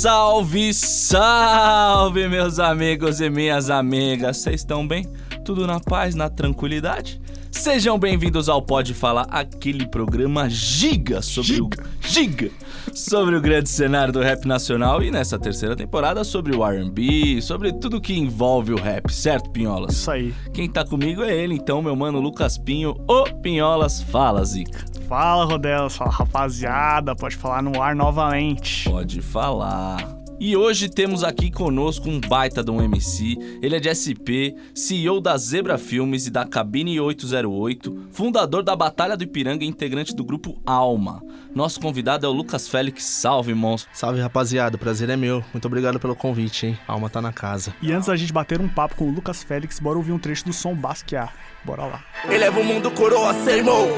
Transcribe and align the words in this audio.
Salve, 0.00 0.72
salve, 0.72 2.26
meus 2.26 2.58
amigos 2.58 3.20
e 3.20 3.28
minhas 3.28 3.68
amigas. 3.68 4.38
Vocês 4.38 4.62
estão 4.62 4.88
bem? 4.88 5.04
Tudo 5.44 5.66
na 5.66 5.78
paz, 5.78 6.14
na 6.14 6.30
tranquilidade? 6.30 7.20
Sejam 7.50 7.98
bem-vindos 7.98 8.48
ao 8.48 8.62
Pode 8.62 8.94
Falar, 8.94 9.26
aquele 9.28 9.86
programa 9.86 10.48
giga 10.48 11.20
sobre 11.20 11.54
Giga. 11.54 11.82
o 11.82 12.08
giga 12.08 12.50
sobre 12.94 13.36
o 13.36 13.40
grande 13.40 13.68
cenário 13.68 14.12
do 14.12 14.20
rap 14.20 14.46
nacional 14.46 15.02
e 15.02 15.10
nessa 15.10 15.38
terceira 15.38 15.76
temporada 15.76 16.24
sobre 16.24 16.56
o 16.56 16.64
R&B, 16.64 17.40
sobre 17.42 17.72
tudo 17.72 18.00
que 18.00 18.14
envolve 18.18 18.72
o 18.72 18.76
rap, 18.80 19.12
certo, 19.12 19.50
Pinholas? 19.50 19.94
Isso 19.94 20.10
aí. 20.10 20.34
Quem 20.54 20.68
tá 20.68 20.84
comigo 20.84 21.22
é 21.22 21.36
ele, 21.36 21.54
então, 21.54 21.82
meu 21.82 21.94
mano 21.94 22.20
Lucas 22.20 22.56
Pinho, 22.56 22.96
o 23.08 23.24
Pinholas. 23.42 24.00
Fala, 24.00 24.44
Zica. 24.44 24.84
Fala, 25.08 25.44
Rodelas. 25.44 25.96
Fala, 25.96 26.10
rapaziada. 26.10 27.14
Pode 27.16 27.36
falar 27.36 27.62
no 27.62 27.82
ar 27.82 27.94
novamente. 27.94 28.88
Pode 28.88 29.20
falar. 29.20 30.19
E 30.42 30.56
hoje 30.56 30.88
temos 30.88 31.22
aqui 31.22 31.50
conosco 31.50 32.08
um 32.08 32.18
baita 32.18 32.64
de 32.64 32.70
um 32.70 32.80
MC. 32.80 33.36
Ele 33.60 33.76
é 33.76 33.78
de 33.78 33.92
SP, 33.92 34.56
CEO 34.74 35.20
da 35.20 35.36
Zebra 35.36 35.76
Filmes 35.76 36.26
e 36.26 36.30
da 36.30 36.46
Cabine 36.46 36.98
808, 36.98 38.08
fundador 38.10 38.62
da 38.62 38.74
Batalha 38.74 39.18
do 39.18 39.22
Ipiranga 39.22 39.66
e 39.66 39.68
integrante 39.68 40.16
do 40.16 40.24
grupo 40.24 40.58
Alma. 40.64 41.22
Nosso 41.54 41.78
convidado 41.78 42.24
é 42.24 42.28
o 42.30 42.32
Lucas 42.32 42.68
Félix. 42.68 43.04
Salve, 43.04 43.52
monstro. 43.52 43.90
Salve 43.92 44.18
rapaziada, 44.18 44.76
o 44.76 44.78
prazer 44.78 45.10
é 45.10 45.16
meu. 45.16 45.44
Muito 45.52 45.66
obrigado 45.66 46.00
pelo 46.00 46.16
convite, 46.16 46.68
hein? 46.68 46.78
Alma 46.88 47.10
tá 47.10 47.20
na 47.20 47.34
casa. 47.34 47.74
E 47.82 47.92
antes 47.92 48.06
da 48.06 48.16
gente 48.16 48.32
bater 48.32 48.62
um 48.62 48.68
papo 48.68 48.96
com 48.96 49.10
o 49.10 49.12
Lucas 49.12 49.42
Félix, 49.42 49.78
bora 49.78 49.98
ouvir 49.98 50.12
um 50.12 50.18
trecho 50.18 50.46
do 50.46 50.54
som 50.54 50.74
Basquiat. 50.74 51.34
Bora 51.66 51.84
lá. 51.84 52.02
Eleva 52.30 52.58
o 52.58 52.64
mundo, 52.64 52.90
coroa, 52.92 53.34
Seymour 53.34 53.88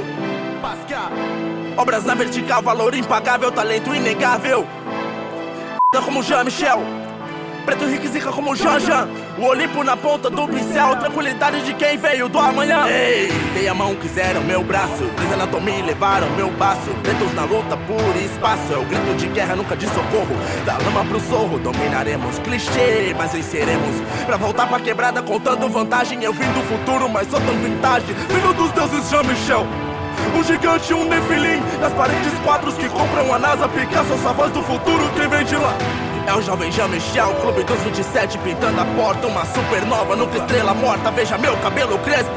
Basquiat 0.60 1.12
Obras 1.76 2.04
na 2.04 2.16
vertical, 2.16 2.62
valor 2.62 2.94
impagável, 2.94 3.52
talento 3.52 3.94
inegável 3.94 4.66
como 6.00 6.22
Jean-Michel 6.22 6.80
Preto 7.66 7.84
rico 7.84 8.06
e 8.06 8.08
zica 8.08 8.32
como 8.32 8.56
Jean-Jean 8.56 9.08
O 9.38 9.44
Olimpo 9.44 9.84
na 9.84 9.96
ponta 9.96 10.30
do 10.30 10.48
pincel. 10.48 10.96
Tranquilidade 10.96 11.64
de 11.64 11.74
quem 11.74 11.96
veio 11.96 12.28
do 12.28 12.38
amanhã. 12.38 12.86
Ei, 12.88 13.28
dei 13.54 13.68
a 13.68 13.74
mão, 13.74 13.94
quiseram 13.94 14.42
meu 14.42 14.64
braço. 14.64 15.04
Anatomia 15.32 15.78
e 15.78 15.82
levaram 15.82 16.28
meu 16.30 16.50
baço 16.50 16.90
Pretos 17.02 17.32
na 17.34 17.44
luta 17.44 17.76
por 17.76 18.16
espaço. 18.16 18.72
É 18.72 18.78
o 18.78 18.84
grito 18.84 19.14
de 19.16 19.26
guerra, 19.28 19.54
nunca 19.54 19.76
de 19.76 19.86
socorro. 19.86 20.36
Da 20.64 20.78
lama 20.78 21.04
pro 21.04 21.20
sorro, 21.20 21.58
dominaremos. 21.58 22.38
Clichê 22.40 23.14
Mas 23.16 23.32
venceremos. 23.32 24.00
Pra 24.26 24.36
voltar 24.36 24.66
pra 24.66 24.80
quebrada 24.80 25.22
contando 25.22 25.68
vantagem. 25.68 26.22
Eu 26.24 26.32
vim 26.32 26.50
do 26.52 26.62
futuro, 26.62 27.08
mas 27.08 27.28
sou 27.28 27.40
tão 27.40 27.54
vintage. 27.58 28.06
Vindo 28.06 28.54
dos 28.54 28.72
deuses 28.72 29.08
Jean-Michel 29.08 29.91
um 30.34 30.44
gigante, 30.44 30.94
um 30.94 31.04
nefilim. 31.04 31.60
Nas 31.80 31.92
paredes, 31.92 32.32
quadros 32.44 32.74
que 32.74 32.88
compram 32.88 33.32
a 33.32 33.38
NASA. 33.38 33.68
Picasso, 33.68 34.14
voz 34.16 34.52
do 34.52 34.62
futuro, 34.62 35.08
quem 35.14 35.28
vem 35.28 35.44
de 35.44 35.56
lá? 35.56 35.74
É 36.26 36.34
o 36.34 36.40
jovem 36.40 36.70
Jean-Michel, 36.70 37.34
clube 37.40 37.64
dos 37.64 37.80
27 37.80 38.38
Pintando 38.38 38.80
a 38.80 38.84
porta, 38.84 39.26
uma 39.26 39.44
supernova 39.44 40.14
Nunca 40.14 40.38
estrela 40.38 40.72
morta, 40.72 41.10
veja 41.10 41.36
meu 41.36 41.56
cabelo 41.56 41.98
crespo. 41.98 42.30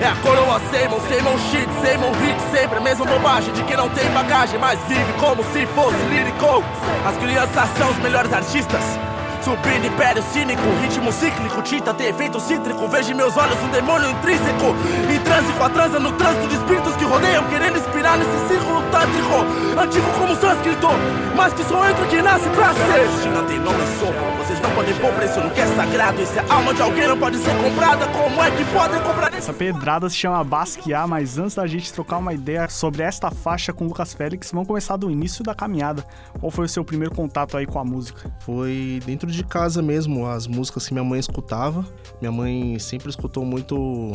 É 0.00 0.06
a 0.06 0.14
coroa 0.16 0.60
Seymour, 0.70 1.00
Seymour 1.08 1.38
shit, 1.50 1.68
Seymour 1.82 2.12
hit. 2.12 2.40
Sempre 2.52 2.78
a 2.78 2.80
mesma 2.80 3.04
bobagem 3.04 3.52
de 3.52 3.64
quem 3.64 3.76
não 3.76 3.88
tem 3.88 4.08
bagagem 4.10 4.58
Mas 4.58 4.78
vive 4.86 5.12
como 5.18 5.42
se 5.52 5.66
fosse 5.66 5.98
lírico. 6.08 6.62
As 7.06 7.16
crianças 7.16 7.68
são 7.76 7.90
os 7.90 7.98
melhores 7.98 8.32
artistas 8.32 9.07
Subindo 9.48 9.86
império 9.86 10.22
cínico, 10.24 10.60
ritmo 10.82 11.10
cíclico, 11.10 11.62
tinta 11.62 11.94
tem 11.94 12.08
efeito 12.08 12.38
cítrico. 12.38 12.86
Vejo 12.86 13.12
em 13.12 13.14
meus 13.14 13.34
olhos 13.34 13.56
um 13.62 13.70
demônio 13.70 14.10
intrínseco. 14.10 14.76
Em 15.10 15.18
transe 15.20 15.50
com 15.54 15.64
a 15.64 15.70
transa 15.70 15.98
no 15.98 16.12
trânsito 16.12 16.48
de 16.48 16.54
espíritos 16.56 16.94
que 16.96 17.04
rodeiam, 17.06 17.42
querendo 17.48 17.78
inspirar 17.78 18.18
nesse 18.18 18.46
círculo 18.46 18.82
tântrico. 18.90 19.80
Antigo 19.80 20.06
como 20.18 20.36
sânscrito, 20.36 20.88
mas 21.34 21.54
que 21.54 21.64
só 21.64 21.88
entra 21.88 22.06
quem 22.08 22.20
nasce 22.20 22.46
pra 22.50 22.74
ser. 22.74 23.08
China 23.22 23.42
tem 23.44 23.58
nome 23.58 23.78
e 23.82 23.98
sopa, 23.98 24.36
vocês 24.36 24.60
não 24.60 24.70
podem 24.72 24.94
pôr 24.96 25.12
preço 25.12 25.40
no 25.40 25.50
que 25.50 25.60
é 25.62 25.66
sagrado. 25.68 26.26
Se 26.26 26.38
a 26.38 26.54
alma 26.54 26.74
de 26.74 26.82
alguém 26.82 27.08
não 27.08 27.18
pode 27.18 27.38
ser 27.38 27.56
comprada, 27.62 28.06
como 28.08 28.42
é 28.42 28.50
que 28.50 28.64
podem 28.66 29.00
comprar 29.00 29.28
esse 29.28 29.38
Essa 29.38 29.52
pedrada 29.54 30.10
se 30.10 30.16
chama 30.16 30.44
Basquiat, 30.44 31.08
mas 31.08 31.38
antes 31.38 31.54
da 31.54 31.66
gente 31.66 31.90
trocar 31.90 32.18
uma 32.18 32.34
ideia 32.34 32.68
sobre 32.68 33.02
esta 33.02 33.30
faixa 33.30 33.72
com 33.72 33.84
o 33.84 33.88
Lucas 33.88 34.12
Félix, 34.12 34.50
vamos 34.52 34.68
começar 34.68 34.96
do 34.96 35.10
início 35.10 35.42
da 35.42 35.54
caminhada. 35.54 36.04
Qual 36.38 36.50
foi 36.50 36.66
o 36.66 36.68
seu 36.68 36.84
primeiro 36.84 37.14
contato 37.14 37.56
aí 37.56 37.64
com 37.64 37.78
a 37.78 37.84
música? 37.84 38.30
Foi 38.40 39.00
dentro 39.06 39.30
de 39.30 39.37
casa 39.44 39.82
mesmo, 39.82 40.26
as 40.26 40.46
músicas 40.46 40.86
que 40.86 40.92
minha 40.92 41.04
mãe 41.04 41.18
escutava. 41.20 41.84
Minha 42.20 42.32
mãe 42.32 42.78
sempre 42.78 43.08
escutou 43.08 43.44
muito 43.44 44.12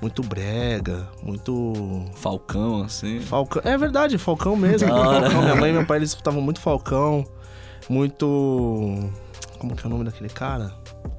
muito 0.00 0.22
brega, 0.22 1.08
muito 1.22 2.04
Falcão, 2.14 2.82
assim. 2.82 3.20
Falcão. 3.20 3.62
É 3.64 3.78
verdade, 3.78 4.18
Falcão 4.18 4.56
mesmo. 4.56 4.88
Falcão. 4.88 5.42
Minha 5.42 5.54
mãe 5.54 5.70
e 5.70 5.72
meu 5.72 5.86
pai 5.86 5.98
eles 5.98 6.10
escutavam 6.10 6.42
muito 6.42 6.60
Falcão, 6.60 7.24
muito 7.88 9.10
como 9.62 9.76
que 9.76 9.84
é 9.84 9.86
o 9.86 9.90
nome 9.90 10.04
daquele 10.04 10.28
cara? 10.28 10.72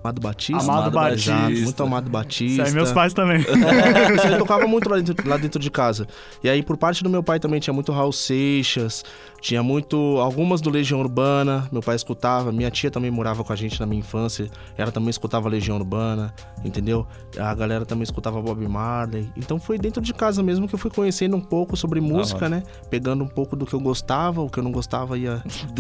Amado 0.04 0.20
Batista. 0.20 0.62
Amado 0.62 0.92
Batista. 0.92 1.32
Exato, 1.32 1.62
muito 1.62 1.84
Amado 1.84 2.10
Batista. 2.10 2.62
Isso 2.62 2.62
aí, 2.62 2.72
meus 2.74 2.92
pais 2.92 3.14
também. 3.14 3.40
Isso 4.18 4.28
aí 4.28 4.38
tocava 4.38 4.68
muito 4.68 4.90
lá 4.90 4.98
dentro, 4.98 5.30
lá 5.30 5.38
dentro 5.38 5.62
de 5.62 5.72
casa. 5.72 6.06
E 6.44 6.50
aí, 6.50 6.62
por 6.62 6.76
parte 6.76 7.06
do 7.06 7.10
meu 7.10 7.24
pai 7.24 7.40
também, 7.40 7.62
tinha 7.62 7.74
muito 7.74 7.94
Raul 7.94 8.12
Seixas, 8.12 9.06
tinha 9.40 9.64
muito. 9.64 9.96
Algumas 10.20 10.60
do 10.60 10.70
Legião 10.70 11.00
Urbana, 11.00 11.70
meu 11.72 11.82
pai 11.82 11.96
escutava. 11.96 12.52
Minha 12.52 12.70
tia 12.70 12.92
também 12.92 13.10
morava 13.10 13.46
com 13.46 13.54
a 13.54 13.56
gente 13.56 13.80
na 13.80 13.86
minha 13.86 14.02
infância, 14.02 14.52
ela 14.78 14.92
também 14.92 15.10
escutava 15.10 15.48
Legião 15.48 15.78
Urbana, 15.78 16.34
entendeu? 16.66 17.08
A 17.40 17.56
galera 17.56 17.86
também 17.86 18.04
escutava 18.04 18.42
Bob 18.42 18.68
Marley. 18.68 19.32
Então 19.38 19.58
foi 19.58 19.78
dentro 19.78 20.02
de 20.02 20.14
casa 20.14 20.44
mesmo 20.44 20.68
que 20.68 20.76
eu 20.76 20.80
fui 20.80 20.92
conhecendo 20.92 21.38
um 21.38 21.42
pouco 21.42 21.78
sobre 21.78 22.02
música, 22.02 22.50
né? 22.50 22.64
Pegando 22.90 23.24
um 23.24 23.28
pouco 23.28 23.56
do 23.56 23.66
que 23.66 23.74
eu 23.74 23.80
gostava, 23.80 24.42
o 24.42 24.50
que 24.50 24.60
eu 24.60 24.64
não 24.64 24.72
gostava 24.72 25.18
ia 25.18 25.42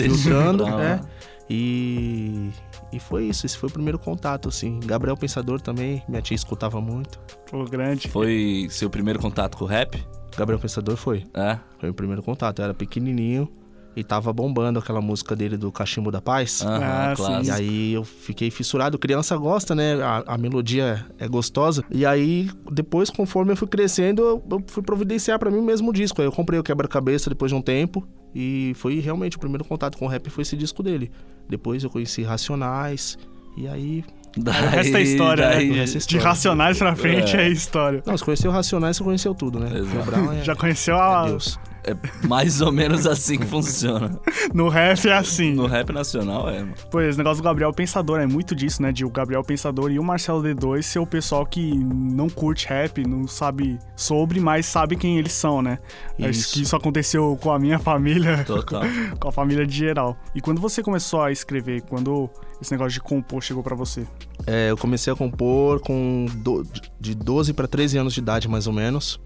hora. 0.64 0.78
né? 0.78 1.02
E. 1.50 2.50
E 2.92 3.00
foi 3.00 3.26
isso, 3.26 3.46
esse 3.46 3.58
foi 3.58 3.70
o 3.70 3.72
primeiro 3.72 3.98
contato, 3.98 4.50
assim. 4.50 4.80
Gabriel 4.80 5.18
Pensador 5.18 5.60
também, 5.60 6.04
minha 6.08 6.22
tia 6.22 6.36
escutava 6.36 6.80
muito. 6.80 7.20
Pô, 7.50 7.64
grande. 7.66 8.08
Foi 8.08 8.68
seu 8.70 8.90
primeiro 8.90 9.20
contato 9.20 9.58
com 9.58 9.66
o 9.66 9.68
rap? 9.68 10.04
Gabriel 10.38 10.60
Pensador 10.60 10.96
foi. 10.96 11.26
É. 11.34 11.60
Foi 11.80 11.90
o 11.90 11.94
primeiro 11.94 12.22
contato. 12.24 12.60
Eu 12.60 12.66
era 12.66 12.74
pequenininho 12.74 13.50
e 13.96 14.04
tava 14.04 14.32
bombando 14.34 14.80
aquela 14.80 15.02
música 15.02 15.36
dele 15.36 15.56
do 15.58 15.72
Cachimbo 15.72 16.10
da 16.12 16.22
Paz. 16.22 16.62
Aham, 16.64 16.80
Ah, 16.84 17.16
sim. 17.16 17.48
E 17.48 17.52
aí 17.52 17.94
eu 17.94 18.04
fiquei 18.04 18.50
fissurado. 18.50 18.98
Criança 18.98 19.36
gosta, 19.38 19.76
né? 19.76 20.02
A, 20.02 20.24
a 20.34 20.38
melodia 20.38 21.06
é 21.20 21.28
gostosa. 21.28 21.84
E 21.92 22.06
aí, 22.06 22.50
depois, 22.72 23.10
conforme 23.10 23.52
eu 23.52 23.56
fui 23.58 23.68
crescendo, 23.68 24.22
eu, 24.24 24.44
eu 24.52 24.64
fui 24.68 24.82
providenciar 24.82 25.38
pra 25.38 25.52
mim 25.52 25.58
o 25.60 25.64
mesmo 25.64 25.94
disco. 25.94 26.22
Aí 26.22 26.28
eu 26.28 26.32
comprei 26.32 26.60
o 26.60 26.64
Quebra-Cabeça 26.64 27.30
depois 27.30 27.52
de 27.52 27.56
um 27.56 27.62
tempo. 27.62 28.08
E 28.36 28.74
foi 28.78 29.00
realmente 29.00 29.38
o 29.38 29.40
primeiro 29.40 29.64
contato 29.64 29.96
com 29.98 30.06
o 30.06 30.08
rap 30.08 30.28
foi 30.30 30.42
esse 30.42 30.58
disco 30.58 30.82
dele. 30.82 31.12
Depois 31.48 31.84
eu 31.84 31.90
conheci 31.90 32.24
Racionais. 32.24 33.18
E 33.56 33.68
aí. 33.68 34.04
O 34.36 34.50
resto 34.50 34.98
é 34.98 35.02
história, 35.04 35.48
daí- 35.48 35.68
né? 35.70 35.74
o 35.74 35.76
resto 35.78 35.92
é 35.96 36.00
De 36.00 36.06
história. 36.06 36.28
racionais 36.28 36.78
pra 36.80 36.96
frente 36.96 37.38
É. 37.38 37.44
é, 37.44 37.50
história. 37.50 38.02
Não, 38.04 38.18
você 38.18 38.26
conheceu 38.26 38.50
Racionais, 38.50 38.98
você 38.98 39.04
conheceu 39.04 39.36
tudo, 39.36 39.60
né? 39.60 39.78
Exato. 39.78 40.00
O 40.00 40.04
Brown 40.06 40.32
é, 40.34 40.44
Já 40.44 40.56
conheceu 40.56 40.96
é 40.96 41.00
a. 41.00 41.38
É 41.86 42.28
mais 42.28 42.62
ou 42.62 42.72
menos 42.72 43.06
assim 43.06 43.38
que 43.38 43.46
funciona. 43.46 44.18
No 44.54 44.70
rap 44.70 45.06
é 45.08 45.14
assim. 45.14 45.54
No 45.54 45.66
rap 45.68 45.92
nacional 45.92 46.50
é, 46.50 46.60
mano. 46.60 46.74
Pô, 46.90 47.02
esse 47.02 47.18
negócio 47.18 47.42
do 47.42 47.46
Gabriel 47.46 47.74
Pensador 47.74 48.20
é 48.22 48.26
muito 48.26 48.56
disso, 48.56 48.82
né? 48.82 48.92
De 48.92 49.04
o 49.04 49.10
Gabriel 49.10 49.44
Pensador 49.44 49.92
e 49.92 50.00
o 50.00 50.04
Marcelo 50.04 50.42
D2 50.42 50.82
ser 50.82 51.00
o 51.00 51.06
pessoal 51.06 51.46
que 51.46 51.74
não 51.76 52.30
curte 52.30 52.68
rap, 52.68 53.06
não 53.06 53.28
sabe 53.28 53.78
sobre, 53.98 54.40
mas 54.40 54.66
sabe 54.66 54.96
quem 54.96 55.18
eles 55.18 55.34
são, 55.34 55.62
né? 55.62 55.78
Acho 56.20 56.30
Isso. 56.30 56.54
que 56.54 56.62
isso 56.62 56.76
aconteceu 56.76 57.38
com 57.42 57.52
a 57.52 57.60
minha 57.60 57.78
família, 57.80 58.44
Total. 58.46 58.84
com 59.20 59.28
a 59.28 59.32
família 59.32 59.66
de 59.68 59.76
geral. 59.76 60.16
E 60.34 60.40
quando 60.40 60.62
você 60.62 60.82
começou 60.82 61.22
a 61.22 61.32
escrever, 61.34 61.82
quando 61.82 62.30
esse 62.62 62.72
negócio 62.72 62.94
de 62.94 63.02
compor 63.02 63.42
chegou 63.44 63.62
pra 63.62 63.76
você? 63.76 64.08
É, 64.48 64.70
eu 64.72 64.78
comecei 64.78 65.12
a 65.12 65.16
compor 65.16 65.82
com 65.82 66.28
do- 66.36 66.66
de 67.00 67.14
12 67.14 67.52
para 67.54 67.68
13 67.68 67.98
anos 67.98 68.14
de 68.14 68.22
idade, 68.22 68.48
mais 68.48 68.68
ou 68.68 68.74
menos. 68.74 69.20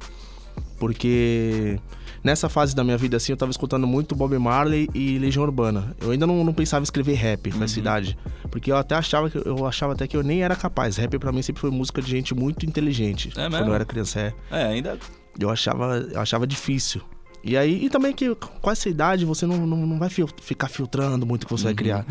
Porque 0.80 1.80
nessa 2.28 2.50
fase 2.50 2.76
da 2.76 2.84
minha 2.84 2.98
vida, 2.98 3.16
assim, 3.16 3.32
eu 3.32 3.38
tava 3.38 3.52
escutando 3.52 3.88
muito 3.88 4.14
Bob 4.14 4.38
Marley 4.38 4.90
e 4.94 5.18
Legião 5.18 5.44
Urbana. 5.44 5.96
Eu 6.02 6.12
ainda 6.12 6.28
não, 6.28 6.44
não 6.44 6.54
pensava 6.54 6.82
em 6.82 6.84
escrever 6.84 7.14
rap 7.14 7.56
nessa 7.56 7.80
idade. 7.80 8.18
Porque 8.52 8.70
eu 8.70 8.76
até 8.76 8.96
achava 8.96 9.30
que 9.30 9.38
eu 9.38 9.66
achava 9.66 9.94
até 9.94 10.06
que 10.06 10.18
eu 10.18 10.22
nem 10.22 10.44
era 10.44 10.54
capaz. 10.54 10.98
Rap 10.98 11.18
pra 11.18 11.32
mim 11.32 11.42
sempre 11.42 11.62
foi 11.62 11.72
música 11.72 12.02
de 12.02 12.12
gente 12.12 12.36
muito 12.36 12.66
inteligente. 12.66 13.30
É 13.30 13.44
Quando 13.44 13.54
mesmo? 13.54 13.68
eu 13.70 13.76
era 13.76 13.86
criança, 13.86 14.20
é. 14.20 14.34
É, 14.52 14.66
ainda. 14.66 15.00
Eu 15.40 15.50
achava, 15.50 16.06
eu 16.12 16.20
achava 16.20 16.46
difícil. 16.46 17.02
E 17.48 17.56
aí, 17.56 17.86
e 17.86 17.90
também 17.90 18.14
que 18.14 18.36
com 18.36 18.70
essa 18.70 18.90
idade 18.90 19.24
você 19.26 19.46
não, 19.46 19.66
não, 19.66 19.88
não 19.88 19.98
vai 19.98 20.10
fil- 20.10 20.28
ficar 20.42 20.68
filtrando 20.68 21.26
muito 21.26 21.44
o 21.44 21.48
que 21.48 21.52
você 21.54 21.64
vai 21.64 21.74
criar. 21.74 22.06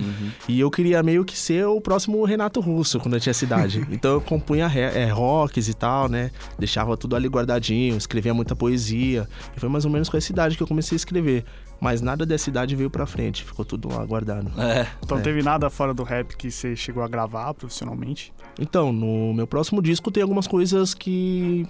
E 0.49 0.59
eu 0.59 0.71
queria 0.71 1.03
meio 1.03 1.25
que 1.25 1.37
ser 1.37 1.67
o 1.67 1.79
próximo 1.81 2.25
Renato 2.25 2.59
Russo 2.61 2.99
quando 2.99 3.15
eu 3.15 3.21
tinha 3.21 3.31
essa 3.33 3.45
idade. 3.45 3.87
então 3.93 4.13
eu 4.13 4.21
compunha 4.21 4.67
é, 4.75 5.07
rocks 5.11 5.69
e 5.69 5.75
tal, 5.75 6.09
né? 6.09 6.31
Deixava 6.59 6.97
tudo 6.97 7.15
ali 7.15 7.29
guardadinho, 7.29 7.97
escrevia 7.97 8.33
muita 8.33 8.57
poesia. 8.57 9.29
E 9.57 9.61
foi 9.61 9.69
mais 9.69 9.85
ou 9.85 9.91
menos 9.91 10.09
com 10.09 10.17
essa 10.17 10.33
idade 10.33 10.57
que 10.57 10.63
eu 10.63 10.67
comecei 10.67 10.97
a 10.97 10.99
escrever. 10.99 11.45
Mas 11.79 12.01
nada 12.01 12.25
dessa 12.25 12.49
idade 12.49 12.75
veio 12.75 12.89
pra 12.89 13.05
frente, 13.05 13.45
ficou 13.45 13.63
tudo 13.63 13.89
lá 13.93 14.03
guardado. 14.07 14.51
É. 14.59 14.87
Então 15.05 15.19
não 15.19 15.23
teve 15.23 15.43
nada 15.43 15.69
fora 15.69 15.93
do 15.93 16.03
rap 16.03 16.35
que 16.35 16.51
você 16.51 16.75
chegou 16.75 17.03
a 17.03 17.09
gravar 17.09 17.53
profissionalmente? 17.53 18.33
Então, 18.59 18.91
no 18.91 19.35
meu 19.35 19.47
próximo 19.47 19.83
disco 19.83 20.11
tem 20.11 20.23
algumas 20.23 20.47
coisas 20.47 20.95
que. 20.95 21.67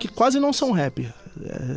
Que 0.00 0.08
quase 0.08 0.40
não 0.40 0.52
são 0.52 0.72
rap. 0.72 1.08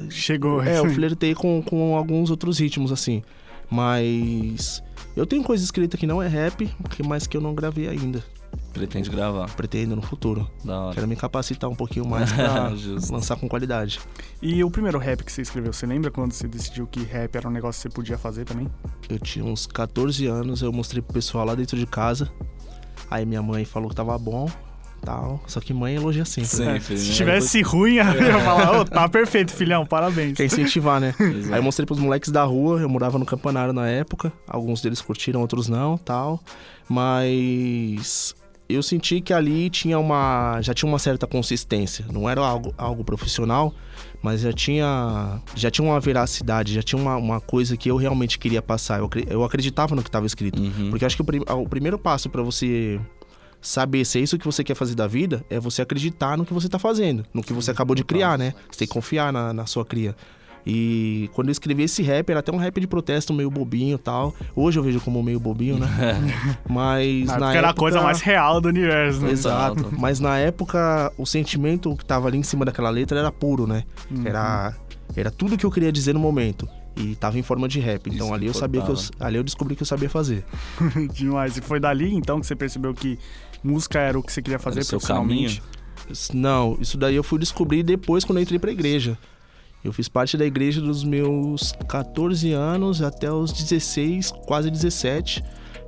Chegou. 0.10 0.64
É, 0.64 0.80
eu 0.80 0.90
flertei 0.96 1.36
com, 1.36 1.62
com 1.62 1.96
alguns 1.96 2.32
outros 2.32 2.58
ritmos, 2.58 2.92
assim. 2.92 3.22
Mas. 3.70 4.82
Eu 5.16 5.28
tenho 5.28 5.44
coisa 5.44 5.64
escrita 5.64 5.96
que 5.98 6.08
não 6.08 6.22
é 6.24 6.28
rap, 6.28 6.66
que- 6.90 7.04
mas 7.04 7.28
que 7.28 7.38
eu 7.38 7.42
não 7.42 7.54
gravei 7.54 7.88
ainda. 7.88 8.24
Pretende 8.72 9.10
gravar. 9.10 9.48
Pretendo 9.56 9.96
no 9.96 10.02
futuro. 10.02 10.50
Da 10.64 10.80
hora. 10.80 10.96
Quero 10.96 11.08
me 11.08 11.16
capacitar 11.16 11.70
um 11.70 11.76
pouquinho 11.76 12.08
mais 12.08 12.32
pra 12.32 12.72
lançar 13.12 13.36
com 13.36 13.48
qualidade. 13.48 14.00
E 14.42 14.64
o 14.64 14.72
primeiro 14.72 14.98
rap 14.98 15.24
que 15.24 15.32
você 15.32 15.42
escreveu, 15.44 15.72
você 15.72 15.86
lembra 15.86 16.10
quando 16.10 16.32
você 16.34 16.48
decidiu 16.48 16.88
que 16.88 17.04
rap 17.04 17.36
era 17.36 17.48
um 17.48 17.52
negócio 17.52 17.80
que 17.80 17.90
você 17.90 17.96
podia 17.96 18.18
fazer 18.18 18.46
também? 18.46 18.68
Eu 19.08 19.20
tinha 19.20 19.46
uns 19.46 19.68
14 19.68 20.26
anos, 20.26 20.62
eu 20.64 20.72
mostrei 20.74 21.02
pro 21.02 21.14
pessoal 21.14 21.46
lá 21.46 21.54
dentro 21.56 21.78
de 21.78 21.86
casa. 21.86 22.32
Aí 23.12 23.26
minha 23.26 23.42
mãe 23.44 23.66
falou 23.66 23.90
que 23.90 23.96
tava 23.96 24.18
bom, 24.18 24.50
tal. 25.04 25.42
Só 25.48 25.60
que 25.60 25.74
mãe 25.74 25.96
elogia 25.96 26.26
sempre. 26.26 26.66
né? 26.66 26.80
Sempre, 26.80 26.98
Se 26.98 27.10
né? 27.10 27.16
tivesse 27.16 27.62
ruim, 27.62 27.96
eu 27.98 28.24
ia 28.24 28.40
falar, 28.40 28.80
ô, 28.80 28.86
tá 28.86 29.08
perfeito, 29.10 29.52
filhão, 29.52 29.86
parabéns. 29.86 30.36
Quer 30.38 30.46
incentivar, 30.46 31.00
né? 31.02 31.14
Exato. 31.20 31.54
Aí 31.54 31.60
eu 31.60 31.64
mostrei 31.64 31.86
pros 31.86 32.00
moleques 32.00 32.32
da 32.32 32.44
rua, 32.44 32.80
eu 32.80 32.90
morava 32.90 33.20
no 33.20 33.26
campanário 33.26 33.74
na 33.74 33.88
época. 33.88 34.32
Alguns 34.48 34.82
deles 34.82 35.02
curtiram, 35.02 35.42
outros 35.42 35.68
não, 35.68 35.98
tal. 35.98 36.40
Mas 36.88 38.36
eu 38.70 38.82
senti 38.82 39.22
que 39.22 39.34
ali 39.34 39.70
tinha 39.70 40.00
uma. 40.00 40.60
já 40.62 40.74
tinha 40.74 40.88
uma 40.90 41.00
certa 41.00 41.28
consistência. 41.28 42.06
Não 42.12 42.30
era 42.30 42.42
algo, 42.42 42.74
algo 42.78 43.04
profissional, 43.04 43.74
mas 44.22 44.42
já 44.42 44.54
tinha. 44.54 45.42
já 45.56 45.70
tinha 45.70 45.86
uma 45.88 46.00
veracidade, 46.00 46.74
já 46.74 46.82
tinha 46.82 47.02
uma, 47.02 47.18
uma 47.18 47.40
coisa 47.42 47.76
que 47.78 47.90
eu 47.90 47.98
realmente 47.98 48.40
queria 48.40 48.62
passar. 48.62 49.00
Eu, 49.00 49.10
eu 49.28 49.44
acreditava 49.44 49.96
no 49.96 50.02
que 50.02 50.10
estava 50.10 50.26
escrito. 50.26 50.62
Uhum. 50.62 50.90
Porque 50.90 51.04
eu 51.04 51.08
acho 51.08 51.16
que 51.16 51.22
o, 51.22 51.26
prim- 51.26 51.44
o 51.48 51.68
primeiro 51.68 51.98
passo 52.00 52.30
pra 52.30 52.42
você 52.42 53.00
saber 53.64 54.06
se 54.06 54.20
é 54.20 54.22
isso 54.22 54.38
que 54.38 54.46
você 54.46 54.64
quer 54.64 54.76
fazer 54.76 54.94
da 54.94 55.08
vida 55.08 55.44
é 55.50 55.60
você 55.60 55.82
acreditar 55.82 56.38
no 56.38 56.46
que 56.46 56.54
você 56.54 56.68
tá 56.70 56.78
fazendo, 56.78 57.26
no 57.34 57.42
que 57.42 57.54
você 57.54 57.72
acabou 57.72 57.96
de 57.96 58.04
criar, 58.04 58.38
né? 58.38 58.54
Você 58.70 58.80
tem 58.80 58.88
que 58.88 58.94
confiar 58.94 59.32
na, 59.34 59.54
na 59.54 59.66
sua 59.66 59.86
cria. 59.86 60.16
E 60.66 61.30
quando 61.34 61.50
eu 61.50 61.52
escrevi 61.52 61.84
esse 61.84 62.02
rap, 62.02 62.30
era 62.30 62.40
até 62.40 62.52
um 62.52 62.58
rap 62.58 62.80
de 62.80 62.88
protesto 62.88 63.34
meio 63.34 63.50
bobinho 63.52 63.96
e 63.96 63.98
tal. 63.98 64.34
Hoje 64.56 64.80
eu 64.80 64.84
vejo 64.84 65.00
como 65.02 65.22
meio 65.22 65.40
bobinho, 65.40 65.78
né? 65.78 65.88
Mas 66.70 67.26
Na 67.26 67.38
na 67.38 67.46
época 67.48 67.58
era 67.58 67.70
a 67.70 67.74
coisa 67.74 68.02
mais 68.02 68.22
real 68.22 68.62
do 68.62 68.70
universo, 68.70 69.22
né? 69.22 69.32
Exato. 69.32 69.80
Exato. 69.80 69.96
Mas 70.00 70.20
na 70.20 70.38
época, 70.38 71.12
o 71.18 71.26
sentimento 71.26 71.96
que 71.98 72.06
tava 72.06 72.28
ali 72.28 72.38
em 72.38 72.44
cima 72.44 72.64
daquela 72.64 72.90
letra 72.90 73.20
era 73.20 73.32
puro, 73.32 73.68
né? 73.68 73.84
Uhum. 74.10 74.26
Era, 74.26 74.74
era 75.16 75.30
tudo 75.32 75.58
que 75.58 75.66
eu 75.66 75.72
queria 75.72 75.92
dizer 75.92 76.14
no 76.14 76.20
momento. 76.20 76.68
E 76.96 77.16
tava 77.16 77.40
em 77.40 77.42
forma 77.42 77.68
de 77.68 77.80
rap. 77.80 78.08
Então 78.08 78.28
Isso 78.28 78.34
ali 78.34 78.46
eu 78.46 78.54
sabia 78.54 78.82
que 78.82 78.92
eu, 78.92 78.98
ali 79.20 79.38
eu 79.38 79.44
descobri 79.44 79.76
que 79.76 79.82
eu 79.82 79.88
sabia 79.88 80.10
fazer. 80.10 80.46
Demais. 81.12 81.58
E 81.58 81.62
foi 81.62 81.80
dali, 81.80 82.14
então, 82.14 82.40
que 82.40 82.46
você 82.46 82.56
percebeu 82.56 82.94
que 82.94 83.18
música 83.64 84.00
era 84.00 84.18
o 84.18 84.22
que 84.22 84.32
você 84.32 84.42
queria 84.42 84.60
fazer 84.60 84.80
Era 84.80 84.84
o 84.84 84.86
seu 84.86 85.00
profissionalmente? 85.00 85.62
Não, 86.34 86.78
isso 86.80 86.98
daí 86.98 87.16
eu 87.16 87.24
fui 87.24 87.40
descobrir 87.40 87.82
depois 87.82 88.24
quando 88.24 88.38
eu 88.38 88.44
entrei 88.44 88.60
pra 88.60 88.72
igreja. 88.72 89.18
Eu 89.84 89.92
fiz 89.92 90.08
parte 90.08 90.38
da 90.38 90.46
igreja 90.46 90.80
dos 90.80 91.04
meus 91.04 91.74
14 91.90 92.52
anos 92.54 93.02
até 93.02 93.32
os 93.32 93.52
16, 93.52 94.32
quase 94.46 94.70
17. 94.72 95.44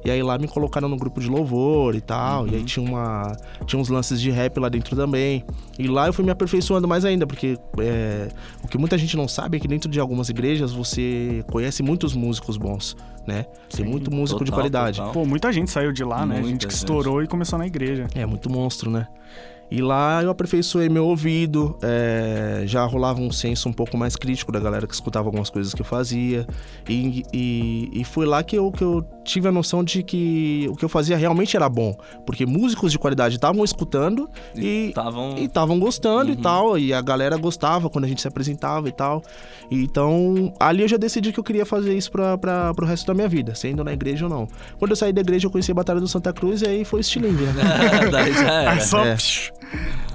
E 0.06 0.12
aí 0.12 0.22
lá 0.22 0.38
me 0.38 0.48
colocaram 0.48 0.88
no 0.88 0.96
grupo 0.96 1.20
de 1.20 1.28
louvor 1.28 1.96
e 1.96 2.00
tal. 2.02 2.48
E 2.48 2.56
aí 2.56 2.64
tinha, 2.64 2.88
uma, 2.88 3.36
tinha 3.66 3.82
uns 3.82 3.90
lances 3.90 4.22
de 4.22 4.30
rap 4.30 4.60
lá 4.60 4.70
dentro 4.70 4.96
também. 4.96 5.44
E 5.80 5.88
lá 5.88 6.06
eu 6.06 6.14
fui 6.14 6.24
me 6.24 6.30
aperfeiçoando 6.30 6.88
mais 6.88 7.04
ainda, 7.04 7.26
porque 7.26 7.58
é, 7.80 8.30
o 8.64 8.68
que 8.68 8.78
muita 8.78 9.00
gente 9.00 9.18
não 9.18 9.28
sabe 9.28 9.58
é 9.58 9.60
que 9.60 9.68
dentro 9.68 9.90
de 9.90 10.00
algumas 10.00 10.30
igrejas 10.30 10.72
você 10.72 11.44
conhece 11.52 11.82
muitos 11.82 12.14
músicos 12.14 12.56
bons, 12.56 12.96
né? 13.26 13.48
Tem 13.76 13.84
muito 13.84 14.14
músico 14.14 14.40
de 14.46 14.52
Total, 14.52 14.60
qualidade. 14.60 14.98
total. 14.98 15.12
Pô, 15.12 15.26
muita 15.26 15.52
gente 15.52 15.72
saiu 15.72 15.92
de 15.92 16.04
lá, 16.04 16.24
né? 16.24 16.36
Muita 16.36 16.50
gente 16.50 16.68
que 16.68 16.74
gente. 16.74 16.84
estourou 16.84 17.24
e 17.24 17.28
começou 17.28 17.58
na 17.58 17.66
igreja. 17.66 18.06
É, 18.14 18.28
muito 18.28 18.48
monstro, 18.48 18.92
né? 18.92 19.08
E 19.72 19.82
lá 19.82 20.22
eu 20.22 20.30
aperfeiçoei 20.30 20.88
meu 20.90 21.06
ouvido, 21.08 21.78
é, 21.82 22.64
já 22.66 22.86
rolava 22.86 23.20
um 23.20 23.32
senso 23.32 23.68
um 23.68 23.74
pouco 23.74 23.98
mais 23.98 24.16
crítico 24.16 24.52
da 24.52 24.60
galera 24.60 24.86
que 24.86 24.94
escutava 24.94 25.28
algumas 25.28 25.50
coisas 25.50 25.74
que 25.74 25.82
eu 25.82 25.86
fazia. 25.86 26.46
E, 26.88 27.24
e, 27.34 27.90
e 27.94 28.04
foi 28.04 28.26
lá 28.26 28.44
que 28.44 28.56
eu, 28.56 28.72
que 28.72 28.84
eu 28.84 29.04
tive 29.24 29.48
a 29.48 29.52
noção 29.52 29.84
de 29.84 30.04
que 30.04 30.68
o 30.70 30.76
que 30.76 30.86
eu 30.86 30.90
fazia 30.90 31.18
realmente 31.18 31.56
era 31.58 31.68
bom. 31.68 31.96
Porque 32.26 32.46
músicos 32.46 32.92
de 32.92 33.00
qualidade 33.00 33.36
estavam 33.36 33.64
escutando 33.64 34.30
e 34.56 34.90
Estavam. 34.90 35.36
e 35.38 35.48
gostando 35.80 36.32
e 36.32 36.36
Uhum. 36.36 36.42
tal, 36.42 36.78
e 36.78 36.94
a 36.94 37.02
galera 37.02 37.36
gostava 37.38 37.90
quando 37.90 38.06
a 38.06 38.08
gente 38.08 38.22
se 38.22 38.28
apresentava 38.28 38.88
e 38.88 38.92
tal. 38.92 39.24
Então, 39.72 40.54
ali 40.60 40.84
eu 40.84 40.88
já 40.88 40.98
decidi 40.98 41.32
que 41.32 41.40
eu 41.40 41.44
queria 41.44 41.66
fazer 41.66 41.96
isso 41.98 42.12
pra, 42.12 42.38
pra, 42.38 42.74
pro 42.74 42.86
resto 42.86 43.08
da 43.08 43.14
minha 43.14 43.28
vida, 43.28 43.56
sendo 43.56 43.84
na 43.84 43.94
igreja 43.94 44.26
ou 44.26 44.30
não. 44.30 44.48
Quando 44.78 44.92
eu 44.92 44.96
saí 44.96 45.12
da 45.12 45.22
igreja, 45.22 45.48
eu 45.48 45.52
conheci 45.52 45.72
a 45.72 45.76
Batalha 45.76 46.00
do 46.00 46.08
Santa 46.08 46.32
Cruz 46.32 46.62
e 46.62 46.68
aí 46.68 46.86
foi 46.86 47.00
estilingue, 47.02 47.44
né? 47.46 47.64
Daí 48.12 48.34
já 48.34 48.54
era. 48.62 48.72
Aí 48.72 48.82
só. 48.82 49.04
é. 49.04 49.18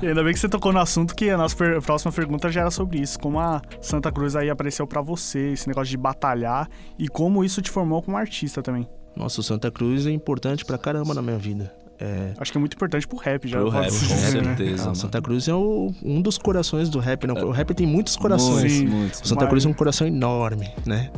E 0.02 0.06
ainda 0.08 0.22
bem 0.24 0.32
que 0.32 0.38
você 0.38 0.48
tocou 0.48 0.72
no 0.72 0.78
assunto 0.78 1.14
que 1.14 1.28
a 1.30 1.36
nossa 1.36 1.54
per- 1.56 1.80
próxima 1.82 2.12
pergunta 2.12 2.50
já 2.50 2.62
era 2.62 2.70
sobre 2.70 3.00
isso. 3.00 3.18
Como 3.18 3.38
a 3.38 3.60
Santa 3.80 4.10
Cruz 4.12 4.34
aí 4.36 4.48
apareceu 4.50 4.86
pra 4.86 5.00
você, 5.00 5.52
esse 5.52 5.66
negócio 5.68 5.90
de 5.90 5.96
batalhar 5.96 6.68
e 6.98 7.08
como 7.08 7.44
isso 7.44 7.60
te 7.62 7.70
formou 7.70 8.02
como 8.02 8.16
artista 8.16 8.62
também. 8.62 8.88
Nossa, 9.16 9.40
o 9.40 9.42
Santa 9.42 9.70
Cruz 9.70 10.06
é 10.06 10.10
importante 10.10 10.64
pra 10.64 10.78
caramba 10.78 11.12
na 11.14 11.20
minha 11.22 11.36
vida. 11.38 11.74
É, 12.02 12.32
Acho 12.38 12.50
que 12.50 12.56
é 12.56 12.60
muito 12.60 12.74
importante 12.74 13.06
pro 13.06 13.18
rap 13.18 13.46
já. 13.46 13.58
Pro 13.58 13.68
rap, 13.68 13.84
com 13.90 13.90
dizer, 13.98 14.40
né? 14.42 14.56
certeza. 14.56 14.94
Santa 14.94 15.20
Cruz 15.20 15.46
é 15.48 15.54
o- 15.54 15.92
um 16.02 16.22
dos 16.22 16.38
corações 16.38 16.88
do 16.88 16.98
rap, 16.98 17.26
né? 17.26 17.34
O 17.42 17.50
rap 17.50 17.74
tem 17.74 17.86
muitos 17.86 18.16
corações. 18.16 18.72
Muitos, 18.80 18.94
muitos. 18.94 19.20
O 19.20 19.28
Santa 19.28 19.46
Cruz 19.46 19.66
é 19.66 19.68
um 19.68 19.74
coração 19.74 20.06
enorme, 20.06 20.70
né? 20.86 21.10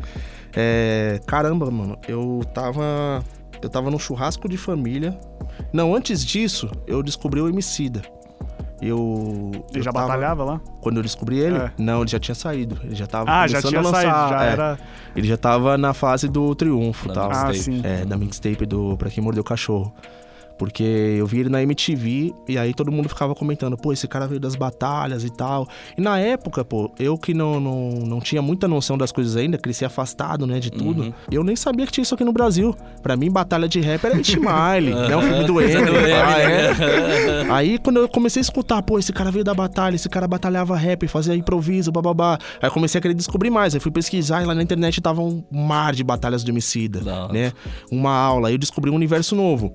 É, 0.55 1.21
caramba, 1.27 1.71
mano, 1.71 1.97
eu 2.09 2.41
tava. 2.53 3.23
Eu 3.63 3.69
tava 3.69 3.91
num 3.93 3.99
churrasco 3.99 4.49
de 4.49 4.57
família. 4.57 5.17
Não, 5.73 5.95
antes 5.95 6.25
disso, 6.25 6.69
eu 6.87 7.01
descobri 7.01 7.41
o 7.41 7.49
Emicida. 7.49 8.03
Eu. 8.83 9.51
Ele 9.71 9.79
eu 9.79 9.83
já 9.83 9.93
tava- 9.93 10.07
batalhava 10.09 10.45
lá? 10.45 10.61
Quando 10.81 10.97
eu 10.97 11.03
descobri 11.05 11.39
ele? 11.39 11.57
É. 11.57 11.71
Não, 11.79 12.01
ele 12.01 12.11
já 12.11 12.19
tinha 12.19 12.35
saído. 12.35 12.77
Ele 12.83 12.95
já 12.97 13.07
tava 13.07 13.31
Ah, 13.31 13.47
já 13.47 13.61
começando 13.63 13.69
tinha 13.71 13.81
a 13.81 13.85
lançar. 13.85 14.01
saído, 14.03 14.29
já 14.31 14.45
é. 14.45 14.53
era. 14.53 14.79
Ele 15.15 15.27
já 15.29 15.37
tava 15.37 15.79
na 15.79 15.95
fase 15.95 16.29
do 16.29 16.53
triunfo 16.55 17.07
e 17.07 17.09
Da 17.09 17.15
tal. 17.15 17.31
Ah, 17.31 17.47
mixtape. 17.49 17.59
sim. 17.59 17.81
É, 17.85 18.05
da 18.05 18.17
mixtape 18.17 18.67
do 18.67 18.97
Pra 18.97 19.09
Quem 19.09 19.23
Mordeu 19.23 19.41
o 19.43 19.45
Cachorro. 19.45 19.95
Porque 20.63 20.85
eu 20.85 21.27
vi 21.27 21.41
ele 21.41 21.49
na 21.49 21.61
MTV 21.61 22.33
e 22.47 22.57
aí 22.57 22.73
todo 22.73 22.93
mundo 22.93 23.09
ficava 23.09 23.35
comentando, 23.35 23.77
pô, 23.77 23.93
esse 23.93 24.07
cara 24.07 24.29
veio 24.29 24.39
das 24.39 24.55
batalhas 24.55 25.25
e 25.25 25.29
tal. 25.29 25.67
E 25.99 26.01
na 26.01 26.21
época, 26.21 26.65
pô, 26.65 26.89
eu 27.01 27.19
que 27.19 27.35
não, 27.35 27.59
não, 27.59 27.91
não 28.07 28.21
tinha 28.21 28.41
muita 28.41 28.69
noção 28.69 28.97
das 28.97 29.11
coisas 29.11 29.35
ainda, 29.37 29.59
cresci 29.59 29.85
afastado, 29.85 30.47
né, 30.47 30.61
de 30.61 30.71
tudo. 30.71 31.03
Uhum. 31.03 31.13
Eu 31.33 31.43
nem 31.43 31.57
sabia 31.57 31.85
que 31.85 31.91
tinha 31.91 32.03
isso 32.03 32.15
aqui 32.15 32.23
no 32.23 32.33
Brasil. 32.33 32.77
Pra 33.03 33.17
mim, 33.17 33.29
batalha 33.29 33.69
de 33.69 33.81
rap 33.81 34.05
era 34.05 34.15
It 34.15 34.39
Miley, 34.39 34.95
né, 34.95 35.17
o 35.17 35.21
filme 35.21 35.45
do 35.49 35.61
Eminem. 35.61 36.13
ah, 36.13 36.39
é. 36.39 37.51
Aí 37.51 37.77
quando 37.81 37.97
eu 37.97 38.09
comecei 38.09 38.39
a 38.39 38.45
escutar, 38.45 38.81
pô, 38.85 39.01
esse 39.01 39.13
cara 39.13 39.33
veio 39.33 39.45
da 39.45 39.55
batalha, 39.55 39.97
esse 39.97 40.09
cara 40.09 40.29
batalhava 40.29 40.77
rap, 40.77 41.09
fazia 41.09 41.35
improviso, 41.35 41.91
bababá. 41.91 42.39
Aí 42.61 42.69
eu 42.69 42.73
comecei 42.73 43.01
a 43.01 43.03
querer 43.03 43.15
descobrir 43.15 43.51
mais. 43.51 43.75
Aí 43.75 43.81
fui 43.81 43.91
pesquisar 43.91 44.45
e 44.45 44.47
lá 44.47 44.55
na 44.55 44.63
internet 44.63 45.01
tava 45.01 45.23
um 45.23 45.43
mar 45.51 45.93
de 45.93 46.05
batalhas 46.05 46.45
do 46.45 46.53
homicida, 46.53 47.01
né? 47.33 47.53
Uma 47.91 48.13
aula. 48.13 48.47
Aí 48.47 48.55
eu 48.55 48.59
descobri 48.59 48.93
um 48.93 48.95
universo 48.95 49.35
novo. 49.35 49.75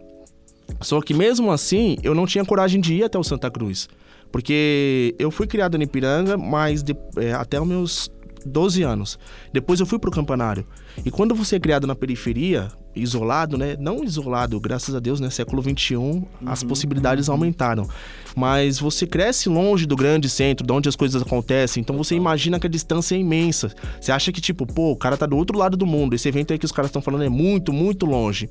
Só 0.81 1.01
que 1.01 1.13
mesmo 1.13 1.51
assim, 1.51 1.97
eu 2.03 2.13
não 2.13 2.25
tinha 2.25 2.45
coragem 2.45 2.79
de 2.81 2.93
ir 2.95 3.03
até 3.03 3.17
o 3.17 3.23
Santa 3.23 3.49
Cruz. 3.49 3.87
Porque 4.31 5.15
eu 5.17 5.31
fui 5.31 5.47
criado 5.47 5.77
em 5.77 5.83
Ipiranga, 5.83 6.37
mas 6.37 6.83
de- 6.83 6.95
é, 7.17 7.33
até 7.33 7.59
os 7.61 7.67
meus 7.67 8.11
12 8.45 8.83
anos. 8.83 9.17
Depois 9.53 9.79
eu 9.79 9.85
fui 9.85 9.97
pro 9.99 10.11
campanário. 10.11 10.65
E 11.05 11.09
quando 11.11 11.33
você 11.33 11.55
é 11.55 11.59
criado 11.59 11.87
na 11.87 11.95
periferia, 11.95 12.67
isolado, 12.97 13.57
né? 13.57 13.75
Não 13.79 14.03
isolado, 14.03 14.59
graças 14.59 14.93
a 14.95 14.99
Deus, 14.99 15.19
né? 15.19 15.29
Século 15.29 15.61
XXI, 15.61 16.23
as 16.45 16.63
possibilidades 16.63 17.29
aumentaram. 17.29 17.87
Mas 18.35 18.79
você 18.79 19.07
cresce 19.07 19.49
longe 19.49 19.85
do 19.85 19.95
grande 19.95 20.29
centro, 20.29 20.65
de 20.65 20.71
onde 20.71 20.87
as 20.87 20.95
coisas 20.95 21.21
acontecem. 21.21 21.81
Então 21.81 21.97
você 21.97 22.15
imagina 22.15 22.59
que 22.59 22.67
a 22.67 22.69
distância 22.69 23.15
é 23.15 23.19
imensa. 23.19 23.73
Você 23.99 24.11
acha 24.11 24.31
que, 24.31 24.39
tipo, 24.39 24.65
pô, 24.65 24.91
o 24.91 24.95
cara 24.95 25.17
tá 25.17 25.25
do 25.25 25.35
outro 25.35 25.57
lado 25.57 25.75
do 25.75 25.85
mundo. 25.85 26.13
Esse 26.13 26.27
evento 26.29 26.53
aí 26.53 26.59
que 26.59 26.65
os 26.65 26.71
caras 26.71 26.89
estão 26.89 27.01
falando 27.01 27.23
é 27.23 27.29
muito, 27.29 27.73
muito 27.73 28.05
longe. 28.05 28.49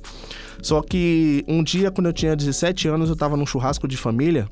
Só 0.61 0.81
que 0.81 1.43
um 1.47 1.63
dia, 1.63 1.91
quando 1.91 2.07
eu 2.07 2.13
tinha 2.13 2.35
17 2.35 2.87
anos, 2.87 3.09
eu 3.09 3.15
tava 3.15 3.37
num 3.37 3.45
churrasco 3.45 3.87
de 3.87 3.95
família. 3.95 4.49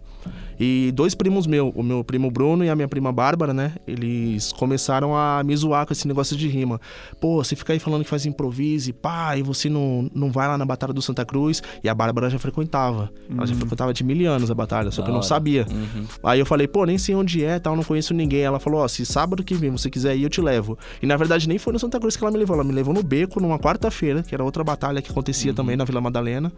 E 0.59 0.91
dois 0.93 1.13
primos 1.15 1.47
meus, 1.47 1.71
o 1.75 1.83
meu 1.83 2.03
primo 2.03 2.31
Bruno 2.31 2.63
e 2.63 2.69
a 2.69 2.75
minha 2.75 2.87
prima 2.87 3.11
Bárbara, 3.11 3.53
né? 3.53 3.73
Eles 3.87 4.51
começaram 4.53 5.15
a 5.15 5.43
me 5.43 5.55
zoar 5.55 5.85
com 5.85 5.93
esse 5.93 6.07
negócio 6.07 6.35
de 6.35 6.47
rima. 6.47 6.79
Pô, 7.19 7.43
você 7.43 7.55
fica 7.55 7.73
aí 7.73 7.79
falando 7.79 8.03
que 8.03 8.09
faz 8.09 8.25
improviso 8.25 8.89
e 8.89 8.93
pá, 8.93 9.37
e 9.37 9.41
você 9.41 9.69
não, 9.69 10.09
não, 10.13 10.31
vai 10.31 10.47
lá 10.47 10.57
na 10.57 10.65
Batalha 10.65 10.93
do 10.93 11.01
Santa 11.01 11.25
Cruz? 11.25 11.61
E 11.83 11.89
a 11.89 11.93
Bárbara 11.93 12.29
já 12.29 12.39
frequentava. 12.39 13.11
Ela 13.29 13.45
já 13.45 13.55
frequentava 13.55 13.93
de 13.93 14.03
mil 14.03 14.31
anos 14.31 14.49
a 14.49 14.55
batalha, 14.55 14.91
só 14.91 15.01
que 15.01 15.09
eu 15.09 15.13
não 15.13 15.21
sabia. 15.21 15.65
Uhum. 15.69 16.05
Aí 16.23 16.39
eu 16.39 16.45
falei, 16.45 16.67
pô, 16.67 16.85
nem 16.85 16.97
sei 16.97 17.15
onde 17.15 17.43
é, 17.43 17.59
tal, 17.59 17.75
não 17.75 17.83
conheço 17.83 18.13
ninguém. 18.13 18.41
Ela 18.41 18.59
falou, 18.59 18.81
ó, 18.81 18.87
se 18.87 19.05
sábado 19.05 19.43
que 19.43 19.53
vem 19.53 19.69
você 19.69 19.89
quiser 19.89 20.15
ir, 20.15 20.23
eu 20.23 20.29
te 20.29 20.41
levo. 20.41 20.77
E 21.01 21.05
na 21.05 21.17
verdade 21.17 21.47
nem 21.47 21.57
foi 21.57 21.73
no 21.73 21.79
Santa 21.79 21.99
Cruz 21.99 22.15
que 22.15 22.23
ela 22.23 22.31
me 22.31 22.37
levou, 22.37 22.55
ela 22.55 22.63
me 22.63 22.71
levou 22.71 22.93
no 22.93 23.03
Beco 23.03 23.39
numa 23.41 23.59
quarta-feira, 23.59 24.23
que 24.23 24.33
era 24.33 24.43
outra 24.43 24.63
batalha 24.63 25.01
que 25.01 25.11
acontecia 25.11 25.53
também 25.53 25.75
na 25.75 25.83
Vila 25.83 26.01
Madalena. 26.01 26.51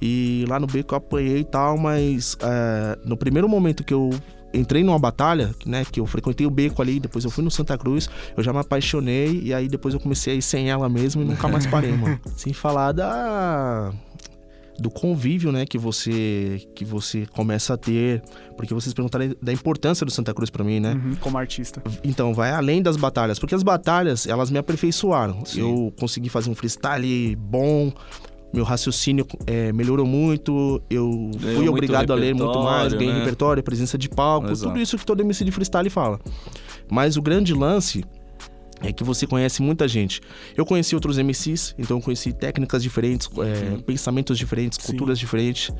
E 0.00 0.44
lá 0.48 0.58
no 0.58 0.66
Beco 0.66 0.94
eu 0.94 0.98
apanhei 0.98 1.38
e 1.40 1.44
tal, 1.44 1.76
mas 1.78 2.36
é, 2.40 2.98
no 3.04 3.16
primeiro 3.16 3.48
momento 3.48 3.84
que 3.84 3.94
eu 3.94 4.10
entrei 4.54 4.84
numa 4.84 4.98
batalha, 4.98 5.54
né, 5.66 5.84
que 5.84 6.00
eu 6.00 6.06
frequentei 6.06 6.46
o 6.46 6.50
Beco 6.50 6.80
ali, 6.80 7.00
depois 7.00 7.24
eu 7.24 7.30
fui 7.30 7.42
no 7.42 7.50
Santa 7.50 7.76
Cruz, 7.76 8.08
eu 8.36 8.42
já 8.42 8.52
me 8.52 8.60
apaixonei 8.60 9.40
e 9.42 9.52
aí 9.52 9.68
depois 9.68 9.94
eu 9.94 10.00
comecei 10.00 10.34
a 10.34 10.36
ir 10.36 10.42
sem 10.42 10.70
ela 10.70 10.88
mesmo 10.88 11.22
e 11.22 11.24
nunca 11.24 11.48
mais 11.48 11.66
parei, 11.66 11.92
mano. 11.92 12.18
Sem 12.36 12.52
falar 12.52 12.92
da 12.92 13.92
do 14.78 14.90
convívio, 14.90 15.52
né, 15.52 15.64
que 15.64 15.78
você 15.78 16.66
que 16.74 16.84
você 16.84 17.26
começa 17.26 17.74
a 17.74 17.76
ter, 17.76 18.22
porque 18.56 18.74
vocês 18.74 18.92
perguntaram 18.92 19.34
da 19.40 19.52
importância 19.52 20.04
do 20.04 20.10
Santa 20.10 20.34
Cruz 20.34 20.50
pra 20.50 20.64
mim, 20.64 20.80
né? 20.80 20.94
Uhum, 20.94 21.14
como 21.16 21.38
artista. 21.38 21.82
Então, 22.02 22.34
vai 22.34 22.50
além 22.50 22.82
das 22.82 22.96
batalhas, 22.96 23.38
porque 23.38 23.54
as 23.54 23.62
batalhas, 23.62 24.26
elas 24.26 24.50
me 24.50 24.58
aperfeiçoaram. 24.58 25.44
Sim. 25.44 25.60
Eu 25.60 25.92
consegui 25.98 26.28
fazer 26.28 26.50
um 26.50 26.54
freestyle 26.54 27.36
bom, 27.36 27.92
meu 28.54 28.64
raciocínio 28.64 29.26
é, 29.46 29.72
melhorou 29.72 30.06
muito, 30.06 30.80
eu 30.88 31.30
Ganhou 31.36 31.56
fui 31.56 31.68
obrigado 31.68 32.12
a 32.12 32.16
ler 32.16 32.34
muito 32.34 32.62
mais, 32.62 32.92
ganhei 32.92 33.12
né? 33.12 33.18
repertório, 33.18 33.62
presença 33.62 33.98
de 33.98 34.08
palco, 34.08 34.50
Exato. 34.50 34.70
tudo 34.70 34.80
isso 34.80 34.96
que 34.96 35.04
todo 35.04 35.20
MC 35.20 35.44
de 35.44 35.50
freestyle 35.50 35.90
fala. 35.90 36.20
Mas 36.90 37.16
o 37.16 37.22
grande 37.22 37.52
lance 37.52 38.04
é 38.80 38.92
que 38.92 39.02
você 39.02 39.26
conhece 39.26 39.62
muita 39.62 39.88
gente. 39.88 40.20
Eu 40.56 40.64
conheci 40.64 40.94
outros 40.94 41.18
MCs, 41.18 41.74
então 41.78 41.96
eu 41.96 42.02
conheci 42.02 42.32
técnicas 42.32 42.82
diferentes, 42.82 43.28
é, 43.38 43.82
pensamentos 43.82 44.38
diferentes, 44.38 44.78
Sim. 44.80 44.92
culturas 44.92 45.18
diferentes. 45.18 45.74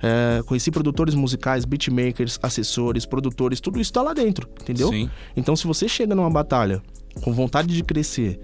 É, 0.00 0.42
conheci 0.44 0.70
produtores 0.70 1.14
musicais, 1.14 1.64
beatmakers, 1.64 2.38
assessores, 2.42 3.06
produtores, 3.06 3.60
tudo 3.60 3.80
isso 3.80 3.92
tá 3.92 4.02
lá 4.02 4.12
dentro, 4.12 4.48
entendeu? 4.60 4.88
Sim. 4.90 5.10
Então, 5.36 5.56
se 5.56 5.66
você 5.66 5.88
chega 5.88 6.14
numa 6.14 6.30
batalha 6.30 6.82
com 7.22 7.32
vontade 7.32 7.74
de 7.74 7.82
crescer 7.82 8.40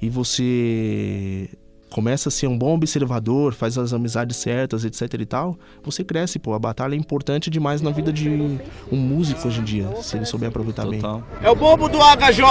e 0.00 0.08
você 0.08 1.48
começa 1.94 2.28
a 2.28 2.32
ser 2.32 2.48
um 2.48 2.58
bom 2.58 2.74
observador, 2.74 3.54
faz 3.54 3.78
as 3.78 3.92
amizades 3.92 4.36
certas, 4.36 4.84
etc 4.84 5.14
e 5.14 5.24
tal, 5.24 5.56
você 5.80 6.02
cresce, 6.02 6.40
pô. 6.40 6.52
A 6.52 6.58
batalha 6.58 6.96
é 6.96 6.98
importante 6.98 7.48
demais 7.48 7.80
na 7.80 7.90
vida 7.92 8.12
de 8.12 8.28
um 8.28 8.96
músico 8.96 9.46
hoje 9.46 9.60
em 9.60 9.62
dia, 9.62 9.88
se 10.02 10.16
ele 10.16 10.24
souber 10.24 10.48
aproveitar 10.48 10.84
bem. 10.86 11.00
Total. 11.00 11.22
É 11.40 11.48
o 11.48 11.54
bobo 11.54 11.88
do 11.88 11.98
HJ, 11.98 12.42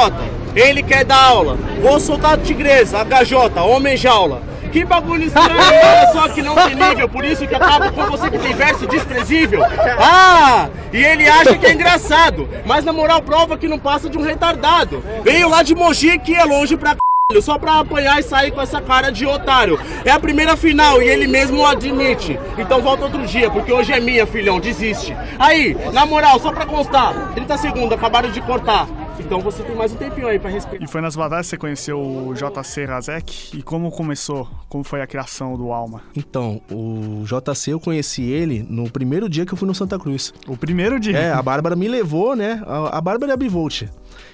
ele 0.56 0.82
quer 0.82 1.04
dar 1.04 1.22
aula. 1.22 1.58
Vou 1.82 2.00
soltar 2.00 2.38
tigresa, 2.38 3.04
HJ, 3.04 3.60
homem 3.60 3.98
jaula. 3.98 4.42
Que 4.72 4.86
bagulho 4.86 5.26
estranho, 5.26 5.60
olha 5.60 6.14
só 6.14 6.30
que 6.30 6.42
não 6.42 6.56
tem 6.56 6.76
nível, 6.76 7.10
por 7.10 7.26
isso 7.26 7.46
que 7.46 7.54
acaba 7.54 7.92
com 7.92 8.06
você 8.06 8.32
que 8.32 8.40
tem 8.40 8.54
verso 8.54 8.88
desprezível. 8.88 9.62
Ah, 10.00 10.70
e 10.94 11.04
ele 11.04 11.28
acha 11.28 11.58
que 11.58 11.66
é 11.66 11.74
engraçado, 11.74 12.48
mas 12.66 12.86
na 12.86 12.94
moral 12.94 13.22
prova 13.22 13.58
que 13.58 13.68
não 13.68 13.78
passa 13.78 14.10
de 14.10 14.18
um 14.18 14.22
retardado. 14.22 15.04
Veio 15.22 15.50
lá 15.50 15.64
de 15.64 15.76
Mogi, 15.76 16.18
que 16.18 16.34
é 16.34 16.46
longe 16.46 16.78
pra 16.78 16.92
c... 16.92 16.98
Só 17.42 17.58
pra 17.58 17.80
apanhar 17.80 18.20
e 18.20 18.24
sair 18.24 18.52
com 18.52 18.62
essa 18.62 18.82
cara 18.82 19.12
de 19.12 19.26
otário. 19.26 19.80
É 20.06 20.12
a 20.12 20.20
primeira 20.20 20.56
final 20.56 21.02
e 21.02 21.08
ele 21.08 21.28
mesmo 21.28 21.66
admite. 21.66 22.40
Então 22.58 22.82
volta 22.82 23.06
outro 23.06 23.26
dia, 23.26 23.50
porque 23.50 23.72
hoje 23.72 23.92
é 23.92 24.00
minha, 24.00 24.26
filhão, 24.26 24.60
desiste. 24.60 25.16
Aí, 25.38 25.76
na 25.92 26.06
moral, 26.06 26.40
só 26.40 26.52
pra 26.52 26.66
constar, 26.66 27.34
30 27.34 27.58
segundos, 27.58 27.94
acabaram 27.94 28.30
de 28.30 28.42
cortar. 28.42 28.88
Então 29.20 29.40
você 29.40 29.64
tem 29.64 29.76
mais 29.76 29.92
um 29.94 29.96
tempinho 29.96 30.28
aí 30.28 30.40
pra 30.40 30.50
respirar. 30.50 30.84
E 30.84 30.88
foi 30.88 31.00
nas 31.02 31.16
batalhas 31.16 31.46
que 31.46 31.52
você 31.52 31.58
conheceu 31.58 32.00
o 32.00 32.34
JC 32.34 32.86
Razek? 32.86 33.58
E 33.58 33.62
como 33.62 33.92
começou? 33.92 34.50
Como 34.68 34.84
foi 34.84 35.02
a 35.02 35.08
criação 35.08 35.56
do 35.56 35.72
Alma? 35.72 36.02
Então, 36.16 36.62
o 36.72 37.24
JC 37.26 37.72
eu 37.72 37.80
conheci 37.80 38.24
ele 38.24 38.66
no 38.68 38.90
primeiro 38.90 39.30
dia 39.30 39.46
que 39.46 39.54
eu 39.54 39.58
fui 39.58 39.68
no 39.68 39.76
Santa 39.76 40.00
Cruz. 40.00 40.34
O 40.48 40.58
primeiro 40.58 41.00
dia. 41.00 41.18
É, 41.18 41.32
a 41.32 41.42
Bárbara 41.42 41.76
me 41.76 41.88
levou, 41.88 42.36
né? 42.36 42.62
A, 42.66 42.98
a 42.98 43.02
Bárbara 43.02 43.32
é 43.32 43.34
a 43.34 43.38
Bivolt. 43.38 43.84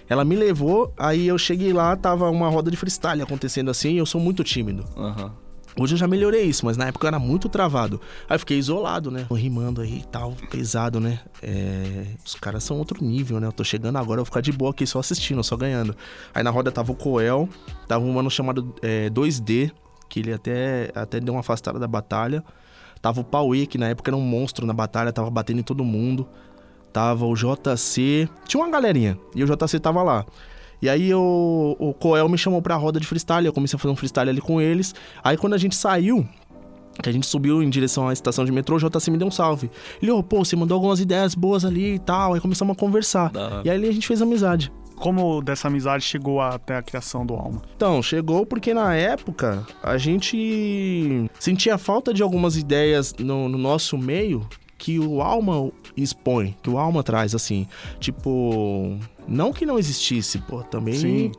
Ela 0.08 0.26
me 0.26 0.36
levou, 0.36 0.94
aí 0.98 1.28
eu 1.28 1.38
cheguei 1.38 1.72
lá, 1.72 1.96
tava 1.96 2.30
uma 2.30 2.50
roda 2.50 2.72
de 2.72 2.78
freestyle 2.78 3.22
acontecendo 3.22 3.70
assim, 3.70 3.92
e 3.92 3.98
eu 3.98 4.06
sou 4.06 4.20
muito 4.20 4.44
tímido. 4.44 4.86
Aham. 4.98 5.32
Hoje 5.80 5.96
eu 5.96 5.98
já 5.98 6.08
melhorei 6.08 6.44
isso, 6.44 6.66
mas 6.66 6.76
na 6.76 6.88
época 6.88 7.06
eu 7.06 7.08
era 7.08 7.20
muito 7.20 7.48
travado. 7.48 8.02
Aí 8.28 8.36
eu 8.36 8.40
fiquei 8.40 8.58
isolado, 8.58 9.10
né? 9.10 9.26
Tô 9.30 9.36
rimando 9.36 9.80
aí 9.80 10.00
e 10.00 10.04
tal, 10.04 10.34
pesado, 10.52 11.00
né? 11.00 11.20
É, 11.42 12.06
Os 12.26 12.36
caras 12.36 12.66
são 12.66 12.78
outro 12.78 13.02
nível, 13.02 13.40
né? 13.40 13.48
Eu 13.48 13.54
tô 13.54 13.64
chegando 13.64 13.96
agora, 13.96 14.20
eu 14.20 14.24
vou 14.24 14.26
ficar 14.26 14.42
de 14.42 14.52
boa 14.52 14.72
aqui 14.72 14.86
só 14.86 15.00
assistindo, 15.00 15.42
só 15.42 15.56
ganhando. 15.56 15.96
Aí 16.34 16.44
na 16.44 16.50
roda 16.50 16.70
tava 16.70 16.92
o 16.92 16.96
Coel, 16.96 17.48
tava 17.88 18.04
um 18.04 18.12
mano 18.12 18.30
chamado 18.30 18.76
é, 18.82 19.10
2D, 19.10 19.72
que 20.10 20.20
ele 20.20 20.34
até, 20.34 20.92
até 20.94 21.20
deu 21.20 21.34
uma 21.34 21.40
afastada 21.40 21.80
da 21.80 21.88
batalha. 21.88 22.44
Tava 23.02 23.22
o 23.22 23.24
Pauê, 23.24 23.66
que 23.66 23.78
na 23.78 23.88
época 23.88 24.10
era 24.10 24.18
um 24.18 24.22
monstro 24.22 24.66
na 24.66 24.74
batalha, 24.74 25.14
tava 25.14 25.30
batendo 25.30 25.62
em 25.62 25.64
todo 25.64 25.86
mundo. 25.86 26.28
Tava 26.92 27.26
o 27.26 27.34
JC, 27.36 28.28
tinha 28.46 28.62
uma 28.62 28.70
galerinha, 28.70 29.18
e 29.34 29.44
o 29.44 29.48
JC 29.48 29.80
tava 29.80 30.04
lá. 30.04 30.26
E 30.82 30.90
aí 30.90 31.14
o, 31.14 31.76
o 31.78 31.94
Coel 31.94 32.30
me 32.30 32.38
chamou 32.38 32.62
pra 32.62 32.76
roda 32.76 33.00
de 33.00 33.08
freestyle, 33.08 33.46
eu 33.46 33.54
comecei 33.54 33.76
a 33.76 33.80
fazer 33.80 33.92
um 33.92 33.96
freestyle 33.96 34.30
ali 34.30 34.42
com 34.42 34.62
eles. 34.62 34.96
Aí 35.24 35.38
quando 35.38 35.54
a 35.54 35.58
gente 35.58 35.76
saiu, 35.76 36.28
que 37.02 37.10
a 37.10 37.14
gente 37.14 37.26
subiu 37.26 37.64
em 37.64 37.70
direção 37.70 38.08
à 38.08 38.14
estação 38.14 38.46
de 38.46 38.52
metrô, 38.52 38.78
o 38.78 38.80
JC 38.80 39.12
me 39.12 39.18
deu 39.18 39.28
um 39.28 39.32
salve. 39.32 39.70
Ele, 40.02 40.12
ô, 40.12 40.22
pô, 40.22 40.44
você 40.44 40.56
mandou 40.56 40.76
algumas 40.76 41.00
ideias 41.00 41.34
boas 41.34 41.64
ali 41.64 41.96
e 41.96 42.00
tal. 42.00 42.34
Aí 42.34 42.42
começamos 42.42 42.76
a 42.76 42.80
conversar. 42.80 43.32
E 43.64 43.70
aí 43.70 43.88
a 43.88 43.92
gente 43.92 44.08
fez 44.08 44.22
amizade. 44.22 44.72
Como 44.96 45.42
dessa 45.42 45.70
amizade 45.70 46.04
chegou 46.04 46.42
até 46.42 46.76
a 46.76 46.82
criação 46.82 47.26
do 47.26 47.34
Alma? 47.34 47.62
Então, 47.74 48.04
chegou 48.04 48.46
porque 48.46 48.74
na 48.74 48.94
época 48.96 49.66
a 49.82 49.98
gente 49.98 51.30
sentia 51.40 51.78
falta 51.78 52.14
de 52.14 52.22
algumas 52.22 52.58
ideias 52.58 53.16
no, 53.18 53.48
no 53.48 53.58
nosso 53.58 53.98
meio 53.98 54.46
que 54.78 55.00
o 55.00 55.22
Alma 55.22 55.72
expõe, 55.96 56.56
que 56.62 56.70
o 56.70 56.78
Alma 56.78 57.02
traz, 57.02 57.34
assim. 57.34 57.66
Tipo, 58.00 58.98
não 59.30 59.54
que 59.54 59.66
não 59.66 59.78
existisse, 59.78 60.40
pô, 60.40 60.64
também. 60.64 60.96
Sim. 60.96 61.32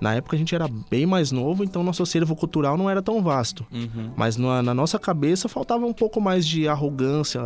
Na 0.00 0.14
época 0.14 0.34
a 0.34 0.38
gente 0.38 0.52
era 0.52 0.66
bem 0.90 1.06
mais 1.06 1.30
novo, 1.30 1.62
então 1.62 1.82
nosso 1.84 2.02
acervo 2.02 2.34
cultural 2.34 2.76
não 2.76 2.90
era 2.90 3.00
tão 3.00 3.22
vasto. 3.22 3.64
Uhum. 3.72 4.10
Mas 4.16 4.36
na, 4.36 4.60
na 4.60 4.74
nossa 4.74 4.98
cabeça 4.98 5.48
faltava 5.48 5.86
um 5.86 5.92
pouco 5.92 6.20
mais 6.20 6.44
de 6.44 6.66
arrogância, 6.66 7.40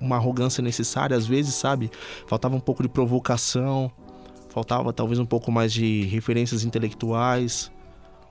uma 0.00 0.14
arrogância 0.14 0.62
necessária 0.62 1.16
às 1.16 1.26
vezes, 1.26 1.54
sabe? 1.54 1.90
Faltava 2.28 2.54
um 2.54 2.60
pouco 2.60 2.80
de 2.80 2.88
provocação, 2.88 3.90
faltava 4.50 4.92
talvez 4.92 5.18
um 5.18 5.26
pouco 5.26 5.50
mais 5.50 5.72
de 5.72 6.02
referências 6.04 6.62
intelectuais, 6.62 7.72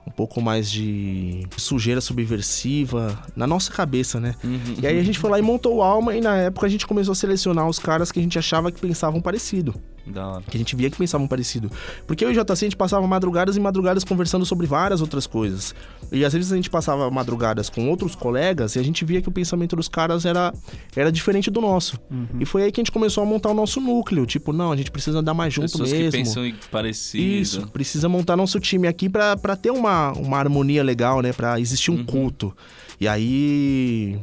um 0.06 0.10
pouco 0.10 0.40
mais 0.40 0.70
de 0.70 1.46
sujeira 1.58 2.00
subversiva 2.00 3.22
na 3.36 3.46
nossa 3.46 3.70
cabeça, 3.70 4.18
né? 4.18 4.34
Uhum. 4.42 4.76
E 4.80 4.86
aí 4.86 4.98
a 4.98 5.02
gente 5.02 5.18
foi 5.18 5.28
lá 5.28 5.38
e 5.38 5.42
montou 5.42 5.76
o 5.76 5.82
Alma 5.82 6.14
e 6.14 6.20
na 6.22 6.34
época 6.36 6.66
a 6.66 6.70
gente 6.70 6.86
começou 6.86 7.12
a 7.12 7.14
selecionar 7.14 7.68
os 7.68 7.78
caras 7.78 8.10
que 8.10 8.18
a 8.18 8.22
gente 8.22 8.38
achava 8.38 8.72
que 8.72 8.80
pensavam 8.80 9.20
parecido 9.20 9.74
Da 10.06 10.26
hora. 10.26 10.42
que 10.48 10.56
a 10.56 10.58
gente 10.58 10.76
via 10.76 10.90
que 10.90 10.96
pensavam 10.96 11.26
parecido. 11.26 11.70
Porque 12.06 12.24
eu 12.24 12.32
e 12.32 12.38
o 12.38 12.44
JC 12.44 12.52
a 12.52 12.54
gente 12.56 12.76
passava 12.76 13.06
madrugadas 13.06 13.56
e 13.56 13.60
madrugadas 13.60 14.04
conversando 14.04 14.46
sobre 14.46 14.66
várias 14.66 15.00
outras 15.00 15.26
coisas. 15.26 15.74
E 16.12 16.24
às 16.24 16.32
vezes 16.32 16.52
a 16.52 16.56
gente 16.56 16.70
passava 16.70 17.10
madrugadas 17.10 17.68
com 17.68 17.88
outros 17.90 18.14
colegas 18.14 18.76
e 18.76 18.78
a 18.78 18.82
gente 18.82 19.04
via 19.04 19.20
que 19.20 19.28
o 19.28 19.32
pensamento 19.32 19.74
dos 19.74 19.88
caras 19.88 20.24
era, 20.24 20.52
era 20.94 21.10
diferente 21.10 21.50
do 21.50 21.60
nosso. 21.60 21.98
E 22.38 22.44
foi 22.44 22.62
aí 22.62 22.72
que 22.72 22.80
a 22.80 22.82
gente 22.82 22.92
começou 22.92 23.22
a 23.22 23.26
montar 23.26 23.50
o 23.50 23.54
nosso 23.54 23.80
núcleo. 23.80 24.24
Tipo, 24.26 24.52
não, 24.52 24.72
a 24.72 24.76
gente 24.76 24.90
precisa 24.90 25.18
andar 25.18 25.34
mais 25.34 25.52
junto 25.52 25.72
Pessoas 25.72 25.90
mesmo. 25.92 26.10
que 26.10 26.16
pensam 26.18 26.52
parecido. 26.70 27.24
Isso, 27.24 27.66
precisa 27.68 28.08
montar 28.08 28.36
nosso 28.36 28.60
time 28.60 28.86
aqui 28.86 29.08
pra, 29.08 29.36
pra 29.36 29.56
ter 29.56 29.70
uma, 29.70 30.12
uma 30.12 30.38
harmonia 30.38 30.82
legal, 30.82 31.20
né? 31.20 31.32
Pra 31.32 31.58
existir 31.58 31.90
um 31.90 32.04
culto. 32.04 32.56
E 33.00 33.08
aí 33.08 34.18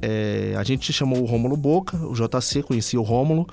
é, 0.00 0.54
a 0.56 0.62
gente 0.62 0.92
chamou 0.92 1.22
o 1.22 1.26
Rômulo 1.26 1.56
Boca, 1.56 1.96
o 1.96 2.14
JC 2.14 2.62
conhecia 2.62 3.00
o 3.00 3.02
Rômulo, 3.02 3.46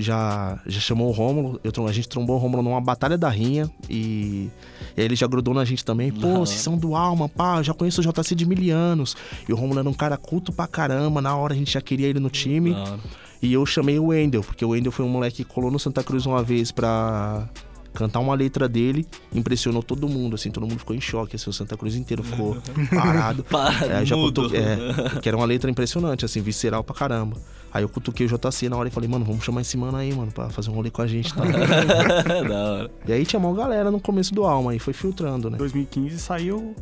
já, 0.00 0.58
já 0.66 0.80
chamou 0.80 1.08
o 1.08 1.12
Rômulo, 1.12 1.60
eu, 1.62 1.86
a 1.86 1.92
gente 1.92 2.08
trombou 2.08 2.36
o 2.36 2.38
Rômulo 2.38 2.62
numa 2.62 2.80
batalha 2.80 3.16
da 3.18 3.28
rinha 3.28 3.70
e, 3.88 4.48
e 4.96 5.00
aí 5.00 5.04
ele 5.04 5.14
já 5.16 5.26
grudou 5.26 5.52
na 5.54 5.64
gente 5.64 5.84
também. 5.84 6.10
Pô, 6.12 6.26
Aham. 6.28 6.38
vocês 6.40 6.60
são 6.60 6.76
do 6.76 6.94
Alma, 6.96 7.28
pá, 7.28 7.58
eu 7.58 7.64
já 7.64 7.74
conheço 7.74 8.00
o 8.00 8.04
JC 8.04 8.34
de 8.34 8.46
mil 8.46 8.76
anos. 8.76 9.16
E 9.48 9.52
o 9.52 9.56
Rômulo 9.56 9.80
era 9.80 9.88
um 9.88 9.92
cara 9.94 10.16
culto 10.16 10.52
pra 10.52 10.66
caramba, 10.66 11.20
na 11.20 11.36
hora 11.36 11.54
a 11.54 11.56
gente 11.56 11.72
já 11.72 11.80
queria 11.80 12.06
ele 12.08 12.20
no 12.20 12.30
time. 12.30 12.72
Hora. 12.72 12.98
E 13.42 13.52
eu 13.52 13.64
chamei 13.64 13.98
o 13.98 14.06
Wendel, 14.08 14.42
porque 14.42 14.64
o 14.64 14.70
Wendel 14.70 14.92
foi 14.92 15.04
um 15.04 15.08
moleque 15.08 15.36
que 15.38 15.44
colou 15.44 15.70
no 15.70 15.78
Santa 15.78 16.02
Cruz 16.04 16.26
uma 16.26 16.42
vez 16.42 16.70
pra 16.70 17.48
cantar 17.94 18.20
uma 18.20 18.34
letra 18.34 18.68
dele, 18.68 19.04
impressionou 19.34 19.82
todo 19.82 20.08
mundo, 20.08 20.34
assim, 20.36 20.50
todo 20.50 20.64
mundo 20.66 20.78
ficou 20.78 20.94
em 20.94 21.00
choque, 21.00 21.34
assim, 21.36 21.50
o 21.50 21.52
Santa 21.52 21.76
Cruz 21.76 21.96
inteiro 21.96 22.22
ficou 22.22 22.56
parado. 22.94 23.42
Para, 23.42 24.00
É, 24.02 24.04
já 24.04 24.14
mudo. 24.14 24.42
cutu- 24.42 24.54
é, 24.54 25.18
que 25.20 25.28
era 25.28 25.36
uma 25.36 25.46
letra 25.46 25.70
impressionante, 25.70 26.24
assim, 26.24 26.40
visceral 26.40 26.84
pra 26.84 26.94
caramba. 26.94 27.36
Aí 27.72 27.82
eu 27.84 27.88
cutuquei 27.88 28.26
o 28.26 28.28
JC 28.28 28.68
na 28.68 28.76
hora 28.76 28.88
e 28.88 28.90
falei, 28.90 29.08
mano, 29.08 29.24
vamos 29.24 29.44
chamar 29.44 29.60
esse 29.60 29.76
mano 29.76 29.96
aí, 29.96 30.12
mano, 30.12 30.32
pra 30.32 30.50
fazer 30.50 30.70
um 30.70 30.74
rolê 30.74 30.90
com 30.90 31.02
a 31.02 31.06
gente, 31.06 31.32
tá? 31.32 31.44
da 32.48 32.72
hora. 32.72 32.90
e 33.06 33.12
aí 33.12 33.24
tinha 33.24 33.38
uma 33.38 33.54
galera 33.54 33.90
no 33.90 34.00
começo 34.00 34.34
do 34.34 34.44
Alma, 34.44 34.72
aí 34.72 34.78
foi 34.78 34.92
filtrando, 34.92 35.48
né? 35.48 35.56
Em 35.56 35.58
2015 35.58 36.18
saiu 36.18 36.74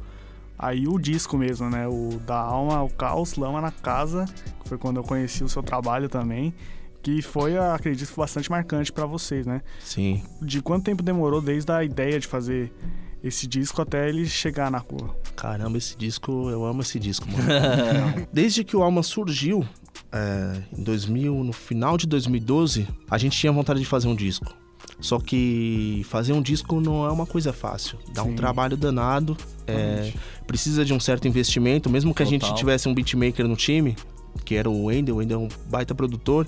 aí 0.59 0.89
o 0.89 0.99
disco 0.99 1.37
mesmo, 1.37 1.69
né? 1.71 1.87
O 1.87 2.19
da 2.27 2.39
Alma, 2.39 2.83
o 2.83 2.91
Caos, 2.91 3.37
Lama 3.37 3.61
na 3.61 3.71
Casa, 3.71 4.25
que 4.63 4.69
foi 4.69 4.79
quando 4.79 4.97
eu 4.97 5.05
conheci 5.05 5.45
o 5.45 5.49
seu 5.49 5.63
trabalho 5.63 6.09
também. 6.09 6.53
Que 7.01 7.23
foi, 7.23 7.57
acredito, 7.57 8.13
bastante 8.17 8.51
marcante 8.51 8.93
pra 8.93 9.07
vocês, 9.07 9.47
né? 9.47 9.63
Sim. 9.79 10.23
De 10.43 10.61
quanto 10.61 10.85
tempo 10.85 11.03
demorou 11.03 11.41
desde 11.41 11.71
a 11.71 11.85
ideia 11.85 12.19
de 12.19 12.27
fazer 12.27 12.73
esse 13.23 13.47
disco 13.47 13.81
até 13.81 14.09
ele 14.09 14.27
chegar 14.27 14.71
na 14.71 14.79
rua? 14.79 15.17
Caramba, 15.37 15.79
esse 15.79 15.97
disco, 15.97 16.51
eu 16.51 16.65
amo 16.65 16.83
esse 16.83 16.99
disco, 16.99 17.27
mano. 17.31 18.27
Desde 18.33 18.65
que 18.65 18.77
o 18.77 18.83
Alma 18.83 19.03
surgiu, 19.03 19.65
é, 20.13 20.63
em 20.77 20.83
2000, 20.83 21.45
no 21.45 21.53
final 21.53 21.97
de 21.97 22.07
2012, 22.07 22.89
a 23.11 23.19
gente 23.19 23.39
tinha 23.39 23.53
vontade 23.53 23.81
de 23.81 23.87
fazer 23.87 24.09
um 24.09 24.15
disco. 24.15 24.55
Só 25.01 25.19
que 25.19 26.03
fazer 26.09 26.33
um 26.33 26.43
disco 26.43 26.81
não 26.81 27.05
é 27.05 27.11
uma 27.11 27.27
coisa 27.27 27.53
fácil. 27.53 27.99
Dá 28.13 28.23
um 28.23 28.31
Sim. 28.31 28.37
trabalho 28.37 28.77
danado, 28.77 29.37
é, 29.67 30.13
precisa 30.47 30.85
de 30.85 30.93
um 30.93 30.99
certo 30.99 31.29
investimento. 31.29 31.89
Mesmo 31.89 32.15
que 32.15 32.23
a 32.23 32.27
Total. 32.27 32.41
gente 32.49 32.59
tivesse 32.59 32.89
um 32.89 32.95
beatmaker 32.95 33.47
no 33.47 33.55
time, 33.55 33.97
que 34.45 34.55
era 34.55 34.69
o 34.69 34.87
Wendel, 34.87 35.17
o 35.17 35.19
Wendel 35.19 35.41
é 35.41 35.45
um 35.45 35.49
baita 35.71 35.95
produtor, 35.95 36.47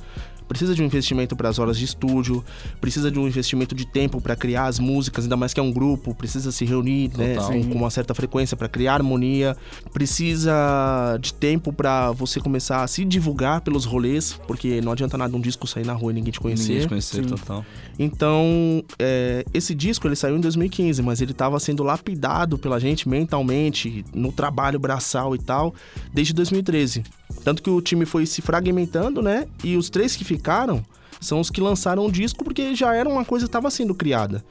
precisa 0.51 0.75
de 0.75 0.83
um 0.83 0.85
investimento 0.85 1.37
para 1.37 1.49
as 1.49 1.61
horas 1.61 1.79
de 1.79 1.85
estúdio, 1.85 2.45
precisa 2.81 3.09
de 3.09 3.21
um 3.21 3.29
investimento 3.29 3.73
de 3.73 3.87
tempo 3.87 4.21
para 4.21 4.35
criar 4.35 4.67
as 4.67 4.81
músicas, 4.81 5.23
ainda 5.23 5.37
mais 5.37 5.55
que 5.55 5.61
é 5.61 5.63
um 5.63 5.71
grupo, 5.71 6.13
precisa 6.13 6.51
se 6.51 6.65
reunir 6.65 7.09
né, 7.17 7.37
com, 7.37 7.69
com 7.69 7.79
uma 7.79 7.89
certa 7.89 8.15
frequência 8.15 8.57
para 8.57 8.69
criar 8.69 8.95
harmonia, 8.95 9.57
precisa 9.93 11.17
de 11.21 11.33
tempo 11.33 11.73
para 11.73 12.11
você 12.11 12.41
começar 12.41 12.83
a 12.83 12.89
se 12.89 13.05
divulgar 13.05 13.61
pelos 13.61 13.85
rolês, 13.85 14.41
porque 14.49 14.81
não 14.81 14.91
adianta 14.91 15.17
nada 15.17 15.37
um 15.37 15.41
disco 15.41 15.69
sair 15.69 15.87
na 15.87 15.93
rua 15.93 16.11
e 16.11 16.15
ninguém 16.15 16.33
te 16.33 16.41
conhecer. 16.41 16.65
Ninguém 16.65 16.81
te 16.81 16.89
conhecer, 16.89 17.23
Sim. 17.23 17.29
total. 17.29 17.65
Então, 17.97 18.83
é, 18.99 19.45
esse 19.55 19.73
disco 19.73 20.09
ele 20.09 20.17
saiu 20.17 20.37
em 20.37 20.41
2015, 20.41 21.01
mas 21.01 21.21
ele 21.21 21.31
estava 21.31 21.61
sendo 21.61 21.85
lapidado 21.85 22.59
pela 22.59 22.81
gente 22.81 23.09
mentalmente, 23.09 24.05
no 24.13 24.33
trabalho 24.33 24.81
braçal 24.81 25.33
e 25.33 25.39
tal, 25.39 25.73
desde 26.13 26.35
2013. 26.35 27.05
Tanto 27.45 27.63
que 27.63 27.71
o 27.71 27.81
time 27.81 28.05
foi 28.05 28.27
se 28.27 28.43
fragmentando, 28.43 29.23
né? 29.23 29.47
E 29.65 29.77
os 29.77 29.89
três 29.89 30.17
que 30.17 30.25
ficaram 30.25 30.85
são 31.21 31.39
os 31.39 31.51
que 31.51 31.61
lançaram 31.61 32.07
o 32.07 32.11
disco 32.11 32.43
porque 32.43 32.75
já 32.75 32.95
era 32.95 33.09
uma 33.09 33.25
coisa 33.25 33.45
que 33.45 33.49
estava 33.49 33.71
sendo 33.71 33.95
criada. 33.95 34.43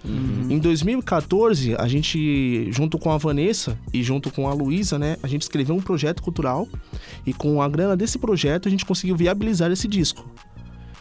Em 0.50 0.60
2014, 0.60 1.76
a 1.76 1.88
gente, 1.88 2.72
junto 2.72 3.00
com 3.00 3.12
a 3.12 3.18
Vanessa 3.18 3.78
e 3.92 4.04
junto 4.04 4.30
com 4.32 4.48
a 4.48 4.54
Luísa, 4.54 5.00
né? 5.00 5.18
A 5.24 5.28
gente 5.28 5.42
escreveu 5.42 5.76
um 5.76 5.82
projeto 5.82 6.22
cultural 6.22 6.68
e 7.26 7.34
com 7.34 7.62
a 7.62 7.68
grana 7.68 7.98
desse 7.98 8.20
projeto 8.20 8.68
a 8.68 8.72
gente 8.72 8.86
conseguiu 8.86 9.16
viabilizar 9.16 9.72
esse 9.72 9.88
disco. 9.88 10.30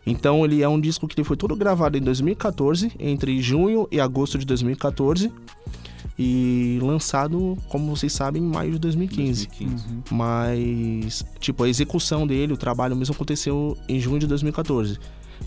Então 0.06 0.42
ele 0.42 0.62
é 0.62 0.68
um 0.68 0.80
disco 0.80 1.06
que 1.06 1.14
ele 1.20 1.24
foi 1.24 1.36
todo 1.36 1.54
gravado 1.54 1.98
em 1.98 2.00
2014, 2.00 2.92
entre 2.98 3.42
junho 3.42 3.86
e 3.92 4.00
agosto 4.00 4.38
de 4.38 4.46
2014, 4.46 5.30
e 6.18 6.78
lançado, 6.82 7.56
como 7.68 7.94
vocês 7.94 8.12
sabem, 8.12 8.42
em 8.42 8.46
maio 8.46 8.72
de 8.72 8.78
2015. 8.78 9.46
2015. 9.46 9.86
Mas, 10.10 11.24
tipo, 11.38 11.62
a 11.62 11.68
execução 11.68 12.26
dele, 12.26 12.52
o 12.52 12.56
trabalho 12.56 12.96
mesmo 12.96 13.14
aconteceu 13.14 13.78
em 13.88 14.00
junho 14.00 14.18
de 14.18 14.26
2014. 14.26 14.98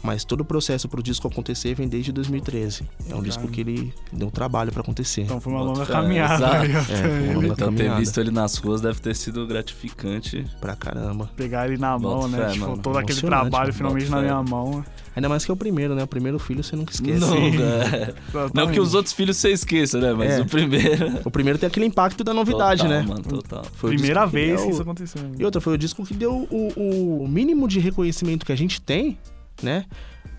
Mas 0.04 0.24
todo 0.26 0.42
o 0.42 0.46
processo 0.46 0.90
pro 0.90 1.02
disco 1.04 1.28
acontecer 1.28 1.76
vem 1.76 1.88
desde 1.88 2.12
2013. 2.12 2.84
É 3.10 3.16
um 3.16 3.22
disco 3.22 3.48
que 3.48 3.62
ele 3.62 3.94
deu 4.12 4.32
trabalho 4.32 4.72
pra 4.72 4.82
acontecer. 4.82 5.22
Então 5.22 5.40
foi 5.40 5.54
uma 5.54 5.62
longa 5.62 5.86
caminhada. 5.86 6.48
É, 6.66 6.68
foi 6.84 7.24
uma 7.30 7.34
longa 7.36 7.48
Então 7.48 7.56
ter 7.56 7.66
caminhada. 7.78 8.00
visto 8.00 8.20
ele 8.20 8.32
nas 8.32 8.58
ruas 8.58 8.82
deve 8.82 9.00
ter 9.00 9.16
sido 9.16 9.46
gratificante. 9.46 10.46
Pra 10.60 10.76
caramba. 10.76 11.30
Pegar 11.36 11.68
ele 11.68 11.78
na 11.78 11.98
mão, 12.00 12.22
Bota 12.22 12.28
né? 12.30 12.38
fé, 12.46 12.52
tipo, 12.54 12.66
mano. 12.68 12.82
todo 12.82 12.98
aquele 12.98 13.22
trabalho 13.22 13.52
mano. 13.52 13.74
finalmente 13.74 14.06
Bota 14.06 14.16
na 14.16 14.28
fé. 14.28 14.34
minha 14.34 14.44
mão. 14.44 14.86
Ainda 15.16 15.28
mais 15.28 15.44
que 15.44 15.52
é 15.52 15.54
o 15.54 15.58
primeiro, 15.58 15.94
né? 15.94 16.04
O 16.04 16.08
primeiro 16.08 16.40
filho 16.40 16.64
você 16.64 16.76
nunca 16.76 16.94
esquece. 16.94 17.20
Não, 17.20 17.36
é. 17.36 18.14
não 18.54 18.68
que 18.72 18.80
os 18.80 18.94
outros 18.94 19.14
filhos 19.14 19.38
você 19.38 19.52
esqueça, 19.52 20.00
né? 20.00 20.14
Mas 20.14 20.32
É. 20.32 20.42
o 20.42 20.46
primeiro. 20.46 21.20
O 21.26 21.30
primeiro 21.32 21.60
tem 21.60 21.68
aquele 21.68 21.86
impacto 21.86 22.24
da 22.24 22.34
novidade, 22.34 22.84
Total, 22.84 22.98
né? 23.02 23.06
Mano, 23.08 23.22
total. 23.24 23.64
Foi 23.76 23.90
o 23.92 23.94
Primeira 23.94 24.22
disco 24.22 24.32
que 24.32 24.36
vez 24.38 24.56
deu- 24.58 24.66
que 24.68 24.72
isso 24.74 24.82
aconteceu. 24.82 25.22
E 25.38 25.46
outra, 25.46 25.60
foi 25.62 25.74
o 25.74 25.78
disco 25.78 26.06
que 26.06 26.14
deu 26.14 26.48
o, 26.50 27.24
o 27.24 27.28
mínimo 27.28 27.68
de 27.68 27.80
reconhecimento 27.80 28.46
que 28.46 28.52
a 28.52 28.56
gente 28.56 28.80
tem, 28.82 29.18
né? 29.62 29.86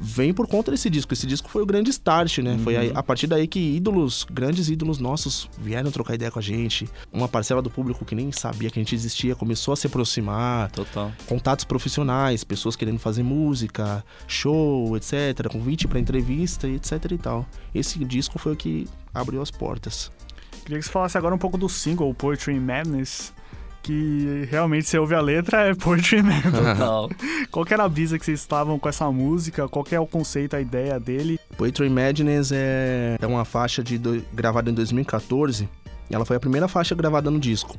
Vem 0.04 0.32
por 0.34 0.48
conta 0.48 0.70
desse 0.72 0.90
disco. 0.90 1.12
Esse 1.12 1.26
disco 1.28 1.48
foi 1.48 1.62
o 1.62 1.66
grande 1.66 1.90
start, 1.90 2.38
né? 2.38 2.58
Foi 2.64 2.76
aí- 2.76 2.90
a 2.92 3.02
partir 3.04 3.28
daí 3.28 3.46
que 3.46 3.60
ídolos, 3.76 4.26
grandes 4.28 4.68
ídolos 4.68 4.98
nossos, 4.98 5.48
vieram 5.60 5.92
trocar 5.92 6.14
ideia 6.14 6.28
com 6.30 6.40
a 6.40 6.42
gente. 6.42 6.88
Uma 7.12 7.28
parcela 7.28 7.62
do 7.62 7.70
público 7.70 8.04
que 8.04 8.14
nem 8.14 8.32
sabia 8.32 8.68
que 8.68 8.80
a 8.80 8.82
gente 8.82 8.94
existia 8.96 9.36
começou 9.36 9.72
a 9.72 9.76
se 9.76 9.86
aproximar. 9.86 10.72
Total. 10.72 11.12
Contatos 11.26 11.64
profissionais, 11.64 12.42
pessoas 12.42 12.74
querendo 12.74 12.98
fazer 12.98 13.22
música, 13.22 14.04
show, 14.26 14.96
etc. 14.96 15.48
Convite 15.50 15.86
pra 15.86 16.00
entrevista 16.00 16.66
e 16.66 16.74
etc 16.76 16.92
e 17.12 17.18
tal. 17.18 17.46
Esse 17.72 18.04
disco 18.04 18.40
foi 18.40 18.54
o 18.54 18.56
que 18.56 18.88
abriu 19.14 19.40
as 19.40 19.50
portas. 19.52 20.10
Queria 20.64 20.78
que 20.78 20.84
você 20.84 20.90
falasse 20.90 21.16
agora 21.16 21.34
um 21.34 21.38
pouco 21.38 21.56
do 21.56 21.68
single 21.68 22.12
Poetry 22.14 22.54
in 22.54 22.60
Madness. 22.60 23.32
Que 23.82 24.46
realmente 24.50 24.86
você 24.86 24.96
ouve 24.98 25.14
a 25.14 25.20
letra 25.20 25.68
é 25.68 25.74
Poetry 25.74 26.22
Madness. 26.22 26.52
Total. 26.52 27.10
Qual 27.50 27.64
que 27.64 27.74
era 27.74 27.82
a 27.84 27.88
brisa 27.88 28.18
que 28.18 28.24
vocês 28.24 28.38
estavam 28.38 28.78
com 28.78 28.88
essa 28.88 29.10
música? 29.10 29.68
Qual 29.68 29.84
que 29.84 29.94
é 29.94 29.98
o 30.00 30.06
conceito, 30.06 30.54
a 30.54 30.60
ideia 30.60 31.00
dele? 31.00 31.38
Poetry 31.56 31.90
Madness 31.90 32.52
é, 32.52 33.16
é 33.20 33.26
uma 33.26 33.44
faixa 33.44 33.82
de 33.82 33.98
do- 33.98 34.24
gravada 34.32 34.70
em 34.70 34.74
2014. 34.74 35.68
Ela 36.10 36.24
foi 36.24 36.36
a 36.36 36.40
primeira 36.40 36.68
faixa 36.68 36.94
gravada 36.94 37.30
no 37.30 37.40
disco. 37.40 37.76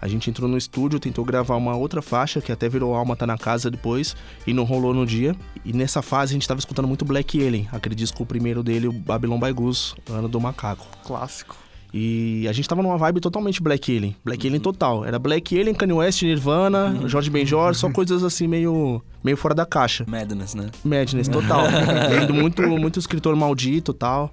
A 0.00 0.08
gente 0.08 0.28
entrou 0.30 0.48
no 0.48 0.56
estúdio, 0.58 1.00
tentou 1.00 1.24
gravar 1.24 1.56
uma 1.56 1.74
outra 1.74 2.00
faixa, 2.02 2.40
que 2.40 2.52
até 2.52 2.68
virou 2.68 2.94
Alma 2.94 3.16
Tá 3.16 3.26
Na 3.26 3.36
Casa 3.38 3.70
depois, 3.70 4.14
e 4.46 4.52
não 4.52 4.62
rolou 4.64 4.92
no 4.94 5.06
dia. 5.06 5.34
E 5.64 5.72
nessa 5.72 6.00
fase 6.02 6.32
a 6.32 6.34
gente 6.34 6.46
tava 6.46 6.60
escutando 6.60 6.86
muito 6.86 7.04
Black 7.04 7.44
Alien, 7.44 7.66
aquele 7.72 7.94
disco 7.94 8.24
primeiro 8.26 8.62
dele, 8.62 8.86
o 8.88 8.92
Babylon 8.92 9.40
by 9.40 9.52
Goose, 9.52 9.94
Ano 10.10 10.28
do 10.28 10.38
Macaco. 10.38 10.86
Clássico. 11.04 11.56
E 11.98 12.46
a 12.46 12.52
gente 12.52 12.68
tava 12.68 12.82
numa 12.82 12.98
vibe 12.98 13.22
totalmente 13.22 13.62
Black 13.62 13.96
Alien. 13.96 14.14
Black 14.22 14.46
Alien 14.46 14.60
total. 14.60 15.02
Era 15.02 15.18
Black 15.18 15.58
Alien, 15.58 15.74
Kanye 15.74 15.94
West, 15.94 16.20
Nirvana, 16.20 16.94
Jorge 17.06 17.30
Benjor, 17.30 17.74
só 17.74 17.90
coisas 17.90 18.22
assim 18.22 18.46
meio, 18.46 19.00
meio 19.24 19.34
fora 19.34 19.54
da 19.54 19.64
caixa. 19.64 20.04
Madness, 20.06 20.54
né? 20.54 20.66
Madness, 20.84 21.26
total. 21.26 21.62
Lendo 22.10 22.34
muito, 22.34 22.60
muito 22.60 22.98
escritor 22.98 23.34
maldito 23.34 23.92
e 23.92 23.94
tal. 23.94 24.30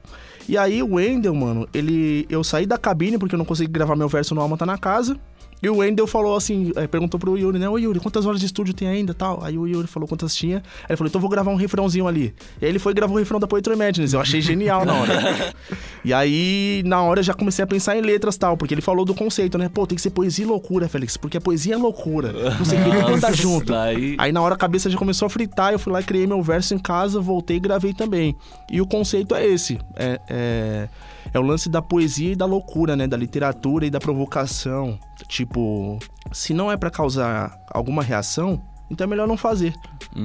E 0.50 0.58
aí 0.58 0.84
o 0.84 0.96
Wendel, 0.96 1.34
mano, 1.34 1.66
ele. 1.74 2.26
Eu 2.30 2.44
saí 2.44 2.66
da 2.66 2.78
cabine 2.78 3.18
porque 3.18 3.34
eu 3.34 3.38
não 3.40 3.46
consegui 3.46 3.72
gravar 3.72 3.96
meu 3.96 4.10
verso 4.10 4.36
no 4.36 4.42
Alma 4.42 4.58
Tá 4.58 4.66
na 4.66 4.78
Casa. 4.78 5.18
E 5.64 5.70
o 5.70 5.78
Wendel 5.78 6.06
falou 6.06 6.36
assim, 6.36 6.74
eh, 6.76 6.88
perguntou 6.88 7.18
pro 7.18 7.38
Yuri, 7.38 7.58
né? 7.58 7.70
Ô 7.70 7.78
Yuri, 7.78 7.98
quantas 7.98 8.26
horas 8.26 8.42
de 8.42 8.46
estúdio 8.46 8.74
tem 8.74 8.86
ainda 8.86 9.14
tal? 9.14 9.42
Aí 9.42 9.58
o 9.58 9.66
Yuri 9.66 9.88
falou 9.88 10.10
quantas 10.10 10.36
tinha. 10.36 10.58
Aí 10.58 10.88
ele 10.90 10.98
falou, 10.98 11.08
então 11.08 11.20
eu 11.20 11.22
vou 11.22 11.30
gravar 11.30 11.52
um 11.52 11.56
refrãozinho 11.56 12.06
ali. 12.06 12.36
E 12.62 12.66
aí 12.66 12.72
ele 12.72 12.80
foi 12.80 12.92
e 12.92 12.96
gravou 12.96 13.16
o 13.16 13.20
refrão 13.20 13.40
da 13.40 13.48
Poetry 13.48 13.74
Madness. 13.74 14.12
Eu 14.12 14.20
achei 14.20 14.42
genial 14.42 14.84
na 14.84 14.94
hora. 14.94 15.54
e 16.04 16.14
aí, 16.14 16.84
na 16.86 17.02
hora, 17.02 17.22
eu 17.22 17.24
já 17.24 17.34
comecei 17.34 17.64
a 17.64 17.66
pensar 17.68 17.96
em 17.96 18.02
letras 18.02 18.36
tal, 18.36 18.58
porque 18.58 18.74
ele 18.74 18.82
falou 18.82 19.06
do 19.06 19.16
conceito, 19.16 19.58
né? 19.58 19.70
Pô, 19.70 19.88
tem 19.88 19.96
que 19.96 20.02
ser 20.02 20.10
poesia 20.10 20.44
e 20.44 20.48
loucura, 20.50 20.90
Félix, 20.90 21.16
porque 21.16 21.38
a 21.38 21.42
poesia 21.42 21.76
é 21.76 21.78
loucura. 21.78 22.34
Não 22.34 22.66
sei 22.66 22.82
o 22.82 22.84
que, 22.84 22.90
tudo 22.90 23.16
anda 23.16 23.32
junto. 23.32 23.72
Daí, 23.72 24.18
Aí 24.20 24.34
na 24.34 24.42
hora 24.42 24.56
a 24.56 24.58
cabeça 24.58 24.90
já 24.90 24.98
começou 24.98 25.28
a 25.28 25.30
fritar, 25.30 25.72
eu 25.72 25.80
fui 25.80 25.94
lá 25.94 26.02
e 26.02 26.04
criei 26.04 26.28
meu 26.28 26.42
verso 26.44 26.74
em 26.74 26.78
casa, 26.78 27.22
voltei 27.22 27.56
e 27.56 27.60
gravei 27.62 27.94
também. 27.94 28.36
E 28.70 28.82
o 28.82 28.86
conceito 28.86 29.34
é 29.34 29.48
esse: 29.48 29.80
é, 29.96 30.20
é, 30.30 30.90
é 31.32 31.40
o 31.40 31.42
lance 31.42 31.70
da 31.70 31.82
poesia 31.82 32.32
e 32.32 32.36
da 32.36 32.46
loucura, 32.46 32.96
né? 32.96 33.08
Da 33.08 33.18
literatura 33.18 33.86
e 33.86 33.90
da 33.90 34.00
provocação. 34.00 35.00
Tipo, 35.28 36.00
se 36.32 36.54
não 36.54 36.72
é 36.72 36.78
pra 36.78 36.90
causar 36.90 37.56
alguma 37.72 38.02
reação, 38.04 38.62
então 38.90 39.06
é 39.06 39.08
melhor 39.08 39.28
não 39.28 39.38
fazer, 39.38 39.74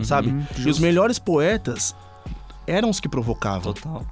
sabe? 0.03 0.35
E 0.59 0.69
os 0.69 0.79
melhores 0.79 1.19
poetas 1.19 1.95
eram 2.67 2.91
os 2.91 3.01
que 3.01 3.09
provocavam. 3.09 3.73
total. 3.73 4.05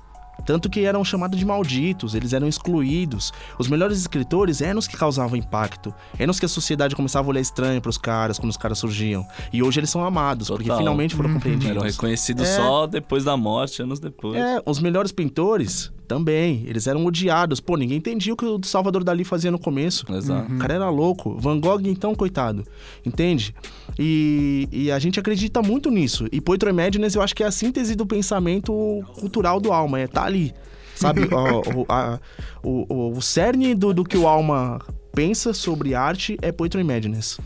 Tanto 0.44 0.70
que 0.70 0.84
eram 0.84 1.04
chamados 1.04 1.38
de 1.38 1.44
malditos, 1.44 2.14
eles 2.14 2.32
eram 2.32 2.46
excluídos. 2.46 3.32
Os 3.58 3.66
melhores 3.68 3.98
escritores 3.98 4.60
eram 4.60 4.78
os 4.78 4.86
que 4.86 4.96
causavam 4.96 5.36
impacto. 5.36 5.92
Eram 6.18 6.30
os 6.30 6.38
que 6.38 6.46
a 6.46 6.48
sociedade 6.48 6.94
começava 6.94 7.26
a 7.26 7.30
olhar 7.30 7.40
estranho 7.40 7.80
pros 7.80 7.98
caras 7.98 8.38
quando 8.38 8.50
os 8.50 8.56
caras 8.56 8.78
surgiam. 8.78 9.26
E 9.52 9.62
hoje 9.62 9.80
eles 9.80 9.90
são 9.90 10.04
amados, 10.04 10.48
porque 10.48 10.64
Total. 10.64 10.78
finalmente 10.78 11.14
foram 11.16 11.32
compreendidos. 11.32 11.70
Eram 11.76 11.82
reconhecidos 11.82 12.46
É. 12.46 12.56
só 12.56 12.86
depois 12.86 13.24
da 13.24 13.36
morte, 13.36 13.82
anos 13.82 13.98
depois. 13.98 14.36
É, 14.36 14.62
os 14.64 14.78
melhores 14.78 15.10
pintores 15.10 15.90
também. 16.06 16.62
Eles 16.66 16.86
eram 16.86 17.04
odiados. 17.04 17.58
Pô, 17.58 17.76
ninguém 17.76 17.98
entendia 17.98 18.32
o 18.32 18.36
que 18.36 18.44
o 18.44 18.60
Salvador 18.62 19.02
Dali 19.02 19.24
fazia 19.24 19.50
no 19.50 19.58
começo. 19.58 20.06
Exato. 20.12 20.52
O 20.52 20.58
cara 20.58 20.74
era 20.74 20.88
louco. 20.88 21.36
Van 21.40 21.58
Gogh, 21.58 21.80
então, 21.86 22.14
coitado. 22.14 22.64
Entende? 23.04 23.52
E, 23.98 24.68
e 24.70 24.90
a 24.92 24.98
gente 24.98 25.18
acredita 25.18 25.62
muito 25.62 25.90
nisso. 25.90 26.26
E 26.30 26.40
Poetry 26.40 26.72
Madness, 26.72 27.14
eu 27.14 27.22
acho 27.22 27.34
que 27.34 27.42
é 27.42 27.46
a 27.46 27.50
síntese 27.50 27.94
do 27.94 28.04
pensamento 28.06 28.72
cultural 29.18 29.58
do 29.60 29.72
Alma. 29.72 30.00
É 30.00 30.06
tá 30.06 30.24
ali. 30.24 30.52
Sabe? 30.94 31.22
o, 31.32 31.80
o, 31.80 31.86
a- 31.88 32.18
o, 32.62 32.86
o- 32.94 33.12
o 33.16 33.22
cerne 33.22 33.74
do, 33.74 33.92
do 33.94 34.04
que 34.04 34.16
o 34.16 34.26
Alma 34.26 34.80
pensa 35.14 35.52
sobre 35.54 35.94
arte 35.94 36.36
é 36.42 36.52
Poetry 36.52 36.84
Madness. 36.84 37.38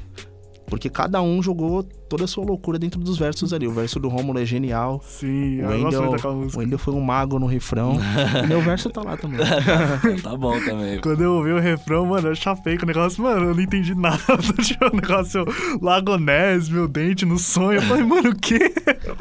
Porque 0.70 0.88
cada 0.88 1.20
um 1.20 1.42
jogou 1.42 1.82
toda 1.82 2.24
a 2.24 2.26
sua 2.28 2.44
loucura 2.44 2.78
dentro 2.78 3.00
dos 3.00 3.18
versos 3.18 3.52
ali. 3.52 3.66
O 3.66 3.72
verso 3.72 3.98
do 3.98 4.08
Rômulo 4.08 4.38
é 4.38 4.44
genial. 4.46 5.00
Sim, 5.04 5.60
O 5.62 5.70
eu 5.72 5.80
gosto 5.82 6.00
Wendel, 6.00 6.30
o. 6.32 6.58
Wendel 6.58 6.78
foi 6.78 6.94
um 6.94 7.00
mago 7.00 7.38
no 7.40 7.46
refrão. 7.46 7.98
e 8.42 8.46
meu 8.46 8.62
verso 8.62 8.88
tá 8.88 9.02
lá 9.02 9.16
também. 9.16 9.40
Tá 10.22 10.36
bom 10.36 10.58
também. 10.60 11.00
Quando 11.00 11.22
eu 11.22 11.34
ouvi 11.34 11.50
o 11.50 11.58
refrão, 11.58 12.06
mano, 12.06 12.28
eu 12.28 12.34
chapei 12.36 12.78
com 12.78 12.84
o 12.84 12.86
negócio, 12.86 13.22
mano, 13.22 13.46
eu 13.46 13.54
não 13.54 13.60
entendi 13.62 13.94
nada. 13.94 14.20
Tipo, 14.62 14.86
o 14.86 14.96
negócio 14.96 15.44
Lagonés, 15.82 16.68
meu 16.68 16.86
dente 16.86 17.26
no 17.26 17.36
sonho. 17.38 17.78
Eu 17.78 17.82
falei, 17.82 18.04
mano, 18.04 18.30
o 18.30 18.34
quê? 18.36 18.72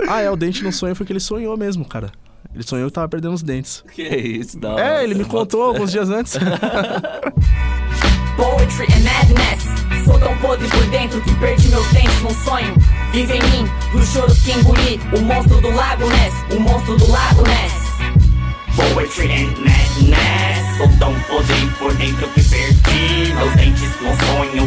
Ah, 0.08 0.22
é, 0.22 0.30
o 0.30 0.36
dente 0.36 0.64
no 0.64 0.72
sonho 0.72 0.96
foi 0.96 1.06
que 1.06 1.12
ele 1.12 1.20
sonhou 1.20 1.58
mesmo, 1.58 1.84
cara. 1.84 2.12
Ele 2.54 2.64
sonhou 2.64 2.88
que 2.88 2.94
tava 2.94 3.10
perdendo 3.10 3.34
os 3.34 3.42
dentes. 3.44 3.84
Que 3.94 4.04
isso, 4.04 4.60
da 4.60 4.74
hora. 4.74 4.84
É, 5.00 5.04
ele 5.04 5.16
me 5.16 5.26
contou 5.26 5.64
alguns 5.64 5.92
dias 5.92 6.10
antes. 6.10 6.34
Poetry 8.38 8.86
and 8.94 9.04
madness. 9.04 9.79
Tão 10.20 10.38
podre 10.38 10.68
por 10.68 10.86
dentro 10.88 11.22
que 11.22 11.36
perdi 11.36 11.70
meus 11.70 11.88
dentes 11.88 12.22
num 12.22 12.44
sonho. 12.44 12.76
Vive 13.12 13.34
em 13.34 13.44
mim, 13.44 13.70
dos 13.92 14.08
choros 14.10 14.40
que 14.40 14.52
engoli. 14.52 15.00
O 15.16 15.22
monstro 15.22 15.62
do 15.62 15.72
lago 15.72 16.08
Ness, 16.10 16.34
o 16.52 16.60
monstro 16.60 16.98
do 16.98 17.12
lago 17.12 17.44
Ness. 17.44 17.74
Poetry 18.76 19.32
and 19.32 19.54
madness. 19.60 20.78
Sou 20.78 20.88
tão 21.00 21.14
podre 21.22 21.66
por 21.78 21.94
dentro 21.96 22.28
que 22.30 22.42
perdi 22.42 23.34
Meus 23.34 23.54
dentes 23.56 23.90
num 24.02 24.18
sonho 24.18 24.59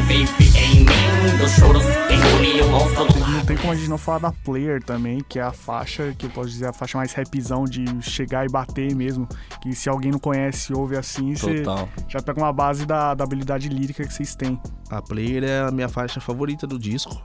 como 3.63 3.73
a 3.73 3.77
gente 3.77 3.89
não 3.89 3.97
falar 3.97 4.19
da 4.19 4.33
Player 4.33 4.83
também, 4.83 5.23
que 5.29 5.39
é 5.39 5.43
a 5.43 5.53
faixa, 5.53 6.13
que 6.19 6.27
eu 6.27 6.31
posso 6.31 6.51
dizer, 6.51 6.67
a 6.67 6.73
faixa 6.73 6.99
mais 6.99 7.13
rapzão 7.13 7.65
de 7.65 7.85
chegar 8.03 8.45
e 8.45 8.49
bater 8.49 8.95
mesmo. 8.95 9.27
Que 9.63 9.73
se 9.75 9.89
alguém 9.89 10.11
não 10.11 10.19
conhece, 10.19 10.75
ouve 10.75 10.97
assim, 10.97 11.35
você 11.35 11.63
já 12.09 12.21
pega 12.21 12.41
uma 12.41 12.53
base 12.53 12.85
da, 12.85 13.15
da 13.15 13.23
habilidade 13.25 13.69
lírica 13.69 14.05
que 14.05 14.13
vocês 14.13 14.35
têm. 14.35 14.61
A 14.91 15.01
Player 15.01 15.45
é 15.45 15.61
a 15.61 15.71
minha 15.71 15.89
faixa 15.89 16.21
favorita 16.21 16.67
do 16.67 16.79
disco. 16.79 17.23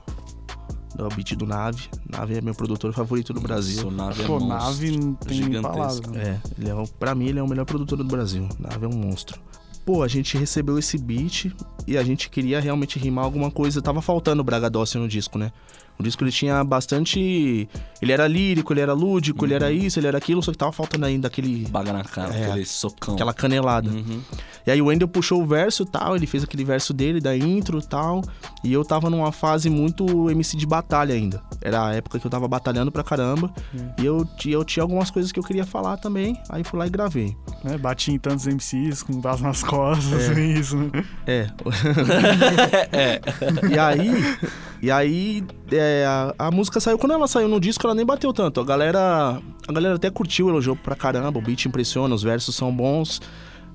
É 0.96 1.02
o 1.02 1.08
beat 1.08 1.34
do 1.36 1.46
Nave. 1.46 1.88
Nave 2.10 2.36
é 2.38 2.40
meu 2.40 2.54
produtor 2.54 2.92
favorito 2.92 3.32
do 3.32 3.40
Brasil. 3.40 3.82
Sou 3.82 3.90
nave 3.90 4.22
é 4.22 4.26
Pô, 4.26 4.40
monstro. 4.40 4.48
nave 4.58 4.96
não 4.98 5.14
tem 5.14 5.36
Gigantesco. 5.44 5.62
palavras. 5.76 6.16
É, 6.16 6.40
ele 6.58 6.70
é, 6.70 6.74
o- 6.74 6.88
pra 6.88 7.14
mim 7.14 7.26
ele 7.28 7.38
é 7.38 7.42
o 7.42 7.46
melhor 7.48 7.64
produtor 7.64 7.98
do 7.98 8.04
Brasil. 8.04 8.48
Nave 8.58 8.84
é 8.84 8.88
um 8.88 8.96
monstro. 8.96 9.38
Pô, 9.86 10.02
a 10.02 10.08
gente 10.08 10.36
recebeu 10.36 10.76
esse 10.76 10.98
beat 10.98 11.52
e 11.86 11.96
a 11.96 12.02
gente 12.02 12.28
queria 12.28 12.58
realmente 12.60 12.98
rimar 12.98 13.24
alguma 13.24 13.48
coisa. 13.50 13.80
Tava 13.80 14.02
faltando 14.02 14.40
o 14.42 14.44
Braga 14.44 14.68
Doce 14.68 14.98
no 14.98 15.06
disco, 15.06 15.38
né? 15.38 15.52
O 15.98 16.02
disco 16.02 16.22
ele 16.22 16.30
tinha 16.30 16.62
bastante. 16.62 17.68
Ele 18.00 18.12
era 18.12 18.28
lírico, 18.28 18.72
ele 18.72 18.80
era 18.80 18.92
lúdico, 18.92 19.44
ele 19.44 19.54
era 19.54 19.72
isso, 19.72 19.98
ele 19.98 20.06
era 20.06 20.18
aquilo, 20.18 20.40
só 20.42 20.52
que 20.52 20.58
tava 20.58 20.70
faltando 20.70 21.06
ainda 21.06 21.26
aquele. 21.26 21.66
Baga 21.68 21.92
na 21.92 22.04
cara, 22.04 22.34
É. 22.34 22.46
aquele 22.46 22.64
socão. 22.64 23.14
Aquela 23.14 23.34
canelada. 23.34 23.90
Uhum. 23.90 24.20
E 24.66 24.70
aí 24.70 24.80
o 24.80 24.86
Wendel 24.86 25.08
puxou 25.08 25.42
o 25.42 25.46
verso 25.46 25.82
e 25.82 25.86
tal, 25.86 26.14
ele 26.14 26.26
fez 26.26 26.44
aquele 26.44 26.64
verso 26.64 26.92
dele, 26.92 27.20
da 27.20 27.36
intro 27.36 27.78
e 27.78 27.86
tal. 27.86 28.22
E 28.62 28.72
eu 28.72 28.84
tava 28.84 29.10
numa 29.10 29.32
fase 29.32 29.68
muito 29.68 30.30
MC 30.30 30.56
de 30.56 30.66
batalha 30.66 31.14
ainda. 31.14 31.42
Era 31.60 31.88
a 31.88 31.94
época 31.94 32.20
que 32.20 32.26
eu 32.26 32.30
tava 32.30 32.46
batalhando 32.46 32.92
pra 32.92 33.02
caramba. 33.02 33.52
E 33.98 34.04
eu, 34.04 34.24
eu 34.46 34.64
tinha 34.64 34.82
algumas 34.82 35.10
coisas 35.10 35.32
que 35.32 35.40
eu 35.40 35.44
queria 35.44 35.66
falar 35.66 35.96
também. 35.96 36.40
Aí 36.48 36.62
fui 36.62 36.78
lá 36.78 36.86
e 36.86 36.90
gravei. 36.90 37.36
Né? 37.64 37.76
Bati 37.76 38.12
em 38.12 38.18
tantos 38.18 38.46
MCs 38.46 39.02
com 39.02 39.14
um 39.14 39.20
braço 39.20 39.42
nas 39.42 39.62
costas, 39.64 40.30
é. 40.36 40.40
isso, 40.40 40.76
né? 40.76 40.90
É. 41.26 41.46
E 43.70 43.78
aí. 43.78 44.36
E 44.80 44.92
aí, 44.92 45.44
é, 45.72 45.87
a, 46.06 46.46
a 46.46 46.50
música 46.50 46.80
saiu. 46.80 46.98
Quando 46.98 47.12
ela 47.12 47.26
saiu 47.28 47.48
no 47.48 47.60
disco, 47.60 47.86
ela 47.86 47.94
nem 47.94 48.04
bateu 48.06 48.32
tanto. 48.32 48.60
A 48.60 48.64
galera. 48.64 49.40
A 49.68 49.72
galera 49.72 49.96
até 49.96 50.10
curtiu, 50.10 50.48
elogiou 50.48 50.74
pra 50.76 50.94
caramba. 50.96 51.38
O 51.38 51.42
beat 51.42 51.66
impressiona, 51.66 52.14
os 52.14 52.22
versos 52.22 52.54
são 52.54 52.72
bons. 52.74 53.20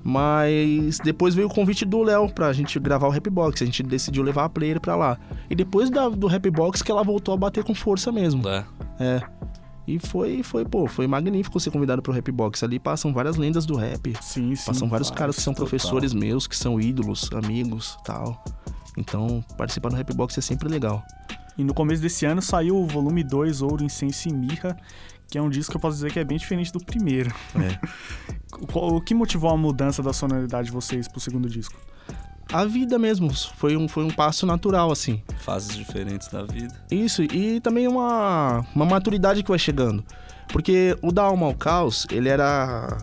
Mas 0.02 0.98
depois 1.02 1.34
veio 1.34 1.48
o 1.48 1.50
convite 1.50 1.84
do 1.86 2.02
Léo 2.02 2.28
pra 2.28 2.52
gente 2.52 2.78
gravar 2.78 3.06
o 3.06 3.10
Rapbox. 3.10 3.62
A 3.62 3.64
gente 3.64 3.82
decidiu 3.82 4.22
levar 4.22 4.44
a 4.44 4.48
player 4.50 4.78
pra 4.78 4.94
lá. 4.94 5.18
E 5.48 5.54
depois 5.54 5.88
da- 5.88 6.08
do 6.10 6.26
Rapbox 6.26 6.82
que 6.82 6.90
ela 6.92 7.02
voltou 7.02 7.32
a 7.32 7.36
bater 7.38 7.64
com 7.64 7.74
força 7.74 8.12
mesmo. 8.12 8.46
É. 8.48 8.64
É. 9.00 9.22
E 9.88 9.98
foi, 9.98 10.42
foi, 10.42 10.64
pô, 10.64 10.86
foi 10.86 11.06
magnífico 11.06 11.58
ser 11.58 11.70
convidado 11.70 12.02
pro 12.02 12.12
Rapbox. 12.12 12.62
Ali 12.62 12.78
passam 12.78 13.12
várias 13.14 13.36
lendas 13.36 13.64
do 13.64 13.76
rap. 13.76 14.12
Sim, 14.20 14.54
sim. 14.54 14.66
Passam 14.66 14.88
vários 14.88 15.10
caras 15.10 15.36
que 15.36 15.42
são 15.42 15.54
total. 15.54 15.68
professores 15.68 16.12
meus, 16.12 16.46
que 16.46 16.56
são 16.56 16.78
ídolos, 16.80 17.28
amigos 17.34 17.96
tal. 18.04 18.44
Então, 18.96 19.42
participar 19.58 19.88
do 19.88 19.96
Rapbox 19.96 20.36
é 20.38 20.40
sempre 20.40 20.68
legal. 20.68 21.02
E 21.56 21.64
no 21.64 21.74
começo 21.74 22.02
desse 22.02 22.26
ano 22.26 22.42
saiu 22.42 22.76
o 22.76 22.86
volume 22.86 23.22
2, 23.22 23.62
Ouro, 23.62 23.84
Incenso 23.84 24.28
e 24.28 24.32
Mirra, 24.32 24.76
que 25.28 25.38
é 25.38 25.42
um 25.42 25.48
disco 25.48 25.72
que 25.72 25.76
eu 25.76 25.80
posso 25.80 25.96
dizer 25.96 26.12
que 26.12 26.18
é 26.18 26.24
bem 26.24 26.38
diferente 26.38 26.72
do 26.72 26.80
primeiro. 26.80 27.32
É. 27.56 27.78
O 28.72 29.00
que 29.00 29.14
motivou 29.14 29.50
a 29.50 29.56
mudança 29.56 30.00
da 30.00 30.12
sonoridade 30.12 30.66
de 30.66 30.72
vocês 30.72 31.08
pro 31.08 31.18
segundo 31.18 31.48
disco? 31.48 31.74
A 32.52 32.64
vida 32.64 32.98
mesmo, 33.00 33.34
foi 33.34 33.76
um, 33.76 33.88
foi 33.88 34.04
um 34.04 34.10
passo 34.10 34.46
natural, 34.46 34.92
assim. 34.92 35.20
Fases 35.38 35.76
diferentes 35.76 36.28
da 36.28 36.44
vida. 36.44 36.72
Isso, 36.88 37.24
e 37.24 37.58
também 37.60 37.88
uma, 37.88 38.64
uma 38.74 38.84
maturidade 38.84 39.42
que 39.42 39.48
vai 39.48 39.58
chegando. 39.58 40.04
Porque 40.48 40.96
o 41.02 41.10
da 41.10 41.22
Alma 41.22 41.46
ao 41.46 41.54
Caos, 41.54 42.06
ele 42.10 42.28
era. 42.28 42.96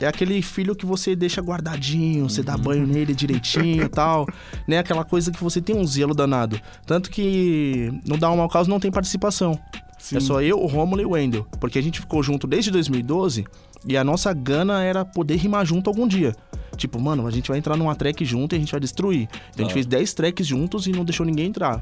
É 0.00 0.06
aquele 0.06 0.40
filho 0.42 0.76
que 0.76 0.86
você 0.86 1.16
deixa 1.16 1.40
guardadinho, 1.40 2.28
você 2.28 2.42
dá 2.42 2.56
banho 2.56 2.86
nele 2.86 3.14
direitinho 3.14 3.84
e 3.84 3.88
tal. 3.88 4.26
Né? 4.66 4.78
Aquela 4.78 5.04
coisa 5.04 5.32
que 5.32 5.42
você 5.42 5.60
tem 5.60 5.74
um 5.76 5.84
zelo 5.84 6.14
danado. 6.14 6.60
Tanto 6.86 7.10
que 7.10 7.90
no 8.06 8.16
da 8.16 8.28
Alma 8.28 8.44
ao 8.44 8.48
Caos 8.48 8.68
não 8.68 8.78
tem 8.78 8.90
participação. 8.92 9.58
Sim. 9.98 10.16
É 10.18 10.20
só 10.20 10.40
eu, 10.40 10.58
o 10.60 10.66
Romulo 10.66 11.02
e 11.02 11.04
o 11.04 11.10
Wendel. 11.10 11.44
Porque 11.58 11.78
a 11.78 11.82
gente 11.82 11.98
ficou 12.00 12.22
junto 12.22 12.46
desde 12.46 12.70
2012 12.70 13.44
e 13.86 13.96
a 13.96 14.04
nossa 14.04 14.32
gana 14.32 14.82
era 14.84 15.04
poder 15.04 15.36
rimar 15.36 15.66
junto 15.66 15.90
algum 15.90 16.06
dia. 16.06 16.34
Tipo, 16.76 17.00
mano, 17.00 17.26
a 17.26 17.30
gente 17.32 17.48
vai 17.48 17.58
entrar 17.58 17.76
numa 17.76 17.96
track 17.96 18.24
junto 18.24 18.54
e 18.54 18.56
a 18.56 18.58
gente 18.60 18.70
vai 18.70 18.78
destruir. 18.80 19.28
Então 19.50 19.64
a 19.66 19.68
gente 19.68 19.70
Ah. 19.70 19.74
fez 19.74 19.86
10 19.86 20.14
tracks 20.14 20.46
juntos 20.46 20.86
e 20.86 20.92
não 20.92 21.04
deixou 21.04 21.26
ninguém 21.26 21.46
entrar. 21.46 21.80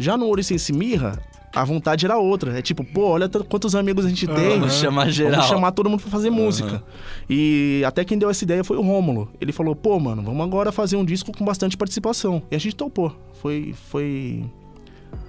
Já 0.00 0.16
no 0.16 0.26
Oricense 0.26 0.72
Mirra, 0.72 1.16
a 1.54 1.64
vontade 1.64 2.04
era 2.04 2.18
outra. 2.18 2.58
É 2.58 2.62
tipo, 2.62 2.84
pô, 2.84 3.08
olha 3.08 3.28
quantos 3.28 3.74
amigos 3.74 4.04
a 4.04 4.08
gente 4.08 4.26
tem. 4.26 4.58
Vamos 4.58 4.74
chamar 4.74 5.10
geral. 5.10 5.32
Vamos 5.32 5.46
chamar 5.46 5.72
todo 5.72 5.88
mundo 5.88 6.00
pra 6.02 6.10
fazer 6.10 6.30
música. 6.30 6.82
E 7.28 7.82
até 7.86 8.04
quem 8.04 8.18
deu 8.18 8.30
essa 8.30 8.44
ideia 8.44 8.62
foi 8.62 8.76
o 8.76 8.82
Rômulo. 8.82 9.30
Ele 9.40 9.52
falou, 9.52 9.74
pô, 9.74 9.98
mano, 9.98 10.22
vamos 10.22 10.44
agora 10.44 10.70
fazer 10.72 10.96
um 10.96 11.04
disco 11.04 11.32
com 11.36 11.44
bastante 11.44 11.76
participação. 11.76 12.42
E 12.50 12.56
a 12.56 12.58
gente 12.58 12.76
topou. 12.76 13.14
Foi. 13.40 13.74
Foi. 13.90 14.44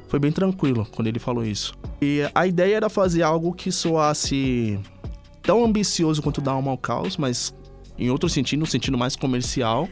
Foi 0.07 0.19
bem 0.19 0.31
tranquilo 0.31 0.87
quando 0.91 1.07
ele 1.07 1.19
falou 1.19 1.45
isso. 1.45 1.73
E 2.01 2.21
a 2.33 2.47
ideia 2.47 2.77
era 2.77 2.89
fazer 2.89 3.21
algo 3.21 3.53
que 3.53 3.71
soasse 3.71 4.79
tão 5.43 5.63
ambicioso 5.63 6.21
quanto 6.21 6.47
Alma 6.49 6.71
ao 6.71 6.77
Caos, 6.77 7.15
mas 7.15 7.53
em 7.97 8.09
outro 8.09 8.27
sentido, 8.27 8.59
no 8.59 8.65
sentido 8.65 8.97
mais 8.97 9.15
comercial. 9.15 9.87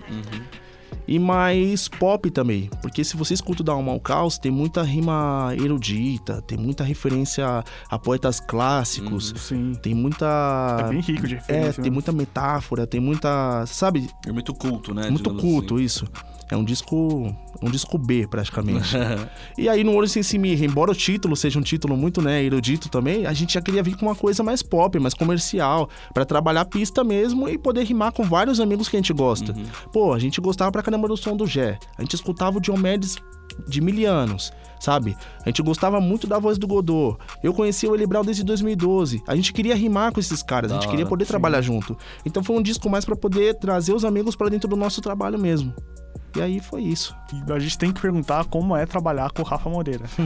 E 1.07 1.17
mais 1.17 1.87
pop 1.87 2.29
também. 2.29 2.69
Porque 2.81 3.03
se 3.03 3.15
você 3.15 3.33
escuta 3.33 3.61
o 3.61 3.65
Dá 3.65 3.71
Alma 3.71 3.91
ao 3.91 3.99
Caos, 3.99 4.37
tem 4.37 4.51
muita 4.51 4.83
rima 4.83 5.53
erudita, 5.55 6.41
tem 6.41 6.57
muita 6.57 6.83
referência 6.83 7.63
a 7.89 7.97
poetas 7.99 8.39
clássicos. 8.39 9.33
Sim. 9.37 9.73
Tem 9.81 9.93
muita. 9.93 10.77
É 10.81 10.89
bem 10.89 10.99
rico 10.99 11.27
de 11.27 11.35
É, 11.35 11.37
referência. 11.37 11.81
tem 11.81 11.91
né? 11.91 11.93
muita 11.93 12.11
metáfora, 12.11 12.85
tem 12.85 12.99
muita. 12.99 13.65
Sabe? 13.67 14.09
É 14.25 14.31
muito 14.31 14.53
culto, 14.53 14.93
né? 14.93 15.09
muito 15.09 15.33
culto 15.35 15.75
assim. 15.75 15.83
isso. 15.85 16.07
É 16.49 16.55
um 16.55 16.63
disco. 16.63 17.35
Um 17.61 17.71
disco 17.71 17.97
B, 17.97 18.27
praticamente. 18.27 18.95
e 19.57 19.67
aí, 19.67 19.83
no 19.83 19.93
Olho 19.93 20.07
Sem 20.07 20.21
Si 20.21 20.37
Mirra, 20.37 20.63
embora 20.63 20.91
o 20.91 20.95
título 20.95 21.35
seja 21.35 21.57
um 21.57 21.61
título 21.63 21.97
muito, 21.97 22.21
né, 22.21 22.43
erudito 22.43 22.87
também, 22.87 23.25
a 23.25 23.33
gente 23.33 23.55
já 23.55 23.61
queria 23.61 23.81
vir 23.81 23.97
com 23.97 24.05
uma 24.05 24.15
coisa 24.15 24.43
mais 24.43 24.61
pop, 24.61 24.99
mais 24.99 25.15
comercial, 25.15 25.89
pra 26.13 26.23
trabalhar 26.23 26.61
a 26.61 26.65
pista 26.65 27.03
mesmo 27.03 27.49
e 27.49 27.57
poder 27.57 27.83
rimar 27.83 28.11
com 28.11 28.23
vários 28.23 28.59
amigos 28.59 28.87
que 28.87 28.95
a 28.95 28.99
gente 28.99 29.11
gosta. 29.11 29.55
Pô, 29.91 30.13
a 30.13 30.19
gente 30.19 30.39
gostava 30.39 30.71
pra 30.71 30.83
caramba 30.83 31.07
do 31.07 31.17
som 31.17 31.35
do 31.35 31.47
Gé. 31.47 31.79
A 31.97 32.01
gente 32.03 32.13
escutava 32.13 32.59
o 32.59 32.61
John 32.61 32.77
Mendes 32.77 33.15
de 33.67 33.81
mil 33.81 34.09
anos, 34.09 34.51
sabe? 34.79 35.15
A 35.43 35.49
gente 35.49 35.61
gostava 35.61 35.99
muito 35.99 36.27
da 36.27 36.37
voz 36.37 36.57
do 36.57 36.67
Godot. 36.67 37.17
Eu 37.41 37.53
conheci 37.53 37.87
o 37.87 37.95
Elibral 37.95 38.23
desde 38.23 38.43
2012. 38.43 39.23
A 39.27 39.35
gente 39.35 39.53
queria 39.53 39.75
rimar 39.75 40.11
com 40.11 40.19
esses 40.19 40.43
caras, 40.43 40.71
a 40.71 40.75
gente 40.75 40.87
queria 40.87 41.05
poder 41.05 41.25
sim. 41.25 41.29
trabalhar 41.29 41.61
junto. 41.61 41.97
Então 42.25 42.43
foi 42.43 42.55
um 42.55 42.61
disco 42.61 42.89
mais 42.89 43.05
pra 43.05 43.15
poder 43.15 43.55
trazer 43.55 43.93
os 43.93 44.05
amigos 44.05 44.35
pra 44.35 44.49
dentro 44.49 44.69
do 44.69 44.75
nosso 44.75 45.01
trabalho 45.01 45.39
mesmo. 45.39 45.73
E 46.35 46.41
aí 46.41 46.59
foi 46.59 46.83
isso. 46.83 47.15
E 47.33 47.51
a 47.51 47.59
gente 47.59 47.77
tem 47.77 47.91
que 47.91 48.01
perguntar 48.01 48.45
como 48.45 48.75
é 48.75 48.85
trabalhar 48.85 49.31
com 49.31 49.41
o 49.41 49.45
Rafa 49.45 49.69
Moreira. 49.69 50.05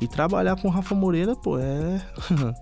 E 0.00 0.08
trabalhar 0.08 0.56
com 0.56 0.68
o 0.68 0.70
Rafa 0.70 0.94
Moreira, 0.94 1.34
pô, 1.34 1.58
é. 1.58 2.00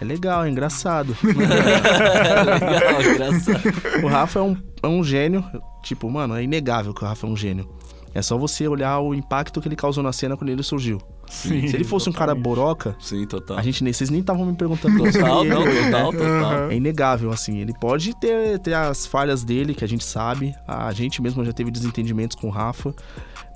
É 0.00 0.04
legal, 0.04 0.44
é 0.44 0.48
engraçado. 0.48 1.16
Legal, 1.26 3.02
engraçado. 3.02 4.04
o 4.04 4.06
Rafa 4.06 4.38
é 4.38 4.42
um, 4.42 4.56
é 4.80 4.86
um 4.86 5.02
gênio. 5.02 5.44
Tipo, 5.82 6.08
mano, 6.08 6.36
é 6.36 6.44
inegável 6.44 6.94
que 6.94 7.02
o 7.02 7.06
Rafa 7.06 7.26
é 7.26 7.30
um 7.30 7.36
gênio. 7.36 7.68
É 8.14 8.22
só 8.22 8.38
você 8.38 8.68
olhar 8.68 9.00
o 9.00 9.12
impacto 9.12 9.60
que 9.60 9.66
ele 9.66 9.74
causou 9.74 10.04
na 10.04 10.12
cena 10.12 10.36
quando 10.36 10.50
ele 10.50 10.62
surgiu. 10.62 11.00
Sim, 11.28 11.68
Se 11.68 11.76
ele 11.76 11.84
fosse 11.84 12.08
um 12.08 12.12
cara 12.12 12.34
totalmente. 12.34 12.44
boroca, 12.44 12.96
Sim, 13.00 13.26
total. 13.26 13.58
a 13.58 13.62
gente 13.62 13.84
nem. 13.84 13.92
Vocês 13.92 14.10
nem 14.10 14.20
estavam 14.20 14.46
me 14.46 14.54
perguntando. 14.56 14.96
Total, 15.12 15.44
não, 15.44 15.62
total, 15.64 16.12
total. 16.12 16.70
É 16.70 16.74
inegável, 16.74 17.30
assim. 17.30 17.58
Ele 17.58 17.72
pode 17.78 18.14
ter, 18.18 18.58
ter 18.60 18.74
as 18.74 19.06
falhas 19.06 19.44
dele, 19.44 19.74
que 19.74 19.84
a 19.84 19.88
gente 19.88 20.04
sabe. 20.04 20.54
A 20.66 20.92
gente 20.92 21.20
mesmo 21.20 21.44
já 21.44 21.52
teve 21.52 21.70
desentendimentos 21.70 22.36
com 22.36 22.48
o 22.48 22.50
Rafa. 22.50 22.94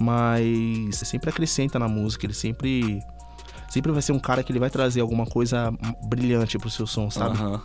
Mas 0.01 0.97
sempre 0.97 1.31
acrescenta 1.31 1.79
na 1.79 1.89
música. 1.89 2.27
Ele 2.27 2.35
sempre. 2.35 3.01
Sempre 3.69 3.91
vai 3.91 4.03
ser 4.03 4.13
um 4.13 4.19
cara 4.19 4.43
que 4.43 4.53
ele 4.53 4.59
vai 4.59 4.69
trazer 4.69 5.01
alguma 5.01 5.25
coisa 5.25 5.73
brilhante 6.05 6.59
pro 6.59 6.69
seu 6.69 6.87
som, 6.87 7.09
sabe? 7.11 7.39
Aham. 7.39 7.63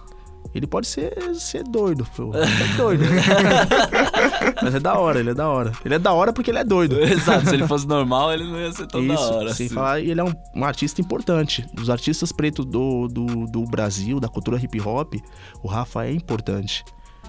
Ele 0.53 0.67
pode 0.67 0.87
ser, 0.87 1.13
ser 1.35 1.63
doido, 1.63 2.05
pô. 2.15 2.31
É 2.33 2.77
doido. 2.77 3.03
Mas 4.61 4.75
é 4.75 4.79
da 4.79 4.97
hora, 4.97 5.19
ele 5.19 5.31
é 5.31 5.33
da 5.33 5.47
hora. 5.47 5.71
Ele 5.83 5.95
é 5.95 5.99
da 5.99 6.13
hora 6.13 6.33
porque 6.33 6.51
ele 6.51 6.59
é 6.59 6.63
doido. 6.63 6.99
Exato, 7.01 7.47
se 7.47 7.55
ele 7.55 7.67
fosse 7.67 7.87
normal, 7.87 8.33
ele 8.33 8.43
não 8.43 8.59
ia 8.59 8.71
ser 8.71 8.87
tão 8.87 9.05
da 9.05 9.13
Isso, 9.13 9.23
hora. 9.23 9.53
sem 9.53 9.65
assim. 9.67 9.75
falar, 9.75 9.99
e 9.99 10.11
ele 10.11 10.19
é 10.19 10.23
um, 10.23 10.33
um 10.55 10.65
artista 10.65 11.01
importante. 11.01 11.65
Dos 11.73 11.89
artistas 11.89 12.31
pretos 12.31 12.65
do, 12.65 13.07
do, 13.07 13.45
do 13.47 13.63
Brasil, 13.63 14.19
da 14.19 14.27
cultura 14.27 14.57
hip 14.57 14.79
hop, 14.81 15.15
o 15.61 15.67
Rafa 15.67 16.05
é 16.05 16.11
importante. 16.11 16.83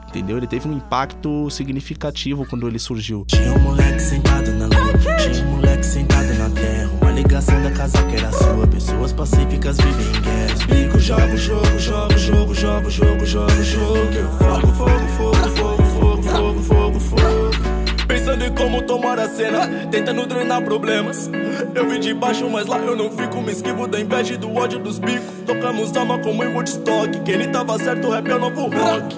Entendeu? 0.08 0.38
Ele 0.38 0.46
teve 0.46 0.66
um 0.66 0.72
impacto 0.72 1.50
significativo 1.50 2.46
quando 2.46 2.66
ele 2.66 2.78
surgiu. 2.78 3.24
Tinha 3.26 3.52
um 3.52 3.58
moleque 3.58 4.00
sentado 4.00 4.50
na 4.52 4.66
tinha 4.98 5.44
um 5.44 5.56
moleque 5.56 5.86
sentado 5.86 6.34
na 6.34 6.50
terra. 6.50 6.90
Uma 7.00 7.10
ligação 7.12 7.62
da 7.62 7.70
casa 7.70 8.02
que 8.04 8.16
era 8.16 8.32
sua. 8.32 8.66
Pessoas 8.66 9.12
pacíficas 9.12 9.76
vivem 9.76 10.06
em 10.06 10.20
guerra. 10.22 10.54
Explico, 10.54 10.98
jogo, 10.98 11.36
jogo, 11.36 11.78
jogo, 11.78 12.18
jogo, 12.18 12.54
jogo, 12.54 12.90
jogo, 12.90 13.26
jogo, 13.26 13.62
jogo. 13.62 14.28
Fogo, 14.38 14.66
fogo, 14.74 15.08
fogo, 15.16 15.36
fogo, 15.56 15.82
fogo, 15.82 16.22
fogo, 16.22 16.62
fogo, 16.62 17.00
fogo. 17.00 17.50
Pensando 18.06 18.44
em 18.44 18.54
como 18.54 18.82
tomar 18.82 19.18
a 19.18 19.28
cena. 19.28 19.66
tentando 19.90 20.26
drenar 20.26 20.62
problemas. 20.62 21.30
Eu 21.74 21.88
vim 21.88 22.00
de 22.00 22.14
baixo, 22.14 22.48
mas 22.50 22.66
lá 22.66 22.78
eu 22.78 22.96
não 22.96 23.10
fico. 23.10 23.40
Me 23.40 23.52
esquivo 23.52 23.86
da 23.86 24.00
inveja 24.00 24.34
e 24.34 24.36
do 24.36 24.54
ódio 24.54 24.78
dos 24.78 24.98
bicos. 24.98 25.26
Tocamos 25.46 25.96
alma 25.96 26.18
como 26.18 26.42
em 26.44 26.52
Woodstock. 26.54 27.20
Que 27.20 27.32
ele 27.32 27.48
tava 27.48 27.78
certo, 27.78 28.10
rap 28.10 28.28
é 28.28 28.34
o 28.34 28.38
novo 28.38 28.62
rock. 28.62 29.16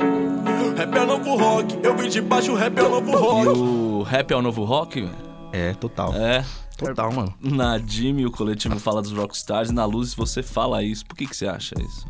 Rap 0.77 0.97
é 0.97 1.01
o 1.01 1.07
novo 1.07 1.37
rock. 1.37 1.79
Eu 1.83 1.97
vim 1.97 2.09
de 2.09 2.21
baixo, 2.21 2.55
rap 2.55 2.79
é 2.79 2.83
o 2.83 2.89
novo 2.89 3.13
rock. 3.13 3.59
O 3.59 4.03
rap 4.03 4.31
é 4.31 4.37
o 4.37 4.43
novo 4.43 4.65
rock? 4.65 5.09
É, 5.53 5.75
total. 5.75 6.15
É. 6.15 6.45
Total, 6.77 7.13
mano. 7.13 7.35
Na 7.43 7.77
Jimmy, 7.79 8.25
o 8.25 8.31
coletivo 8.31 8.79
fala 8.79 9.03
dos 9.03 9.13
rockstars, 9.13 9.71
e 9.71 9.73
na 9.75 9.85
Luz 9.85 10.15
você 10.15 10.43
fala 10.43 10.83
isso. 10.83 11.05
Por 11.05 11.17
que, 11.17 11.27
que 11.27 11.37
você 11.37 11.47
acha 11.47 11.75
isso? 11.79 12.07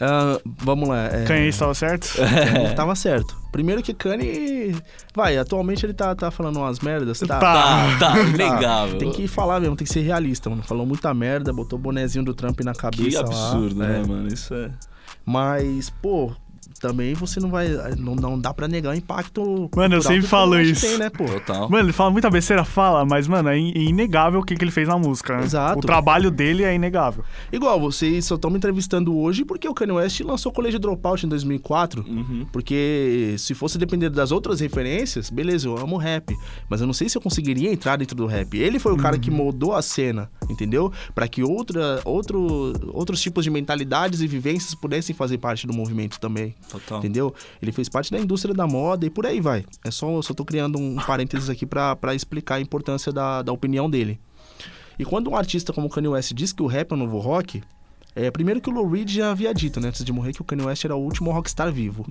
Ah, 0.00 0.40
vamos 0.62 0.88
lá. 0.88 1.06
É, 1.06 1.24
Kanye 1.24 1.48
estava 1.48 1.74
certo? 1.74 2.08
Kanye 2.16 2.74
tava 2.74 2.94
certo. 2.94 3.36
Primeiro 3.50 3.82
que 3.82 3.92
Kanye. 3.92 4.74
Vai, 5.14 5.36
atualmente 5.36 5.84
ele 5.84 5.92
tá, 5.92 6.14
tá 6.14 6.30
falando 6.30 6.56
umas 6.58 6.78
merdas. 6.78 7.18
Tá. 7.18 7.26
Tá. 7.38 7.98
Tá, 7.98 8.12
tá, 8.12 8.20
inegável. 8.22 8.98
Tem 8.98 9.10
que 9.10 9.26
falar 9.26 9.58
mesmo, 9.60 9.74
tem 9.76 9.86
que 9.86 9.92
ser 9.92 10.02
realista, 10.02 10.48
mano. 10.48 10.62
Falou 10.62 10.86
muita 10.86 11.12
merda, 11.12 11.52
botou 11.52 11.78
o 11.78 11.82
bonezinho 11.82 12.24
do 12.24 12.32
Trump 12.32 12.60
na 12.60 12.74
cabeça. 12.74 13.02
Que 13.02 13.14
lá. 13.16 13.20
absurdo, 13.22 13.82
É. 13.82 13.86
né, 13.88 14.04
mano? 14.06 14.28
Isso 14.28 14.54
é. 14.54 14.70
Mas, 15.26 15.90
pô, 15.90 16.32
também 16.80 17.14
você 17.14 17.40
não 17.40 17.50
vai. 17.50 17.68
Não, 17.98 18.14
não 18.14 18.38
dá 18.38 18.52
pra 18.54 18.68
negar 18.68 18.94
o 18.94 18.96
impacto. 18.96 19.68
Mano, 19.74 19.96
eu 19.96 20.02
sempre 20.02 20.26
falo 20.26 20.60
isso. 20.60 20.86
Tem, 20.86 20.98
né, 20.98 21.10
pô? 21.10 21.24
Total. 21.24 21.68
Mano, 21.68 21.84
ele 21.86 21.92
fala 21.92 22.10
muita 22.10 22.30
besteira, 22.30 22.64
fala, 22.64 23.04
mas, 23.04 23.26
mano, 23.26 23.48
é 23.48 23.58
in- 23.58 23.72
é 23.74 23.80
inegável 23.82 24.40
o 24.40 24.44
que, 24.44 24.54
que 24.54 24.64
ele 24.64 24.70
fez 24.70 24.88
na 24.88 24.96
música, 24.98 25.36
né? 25.36 25.44
Exato. 25.44 25.78
O 25.78 25.82
trabalho 25.82 26.30
dele 26.30 26.62
é 26.64 26.74
inegável. 26.74 27.24
Igual, 27.52 27.80
vocês 27.80 28.24
só 28.24 28.34
estão 28.36 28.50
me 28.50 28.56
entrevistando 28.58 29.16
hoje 29.16 29.44
porque 29.44 29.68
o 29.68 29.74
Kanye 29.74 29.92
West 29.92 30.20
lançou 30.20 30.50
o 30.52 30.54
Colégio 30.54 30.78
Dropout 30.78 31.24
em 31.24 31.28
2004. 31.28 32.04
Uhum. 32.08 32.46
Porque 32.52 33.34
se 33.38 33.54
fosse 33.54 33.78
depender 33.78 34.10
das 34.10 34.30
outras 34.32 34.60
referências, 34.60 35.30
beleza, 35.30 35.68
eu 35.68 35.76
amo 35.78 35.96
rap. 35.96 36.34
Mas 36.68 36.80
eu 36.80 36.86
não 36.86 36.94
sei 36.94 37.08
se 37.08 37.16
eu 37.16 37.22
conseguiria 37.22 37.72
entrar 37.72 37.96
dentro 37.96 38.16
do 38.16 38.26
rap. 38.26 38.56
Ele 38.56 38.78
foi 38.78 38.92
o 38.92 38.96
cara 38.96 39.18
que 39.18 39.30
moldou 39.30 39.74
a 39.74 39.82
cena, 39.82 40.30
entendeu? 40.48 40.92
Pra 41.14 41.26
que 41.28 41.42
outra, 41.42 42.00
outro, 42.04 42.72
outros 42.92 43.20
tipos 43.20 43.44
de 43.44 43.50
mentalidades 43.50 44.20
e 44.20 44.26
vivências 44.26 44.74
pudessem 44.74 45.14
fazer 45.14 45.38
parte 45.38 45.66
do 45.66 45.72
movimento 45.72 46.18
também. 46.20 46.47
Total. 46.70 46.98
Entendeu? 46.98 47.34
Ele 47.60 47.72
fez 47.72 47.88
parte 47.88 48.10
da 48.10 48.18
indústria 48.18 48.54
da 48.54 48.66
moda 48.66 49.06
e 49.06 49.10
por 49.10 49.26
aí 49.26 49.40
vai. 49.40 49.64
É 49.84 49.90
só, 49.90 50.20
só 50.22 50.34
tô 50.34 50.44
criando 50.44 50.78
um 50.78 50.96
parênteses 51.06 51.48
aqui 51.50 51.66
pra 51.66 51.96
pra 51.96 52.14
explicar 52.14 52.56
a 52.56 52.60
importância 52.60 53.12
da, 53.12 53.42
da 53.42 53.52
opinião 53.52 53.88
dele. 53.88 54.20
E 54.98 55.04
quando 55.04 55.30
um 55.30 55.36
artista 55.36 55.72
como 55.72 55.86
o 55.86 55.90
Kanye 55.90 56.08
West 56.08 56.32
diz 56.32 56.52
que 56.52 56.62
o 56.62 56.66
rap 56.66 56.90
é 56.90 56.94
o 56.94 56.98
novo 56.98 57.18
rock, 57.18 57.62
é, 58.14 58.30
primeiro 58.30 58.60
que 58.60 58.68
o 58.68 58.72
Lou 58.72 58.88
Reed 58.88 59.08
já 59.08 59.30
havia 59.30 59.54
dito, 59.54 59.78
né, 59.78 59.88
antes 59.88 60.04
de 60.04 60.12
morrer, 60.12 60.32
que 60.32 60.42
o 60.42 60.44
Kanye 60.44 60.64
West 60.64 60.84
era 60.84 60.96
o 60.96 61.00
último 61.00 61.30
rockstar 61.30 61.70
vivo. 61.72 62.04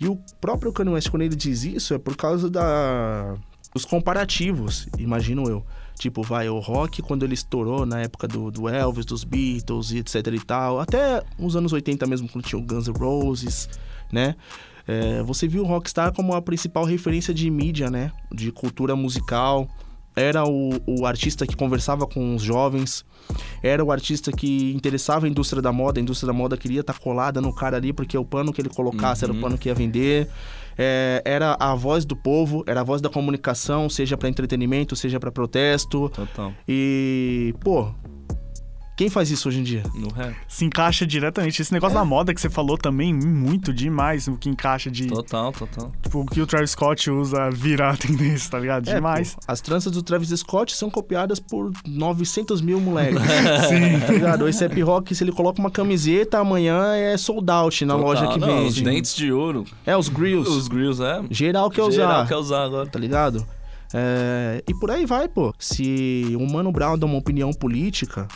E 0.00 0.08
o 0.08 0.18
próprio 0.40 0.72
Kanye 0.72 0.90
West, 0.90 1.08
quando 1.10 1.22
ele 1.22 1.36
diz 1.36 1.62
isso, 1.62 1.94
é 1.94 1.98
por 1.98 2.16
causa 2.16 2.50
da 2.50 3.36
dos 3.72 3.84
comparativos, 3.84 4.88
imagino 4.98 5.48
eu. 5.48 5.64
Tipo, 5.98 6.22
vai, 6.22 6.48
o 6.48 6.58
rock, 6.58 7.02
quando 7.02 7.24
ele 7.24 7.34
estourou 7.34 7.86
na 7.86 8.00
época 8.00 8.26
do, 8.26 8.50
do 8.50 8.68
Elvis, 8.68 9.06
dos 9.06 9.22
Beatles 9.22 9.92
e 9.92 9.98
etc 9.98 10.26
e 10.26 10.40
tal, 10.40 10.80
até 10.80 11.22
uns 11.38 11.54
anos 11.54 11.72
80 11.72 12.06
mesmo, 12.06 12.28
quando 12.28 12.44
tinha 12.44 12.58
o 12.58 12.64
Guns 12.64 12.88
N' 12.88 12.98
Roses, 12.98 13.68
né? 14.12 14.34
É, 14.86 15.22
você 15.22 15.48
viu 15.48 15.62
o 15.62 15.66
rockstar 15.66 16.12
como 16.12 16.34
a 16.34 16.42
principal 16.42 16.84
referência 16.84 17.32
de 17.32 17.48
mídia, 17.48 17.90
né? 17.90 18.12
De 18.32 18.52
cultura 18.52 18.94
musical. 18.94 19.68
Era 20.16 20.44
o, 20.44 20.70
o 20.86 21.06
artista 21.06 21.46
que 21.46 21.56
conversava 21.56 22.06
com 22.06 22.34
os 22.34 22.42
jovens. 22.42 23.04
Era 23.62 23.84
o 23.84 23.90
artista 23.90 24.30
que 24.30 24.72
interessava 24.72 25.26
a 25.26 25.28
indústria 25.28 25.60
da 25.60 25.72
moda. 25.72 25.98
A 25.98 26.02
indústria 26.02 26.26
da 26.26 26.32
moda 26.32 26.56
queria 26.56 26.80
estar 26.80 26.98
colada 26.98 27.40
no 27.40 27.54
cara 27.54 27.76
ali, 27.76 27.92
porque 27.92 28.16
o 28.16 28.24
pano 28.24 28.52
que 28.52 28.60
ele 28.60 28.68
colocasse 28.68 29.24
era 29.24 29.32
o 29.32 29.40
pano 29.40 29.58
que 29.58 29.68
ia 29.68 29.74
vender. 29.74 30.28
É, 30.76 31.22
era 31.24 31.56
a 31.58 31.74
voz 31.74 32.04
do 32.04 32.16
povo, 32.16 32.64
era 32.66 32.80
a 32.80 32.84
voz 32.84 33.00
da 33.00 33.08
comunicação, 33.08 33.88
seja 33.88 34.16
para 34.16 34.28
entretenimento, 34.28 34.96
seja 34.96 35.18
para 35.18 35.30
protesto. 35.30 36.08
Total. 36.10 36.52
E, 36.68 37.54
pô, 37.60 37.92
quem 38.96 39.08
faz 39.10 39.30
isso 39.30 39.48
hoje 39.48 39.60
em 39.60 39.62
dia? 39.62 39.82
No 39.94 40.08
rap. 40.08 40.34
Se 40.48 40.64
encaixa 40.64 41.06
diretamente. 41.06 41.60
Esse 41.60 41.72
negócio 41.72 41.96
da 41.96 42.04
moda 42.04 42.32
que 42.32 42.40
você 42.40 42.48
falou 42.48 42.78
também, 42.78 43.12
muito 43.12 43.72
demais, 43.72 44.28
o 44.28 44.36
que 44.36 44.48
encaixa 44.48 44.90
de. 44.90 45.06
Total, 45.08 45.52
total. 45.52 45.92
Tipo, 46.02 46.20
o 46.20 46.26
que 46.26 46.40
o 46.40 46.46
Travis 46.46 46.70
Scott 46.70 47.10
usa 47.10 47.50
virar 47.50 47.90
a 47.94 47.96
tendência, 47.96 48.50
tá 48.50 48.58
ligado? 48.58 48.88
É, 48.88 48.94
demais. 48.94 49.34
pô, 49.34 49.40
as 49.48 49.60
tranças 49.60 49.90
do 49.92 50.02
Travis 50.02 50.28
Scott 50.30 50.76
são 50.76 50.88
copiadas 50.90 51.40
por 51.40 51.72
900 51.86 52.60
mil 52.60 52.80
moleques. 52.80 53.18
Sim. 53.68 54.00
Tá 54.06 54.12
ligado? 54.12 54.48
Esse 54.48 54.64
Happy 54.64 54.80
Rock, 54.80 55.14
se 55.14 55.24
ele 55.24 55.32
coloca 55.32 55.58
uma 55.60 55.70
camiseta, 55.70 56.38
amanhã 56.38 56.94
é 56.94 57.16
sold 57.16 57.50
out 57.50 57.84
na 57.84 57.94
Total. 57.94 58.08
loja 58.08 58.26
que 58.32 58.38
Não, 58.38 58.66
Os 58.66 58.76
vende. 58.76 58.90
dentes 58.90 59.14
de 59.16 59.32
ouro. 59.32 59.64
É, 59.84 59.96
os 59.96 60.08
grills. 60.08 60.48
Os 60.48 60.68
grills, 60.68 61.02
é. 61.02 61.20
Geral 61.30 61.68
quer 61.70 61.82
usar. 61.82 61.90
Geral 62.02 62.26
quer 62.26 62.36
usar 62.36 62.64
agora. 62.64 62.88
Tá 62.88 62.98
ligado? 62.98 63.44
É, 63.92 64.62
E 64.68 64.74
por 64.74 64.90
aí 64.90 65.06
vai, 65.06 65.28
pô. 65.28 65.52
Se 65.58 66.36
o 66.38 66.46
Mano 66.50 66.72
Brown 66.72 66.98
dá 66.98 67.06
uma 67.06 67.16
opinião 67.18 67.52
política, 67.52 68.26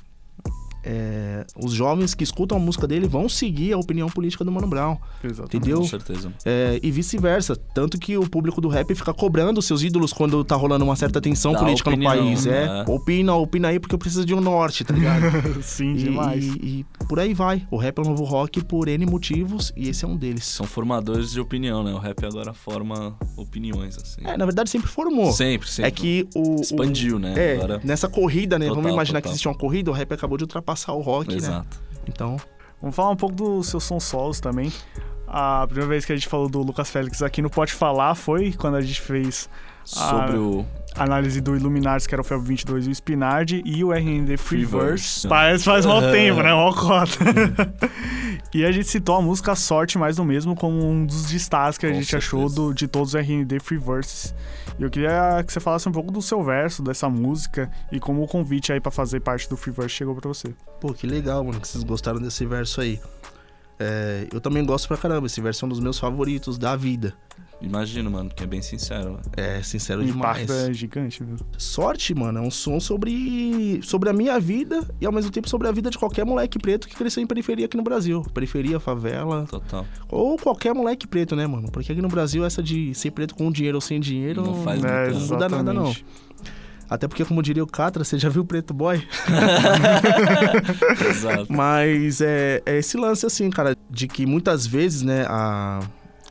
é, 0.85 1.45
os 1.57 1.73
jovens 1.73 2.15
que 2.15 2.23
escutam 2.25 2.57
a 2.57 2.61
música 2.61 2.87
dele 2.87 3.07
vão 3.07 3.29
seguir 3.29 3.73
a 3.73 3.79
opinião 3.79 4.09
política 4.09 4.45
do 4.45 4.53
Mano 4.53 4.67
Brown. 4.67 4.97
Exatamente. 5.23 5.57
Entendeu? 5.57 5.79
Com 5.81 5.87
certeza. 5.87 6.33
É, 6.45 6.79
e 6.83 6.91
vice-versa. 6.91 7.57
Tanto 7.57 7.99
que 7.99 8.17
o 8.17 8.29
público 8.29 8.61
do 8.61 8.69
rap 8.69 8.95
fica 8.95 9.13
cobrando 9.13 9.61
seus 9.61 9.83
ídolos 9.83 10.13
quando 10.13 10.45
tá 10.45 10.55
rolando 10.57 10.85
uma 10.85 10.97
certa 10.97 11.21
tensão 11.21 11.53
Dá 11.53 11.59
política 11.61 11.91
opinião, 11.91 12.15
no 12.15 12.21
país. 12.23 12.47
É, 12.47 12.67
né? 12.67 12.85
opina, 12.89 13.35
opina 13.35 13.69
aí 13.69 13.79
porque 13.81 13.95
eu 13.95 13.99
preciso 13.99 14.25
de 14.25 14.35
um 14.35 14.41
norte, 14.41 14.85
tá 14.85 14.95
ligado? 14.95 15.63
Sim, 15.63 15.93
E- 15.93 15.97
demais. 16.05 16.45
E, 16.45 16.49
e 16.49 16.87
por 17.09 17.19
aí 17.19 17.33
vai. 17.35 17.67
O 17.71 17.77
rap 17.77 17.99
é 17.99 18.01
o 18.03 18.05
novo 18.05 18.25
rock 18.25 18.63
por 18.65 18.87
N 18.89 19.07
motivos 19.07 19.73
e 19.77 19.89
esse 19.89 20.05
é 20.05 20.09
um 20.09 20.17
deles. 20.17 20.45
São 20.45 20.67
formadores 20.67 21.31
de 21.33 21.41
opinião, 21.41 21.83
né? 21.83 21.93
O 21.93 21.99
rap 21.99 22.25
agora 22.25 22.53
forma 22.53 23.17
opiniões, 23.37 23.97
assim. 23.97 24.21
É, 24.25 24.37
na 24.37 24.45
verdade 24.45 24.69
sempre 24.71 24.89
formou. 24.89 25.33
Sempre, 25.33 25.69
sempre. 25.69 25.89
É 25.89 25.91
que 25.91 26.29
o. 26.35 26.57
o- 26.59 26.61
Expandiu, 26.61 27.19
né? 27.19 27.35
É, 27.37 27.55
Agora- 27.57 27.81
nessa 27.83 28.09
corrida, 28.09 28.59
né? 28.59 28.67
Total, 28.67 28.83
Vamos 28.83 28.93
imaginar 28.95 29.21
que 29.21 29.25
total. 29.25 29.33
existe 29.33 29.49
uma 29.49 29.55
corrida, 29.55 29.91
o 29.91 29.95
rap 29.95 30.13
acabou 30.13 30.37
de 30.37 30.45
ultrapassar 30.45 30.93
o 30.93 31.01
rock, 31.01 31.31
né? 31.31 31.37
Exato. 31.37 31.81
Então. 32.07 32.37
Vamos 32.81 32.95
falar 32.95 33.11
um 33.11 33.17
pouco 33.17 33.35
dos 33.35 33.67
seus 33.69 33.83
sons 33.83 34.05
solos 34.05 34.39
também. 34.39 34.73
A 35.27 35.67
primeira 35.67 35.89
vez 35.91 36.05
que 36.05 36.13
a 36.13 36.17
gente 36.17 36.29
falou 36.29 36.49
do 36.49 36.63
Lucas 36.63 36.89
Félix 36.89 37.23
aqui 37.23 37.43
no 37.43 37.51
Pode 37.51 37.73
Falar 37.73 38.15
foi 38.15 38.53
quando 38.53 38.77
a 38.77 38.81
gente 38.81 39.01
fez 39.01 39.49
Sobre 39.85 40.37
a 40.37 40.41
o. 40.41 40.67
análise 40.99 41.41
do 41.41 41.57
Illuminars, 41.57 42.07
que 42.07 42.15
era 42.15 42.21
o 42.23 42.25
Felb 42.25 42.45
22 42.47 42.87
e 42.87 42.91
o 42.91 42.93
Spinard, 42.93 43.63
e 43.65 43.85
o 43.85 43.93
RND 43.93 44.37
Freeverse. 44.37 44.69
Freeverse. 44.69 45.29
Parece 45.29 45.65
faz 45.65 45.87
mal 45.87 46.01
tempo, 46.01 46.43
né? 46.43 46.53
Mó 46.53 46.73
cota. 46.73 47.19
e 48.53 48.65
a 48.65 48.73
gente 48.73 48.89
citou 48.89 49.17
a 49.17 49.23
música 49.23 49.55
Sorte 49.55 49.97
Mais 49.99 50.17
do 50.17 50.25
Mesmo 50.25 50.55
como 50.57 50.85
um 50.85 51.05
dos 51.07 51.27
destaques 51.27 51.79
que 51.79 51.87
a 51.87 51.91
Com 51.91 51.95
gente 51.97 52.17
achou 52.17 52.41
certeza. 52.49 52.55
do- 52.69 52.75
de 52.75 52.89
todos 52.89 53.11
os 53.11 53.15
RND 53.15 53.59
Freeverses. 53.61 54.35
E 54.79 54.83
eu 54.83 54.91
queria 54.91 55.43
que 55.47 55.53
você 55.53 55.61
falasse 55.61 55.89
um 55.89 55.93
pouco 55.93 56.13
do 56.13 56.23
seu 56.23 56.43
verso, 56.43 56.83
dessa 56.83 57.09
música, 57.09 57.71
e 57.91 57.99
como 57.99 58.23
o 58.23 58.29
convite 58.29 58.73
aí 58.73 58.81
pra 58.81 58.93
fazer 58.93 59.21
parte 59.21 59.49
do 59.49 59.57
Freeverse 59.57 59.95
chegou 59.95 60.15
pra 60.15 60.29
você. 60.29 60.55
Pô, 60.81 60.93
que 60.93 61.07
legal, 61.07 61.43
mano, 61.45 61.61
que 61.61 61.67
vocês 61.67 61.83
gostaram 61.83 62.21
desse 62.21 62.45
verso 62.47 62.81
aí. 62.81 63.01
É, 63.81 64.27
eu 64.33 64.41
também 64.41 64.65
gosto 64.65 64.89
pra 64.89 64.97
caramba. 64.97 65.27
Esse 65.27 65.41
verso 65.41 65.65
é 65.65 65.67
um 65.67 65.69
dos 65.69 65.81
meus 65.81 65.99
favoritos 65.99 66.59
da 66.59 66.75
vida. 66.77 67.15
Imagino, 67.61 68.09
mano, 68.11 68.31
que 68.35 68.45
é 68.45 68.47
bem 68.47 68.63
sincero. 68.63 69.13
mano. 69.13 69.23
É 69.37 69.61
sincero 69.63 70.01
O 70.01 70.05
demais. 70.05 70.43
impacto 70.45 70.53
é 70.71 70.73
gigante, 70.73 71.25
viu? 71.25 71.35
Sorte, 71.57 72.15
mano, 72.15 72.39
é 72.39 72.43
um 72.43 72.51
som 72.53 72.79
sobre, 72.79 73.81
sobre 73.83 74.09
a 74.09 74.13
minha 74.13 74.39
vida 74.39 74.87
e 75.01 75.07
ao 75.07 75.11
mesmo 75.13 75.31
tempo 75.33 75.49
sobre 75.49 75.67
a 75.67 75.73
vida 75.73 75.91
de 75.91 75.99
qualquer 75.99 76.25
moleque 76.25 76.57
preto 76.59 76.87
que 76.87 76.95
cresceu 76.95 77.21
em 77.23 77.27
periferia 77.27 77.67
aqui 77.67 77.77
no 77.77 77.83
Brasil. 77.83 78.23
Periferia, 78.33 78.79
favela, 78.79 79.45
Total. 79.51 79.85
ou 80.09 80.37
qualquer 80.39 80.73
moleque 80.73 81.07
preto, 81.07 81.35
né, 81.35 81.47
mano? 81.49 81.69
Porque 81.73 81.91
aqui 81.91 82.01
no 82.01 82.09
Brasil 82.09 82.45
essa 82.45 82.63
de 82.63 82.95
ser 82.95 83.11
preto 83.11 83.35
com 83.35 83.51
dinheiro 83.51 83.77
ou 83.77 83.81
sem 83.81 83.99
dinheiro 83.99 84.43
Não 84.43 84.63
faz 84.63 84.83
É, 84.85 85.05
muito. 85.07 85.19
não 85.21 85.27
muda 85.27 85.49
nada, 85.49 85.73
não. 85.75 85.95
Até 86.91 87.07
porque, 87.07 87.23
como 87.23 87.43
diria 87.43 87.63
o 87.63 87.67
Catra, 87.67 88.03
você 88.03 88.19
já 88.19 88.31
viu 88.31 88.41
o 88.43 88.45
Preto 88.47 88.73
Boy? 88.73 89.07
Exato. 91.11 91.47
Mas 91.53 92.21
é, 92.21 92.63
é 92.65 92.79
esse 92.79 92.97
lance 92.97 93.27
assim, 93.27 93.51
cara, 93.51 93.77
de 93.91 94.07
que 94.09 94.25
muitas 94.25 94.67
vezes, 94.67 95.03
né, 95.03 95.27
a. 95.29 95.81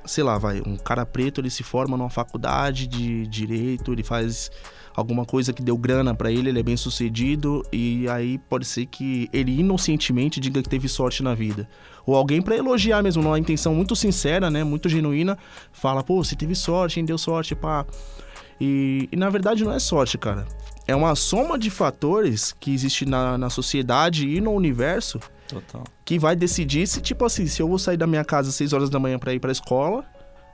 Sei 0.08 0.24
lá, 0.24 0.38
vai, 0.38 0.62
um 0.66 0.78
cara 0.78 1.06
preto 1.06 1.42
ele 1.42 1.50
se 1.50 1.64
forma 1.64 1.98
numa 1.98 2.10
faculdade 2.10 2.88
de 2.88 3.28
direito, 3.28 3.92
ele 3.92 4.04
faz 4.04 4.50
alguma 4.96 5.26
coisa 5.26 5.54
que 5.54 5.62
deu 5.62 5.78
grana 5.78 6.16
pra 6.16 6.32
ele, 6.32 6.50
ele 6.50 6.60
é 6.60 6.64
bem 6.64 6.76
sucedido 6.76 7.64
e 7.72 8.10
aí 8.10 8.40
pode 8.40 8.66
ser 8.66 8.88
que 8.88 9.30
ele 9.32 9.60
inocentemente 9.60 10.40
diga 10.40 10.64
que 10.64 10.68
teve 10.68 10.90
sorte 10.90 11.22
na 11.22 11.36
vida. 11.36 11.70
Ou 12.04 12.16
alguém 12.16 12.42
pra 12.42 12.56
elogiar 12.56 13.04
mesmo, 13.04 13.22
numa 13.22 13.38
intenção 13.38 13.76
muito 13.76 13.96
sincera, 13.96 14.50
né, 14.50 14.64
muito 14.64 14.90
genuína, 14.90 15.38
fala, 15.72 16.04
pô, 16.04 16.24
você 16.24 16.36
teve 16.36 16.56
sorte, 16.56 17.00
hein, 17.00 17.06
deu 17.06 17.18
sorte, 17.18 17.54
pá. 17.54 17.86
E, 18.60 19.08
e 19.12 19.16
na 19.16 19.30
verdade 19.30 19.64
não 19.64 19.72
é 19.72 19.78
sorte, 19.78 20.18
cara. 20.18 20.48
É 20.88 20.96
uma 20.96 21.14
soma 21.14 21.60
de 21.60 21.70
fatores 21.70 22.52
que 22.52 22.74
existe 22.74 23.06
na, 23.06 23.38
na 23.38 23.52
sociedade 23.52 24.28
e 24.28 24.42
no 24.42 24.52
universo 24.52 25.20
Total. 25.48 25.84
que 26.06 26.20
vai 26.20 26.36
decidir 26.36 26.88
se, 26.88 27.02
tipo 27.02 27.24
assim, 27.26 27.48
se 27.48 27.62
eu 27.62 27.68
vou 27.68 27.80
sair 27.80 27.98
da 27.98 28.06
minha 28.08 28.24
casa 28.26 28.50
às 28.50 28.56
6 28.56 28.74
horas 28.74 28.90
da 28.90 29.00
manhã 29.00 29.18
pra 29.18 29.34
ir 29.34 29.40
pra 29.40 29.52
escola, 29.52 30.04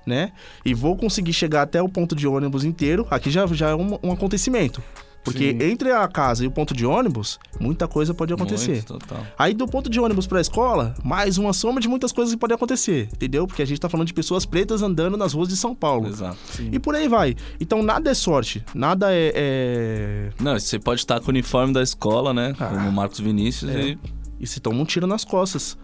né? 0.05 0.31
E 0.65 0.73
vou 0.73 0.95
conseguir 0.97 1.33
chegar 1.33 1.61
até 1.63 1.81
o 1.81 1.87
ponto 1.89 2.15
de 2.15 2.27
ônibus 2.27 2.63
inteiro, 2.63 3.07
aqui 3.09 3.31
já, 3.31 3.45
já 3.47 3.69
é 3.69 3.75
um, 3.75 3.97
um 4.03 4.11
acontecimento. 4.11 4.81
Porque 5.23 5.51
Sim. 5.57 5.71
entre 5.71 5.89
a 5.89 6.05
casa 6.05 6.43
e 6.43 6.47
o 6.47 6.51
ponto 6.51 6.73
de 6.73 6.85
ônibus, 6.85 7.39
muita 7.57 7.87
coisa 7.87 8.13
pode 8.13 8.33
acontecer. 8.33 8.73
Muito, 8.73 8.97
total. 8.99 9.25
Aí 9.39 9.53
do 9.53 9.65
ponto 9.65 9.89
de 9.89 9.97
ônibus 9.97 10.27
pra 10.27 10.41
escola, 10.41 10.93
mais 11.01 11.37
uma 11.37 11.53
soma 11.53 11.79
de 11.79 11.87
muitas 11.87 12.11
coisas 12.11 12.33
que 12.33 12.37
podem 12.37 12.55
acontecer, 12.55 13.07
entendeu? 13.13 13.47
Porque 13.47 13.61
a 13.61 13.65
gente 13.65 13.79
tá 13.79 13.87
falando 13.87 14.07
de 14.07 14.13
pessoas 14.13 14.45
pretas 14.45 14.81
andando 14.81 15.15
nas 15.15 15.31
ruas 15.31 15.47
de 15.47 15.55
São 15.55 15.73
Paulo. 15.73 16.09
Exato. 16.09 16.37
E 16.69 16.77
por 16.77 16.93
aí 16.93 17.07
vai. 17.07 17.37
Então 17.57 17.81
nada 17.81 18.11
é 18.11 18.13
sorte, 18.13 18.65
nada 18.75 19.13
é. 19.13 19.31
é- 19.33 20.29
Não, 20.41 20.59
você 20.59 20.77
pode 20.77 20.99
estar 20.99 21.21
com 21.21 21.27
o 21.27 21.29
uniforme 21.29 21.71
da 21.71 21.81
escola, 21.81 22.33
né? 22.33 22.53
Ah. 22.59 22.65
Como 22.67 22.89
o 22.89 22.91
Marcos 22.91 23.21
Vinícius 23.21 23.71
É. 23.71 23.81
e. 23.81 23.99
E 24.43 24.47
se 24.47 24.59
toma 24.59 24.81
um 24.81 24.83
tiro 24.83 25.07
nas 25.07 25.23
costas, 25.23 25.77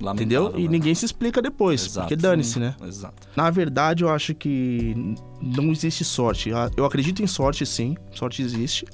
lamentável, 0.00 0.46
entendeu? 0.46 0.58
E 0.58 0.64
né? 0.64 0.70
ninguém 0.70 0.94
se 0.94 1.04
explica 1.04 1.42
depois, 1.42 1.84
Exato. 1.84 2.06
porque 2.06 2.16
dane-se, 2.16 2.58
né? 2.58 2.74
Exato. 2.82 3.28
Na 3.36 3.50
verdade, 3.50 4.04
eu 4.04 4.08
acho 4.08 4.34
que 4.34 4.96
não 5.38 5.70
existe 5.70 6.02
sorte. 6.02 6.50
Ah, 6.50 6.70
Eu 6.78 6.86
acredito 6.86 7.22
em 7.22 7.26
sorte, 7.26 7.66
sim. 7.66 7.94
Sorte 8.14 8.40
existe. 8.40 8.86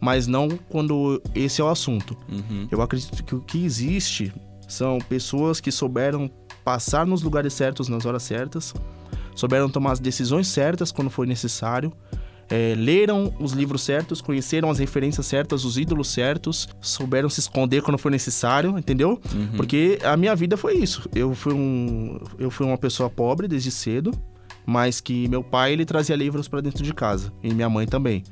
Mas 0.00 0.28
não 0.28 0.48
quando 0.68 1.20
esse 1.34 1.60
é 1.60 1.64
o 1.64 1.68
assunto. 1.68 2.16
Uhum. 2.28 2.68
Eu 2.70 2.80
acredito 2.80 3.24
que 3.24 3.34
o 3.34 3.40
que 3.40 3.64
existe 3.64 4.32
são 4.68 4.98
pessoas 4.98 5.60
que 5.60 5.72
souberam 5.72 6.30
passar 6.64 7.04
nos 7.04 7.22
lugares 7.22 7.52
certos 7.52 7.88
nas 7.88 8.06
horas 8.06 8.22
certas, 8.22 8.72
souberam 9.34 9.68
tomar 9.68 9.90
as 9.90 9.98
decisões 9.98 10.46
certas 10.46 10.92
quando 10.92 11.10
foi 11.10 11.26
necessário, 11.26 11.92
é, 12.48 12.74
leram 12.76 13.34
os 13.40 13.52
livros 13.52 13.82
certos, 13.82 14.20
conheceram 14.20 14.70
as 14.70 14.78
referências 14.78 15.26
certas, 15.26 15.64
os 15.64 15.76
ídolos 15.76 16.08
certos, 16.08 16.68
souberam 16.80 17.28
se 17.28 17.40
esconder 17.40 17.82
quando 17.82 17.98
foi 17.98 18.10
necessário, 18.10 18.78
entendeu? 18.78 19.20
Porque 19.56 19.98
a 20.04 20.16
minha 20.16 20.34
vida 20.34 20.56
foi 20.56 20.76
isso. 20.76 21.08
Eu 21.14 21.34
fui 21.34 21.52
um, 21.52 22.18
eu 22.38 22.50
fui 22.50 22.66
uma 22.66 22.78
pessoa 22.78 23.10
pobre 23.10 23.48
desde 23.48 23.70
cedo, 23.70 24.12
mas 24.64 25.00
que 25.00 25.28
meu 25.28 25.42
pai 25.42 25.72
ele 25.72 25.84
trazia 25.84 26.16
livros 26.16 26.48
para 26.48 26.60
dentro 26.60 26.82
de 26.82 26.94
casa 26.94 27.32
e 27.42 27.52
minha 27.52 27.68
mãe 27.68 27.86
também. 27.86 28.22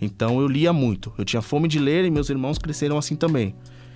Então 0.00 0.40
eu 0.40 0.46
lia 0.46 0.72
muito. 0.72 1.12
Eu 1.16 1.24
tinha 1.24 1.42
fome 1.42 1.68
de 1.68 1.78
ler 1.78 2.04
e 2.04 2.10
meus 2.10 2.28
irmãos 2.28 2.58
cresceram 2.58 2.98
assim 2.98 3.16
também. 3.16 3.54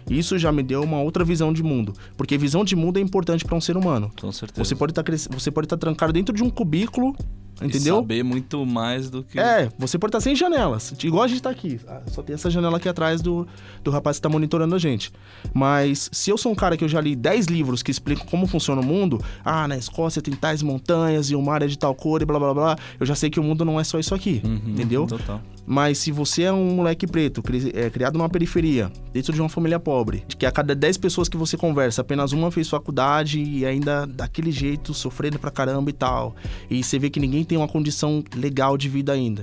Isso 0.08 0.38
já 0.38 0.50
me 0.50 0.62
deu 0.62 0.82
uma 0.82 1.00
outra 1.00 1.22
visão 1.22 1.52
de 1.52 1.62
mundo, 1.62 1.92
porque 2.16 2.38
visão 2.38 2.64
de 2.64 2.74
mundo 2.74 2.98
é 2.98 3.00
importante 3.00 3.44
para 3.44 3.54
um 3.54 3.60
ser 3.60 3.76
humano. 3.76 4.10
Com 4.18 4.32
certeza. 4.32 4.64
Você 4.64 4.74
pode 4.74 4.92
estar 4.92 5.04
você 5.30 5.50
pode 5.50 5.66
estar 5.66 5.76
trancado 5.76 6.12
dentro 6.12 6.34
de 6.34 6.42
um 6.42 6.48
cubículo, 6.48 7.14
E 7.60 7.66
entendeu? 7.66 7.96
saber 7.96 8.22
muito 8.22 8.64
mais 8.64 9.10
do 9.10 9.22
que. 9.22 9.38
É, 9.38 9.68
você 9.78 9.98
pode 9.98 10.10
estar 10.10 10.20
sem 10.20 10.34
janelas. 10.36 10.92
Igual 11.02 11.24
a 11.24 11.28
gente 11.28 11.42
tá 11.42 11.50
aqui. 11.50 11.80
Ah, 11.88 12.00
Só 12.06 12.22
tem 12.22 12.34
essa 12.34 12.48
janela 12.50 12.76
aqui 12.76 12.88
atrás 12.88 13.20
do, 13.20 13.46
do 13.82 13.90
rapaz 13.90 14.16
que 14.18 14.22
tá 14.22 14.28
monitorando 14.28 14.74
a 14.74 14.78
gente. 14.78 15.12
Mas 15.52 16.08
se 16.12 16.30
eu 16.30 16.38
sou 16.38 16.52
um 16.52 16.54
cara 16.54 16.76
que 16.76 16.84
eu 16.84 16.88
já 16.88 17.00
li 17.00 17.16
10 17.16 17.46
livros 17.46 17.82
que 17.82 17.90
explicam 17.90 18.24
como 18.26 18.46
funciona 18.46 18.80
o 18.80 18.84
mundo, 18.84 19.20
ah, 19.44 19.66
na 19.66 19.76
Escócia 19.76 20.20
tem 20.22 20.34
tais 20.34 20.62
montanhas 20.62 21.30
e 21.30 21.34
o 21.34 21.42
mar 21.42 21.62
é 21.62 21.66
de 21.66 21.78
tal 21.78 21.94
cor 21.94 22.22
e 22.22 22.24
blá 22.24 22.38
blá 22.38 22.54
blá, 22.54 22.76
eu 22.98 23.06
já 23.06 23.14
sei 23.14 23.30
que 23.30 23.40
o 23.40 23.42
mundo 23.42 23.64
não 23.64 23.78
é 23.80 23.84
só 23.84 23.98
isso 23.98 24.14
aqui. 24.14 24.40
Uhum, 24.44 24.60
entendeu? 24.68 25.06
Total. 25.06 25.40
Mas 25.66 25.98
se 25.98 26.10
você 26.10 26.44
é 26.44 26.52
um 26.52 26.76
moleque 26.76 27.06
preto, 27.06 27.42
cri- 27.42 27.70
é, 27.74 27.90
criado 27.90 28.16
numa 28.16 28.28
periferia, 28.28 28.90
dentro 29.12 29.34
de 29.34 29.40
uma 29.40 29.50
família 29.50 29.78
pobre, 29.78 30.24
que 30.26 30.46
a 30.46 30.50
cada 30.50 30.74
10 30.74 30.96
pessoas 30.96 31.28
que 31.28 31.36
você 31.36 31.56
conversa, 31.58 32.00
apenas 32.00 32.32
uma 32.32 32.50
fez 32.50 32.68
faculdade 32.70 33.38
e 33.38 33.66
ainda 33.66 34.06
daquele 34.06 34.50
jeito, 34.50 34.94
sofrendo 34.94 35.38
pra 35.38 35.50
caramba 35.50 35.90
e 35.90 35.92
tal. 35.92 36.34
E 36.70 36.82
você 36.82 36.98
vê 36.98 37.10
que 37.10 37.20
ninguém 37.20 37.44
tem 37.48 37.58
uma 37.58 37.66
condição 37.66 38.22
legal 38.36 38.76
de 38.76 38.88
vida 38.88 39.12
ainda. 39.12 39.42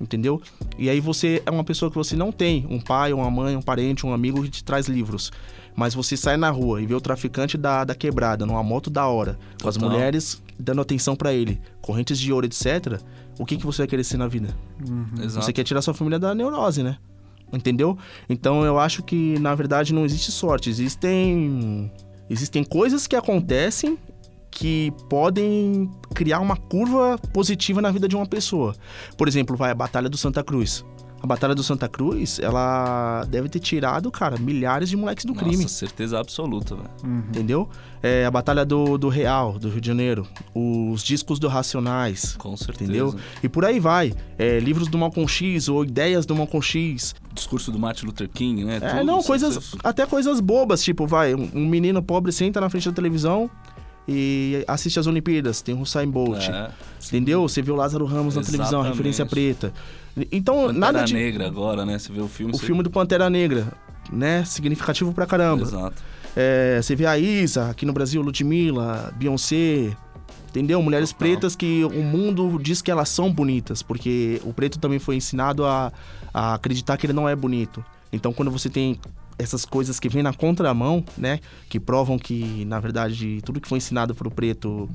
Entendeu? 0.00 0.42
E 0.76 0.90
aí 0.90 0.98
você 0.98 1.40
é 1.46 1.50
uma 1.50 1.62
pessoa 1.62 1.88
que 1.88 1.96
você 1.96 2.16
não 2.16 2.32
tem 2.32 2.66
um 2.68 2.80
pai, 2.80 3.12
uma 3.12 3.30
mãe, 3.30 3.54
um 3.54 3.62
parente, 3.62 4.04
um 4.04 4.12
amigo 4.12 4.42
que 4.42 4.50
te 4.50 4.64
traz 4.64 4.88
livros. 4.88 5.30
Mas 5.76 5.94
você 5.94 6.16
sai 6.16 6.36
na 6.36 6.50
rua 6.50 6.82
e 6.82 6.86
vê 6.86 6.94
o 6.94 7.00
traficante 7.00 7.56
da, 7.56 7.84
da 7.84 7.94
quebrada, 7.94 8.44
numa 8.44 8.62
moto 8.62 8.90
da 8.90 9.06
hora, 9.06 9.38
com 9.62 9.68
as 9.68 9.76
Total. 9.76 9.90
mulheres 9.90 10.42
dando 10.58 10.80
atenção 10.80 11.14
pra 11.14 11.32
ele, 11.32 11.60
correntes 11.80 12.18
de 12.18 12.32
ouro, 12.32 12.46
etc. 12.46 13.00
O 13.38 13.46
que, 13.46 13.56
que 13.56 13.64
você 13.64 13.82
vai 13.82 13.86
querer 13.86 14.04
ser 14.04 14.16
na 14.16 14.26
vida? 14.26 14.48
Exato. 15.22 15.46
Você 15.46 15.52
quer 15.52 15.64
tirar 15.64 15.80
sua 15.82 15.94
família 15.94 16.18
da 16.18 16.34
neurose, 16.34 16.82
né? 16.82 16.98
Entendeu? 17.52 17.96
Então 18.28 18.64
eu 18.64 18.78
acho 18.78 19.02
que, 19.02 19.38
na 19.38 19.54
verdade, 19.54 19.92
não 19.92 20.04
existe 20.04 20.32
sorte. 20.32 20.70
Existem. 20.70 21.92
Existem 22.28 22.64
coisas 22.64 23.06
que 23.06 23.14
acontecem 23.14 23.98
que 24.52 24.92
podem 25.08 25.90
criar 26.14 26.38
uma 26.40 26.56
curva 26.56 27.18
positiva 27.32 27.80
na 27.80 27.90
vida 27.90 28.06
de 28.06 28.14
uma 28.14 28.26
pessoa. 28.26 28.76
Por 29.16 29.26
exemplo, 29.26 29.56
vai 29.56 29.70
a 29.70 29.74
Batalha 29.74 30.08
do 30.08 30.16
Santa 30.18 30.44
Cruz. 30.44 30.84
A 31.22 31.26
Batalha 31.26 31.54
do 31.54 31.62
Santa 31.62 31.88
Cruz, 31.88 32.40
ela 32.40 33.24
deve 33.28 33.48
ter 33.48 33.60
tirado, 33.60 34.10
cara, 34.10 34.36
milhares 34.36 34.88
de 34.90 34.96
moleques 34.96 35.24
do 35.24 35.32
Nossa, 35.32 35.44
crime. 35.46 35.68
certeza 35.68 36.18
absoluta, 36.18 36.74
velho. 36.74 36.90
Entendeu? 37.28 37.68
É, 38.02 38.26
a 38.26 38.30
Batalha 38.30 38.64
do, 38.64 38.98
do 38.98 39.08
Real, 39.08 39.56
do 39.56 39.68
Rio 39.68 39.80
de 39.80 39.86
Janeiro. 39.86 40.26
Os 40.52 41.00
discos 41.04 41.38
do 41.38 41.46
Racionais. 41.46 42.34
Com 42.36 42.56
certeza. 42.56 42.90
Entendeu? 42.90 43.14
E 43.40 43.48
por 43.48 43.64
aí 43.64 43.78
vai. 43.78 44.12
É, 44.36 44.58
livros 44.58 44.88
do 44.88 44.98
Malcolm 44.98 45.28
X 45.28 45.68
ou 45.68 45.84
ideias 45.84 46.26
do 46.26 46.34
Malcolm 46.34 46.60
X. 46.60 47.14
Discurso 47.32 47.70
do 47.70 47.78
Martin 47.78 48.06
Luther 48.06 48.28
King, 48.28 48.64
né? 48.64 48.78
É, 48.82 48.88
Tudo, 48.90 49.04
não, 49.04 49.22
coisas. 49.22 49.54
você- 49.54 49.76
Até 49.84 50.04
coisas 50.04 50.40
bobas, 50.40 50.82
tipo, 50.82 51.06
vai, 51.06 51.36
um 51.36 51.66
menino 51.68 52.02
pobre 52.02 52.32
senta 52.32 52.60
na 52.60 52.68
frente 52.68 52.88
da 52.88 52.94
televisão 52.96 53.48
e 54.08 54.64
assiste 54.66 54.98
as 54.98 55.06
Olimpíadas, 55.06 55.62
tem 55.62 55.74
o 55.74 55.80
Usain 55.80 56.08
Bolt. 56.10 56.48
É, 56.48 56.70
Entendeu? 57.06 57.42
Você 57.42 57.62
vê 57.62 57.70
o 57.70 57.76
Lázaro 57.76 58.04
Ramos 58.04 58.36
na 58.36 58.42
televisão, 58.42 58.80
a 58.80 58.82
Exatamente. 58.82 58.92
referência 58.92 59.26
preta. 59.26 59.72
Então, 60.30 60.56
Pantera 60.66 60.78
nada 60.78 61.04
de. 61.04 61.14
Negra 61.14 61.46
agora, 61.46 61.86
né? 61.86 61.98
Você 61.98 62.12
vê 62.12 62.20
o 62.20 62.28
filme. 62.28 62.52
O 62.52 62.58
você- 62.58 62.66
filme 62.66 62.82
do 62.82 62.90
Pantera 62.90 63.30
Negra, 63.30 63.66
né? 64.12 64.44
Significativo 64.44 65.12
pra 65.12 65.24
caramba. 65.26 65.62
Exato. 65.62 66.02
É, 66.36 66.80
você 66.82 66.94
vê 66.96 67.06
a 67.06 67.18
Isa, 67.18 67.70
aqui 67.70 67.84
no 67.86 67.92
Brasil, 67.92 68.20
Ludmilla, 68.22 69.12
Beyoncé, 69.16 69.94
entendeu? 70.48 70.82
Mulheres 70.82 71.10
Total. 71.12 71.28
pretas 71.28 71.54
que 71.56 71.84
o 71.84 72.02
mundo 72.02 72.58
diz 72.60 72.80
que 72.82 72.90
elas 72.90 73.08
são 73.08 73.32
bonitas, 73.32 73.82
porque 73.82 74.40
o 74.44 74.52
preto 74.52 74.78
também 74.78 74.98
foi 74.98 75.16
ensinado 75.16 75.64
a, 75.64 75.92
a 76.32 76.54
acreditar 76.54 76.96
que 76.96 77.06
ele 77.06 77.12
não 77.12 77.28
é 77.28 77.36
bonito. 77.36 77.84
Então, 78.12 78.32
quando 78.32 78.50
você 78.50 78.68
tem 78.68 78.98
essas 79.42 79.64
coisas 79.64 79.98
que 79.98 80.08
vêm 80.08 80.22
na 80.22 80.32
contramão, 80.32 81.04
né? 81.16 81.40
Que 81.68 81.80
provam 81.80 82.18
que, 82.18 82.64
na 82.64 82.80
verdade, 82.80 83.40
tudo 83.44 83.60
que 83.60 83.68
foi 83.68 83.78
ensinado 83.78 84.14
pro 84.14 84.30
preto 84.30 84.88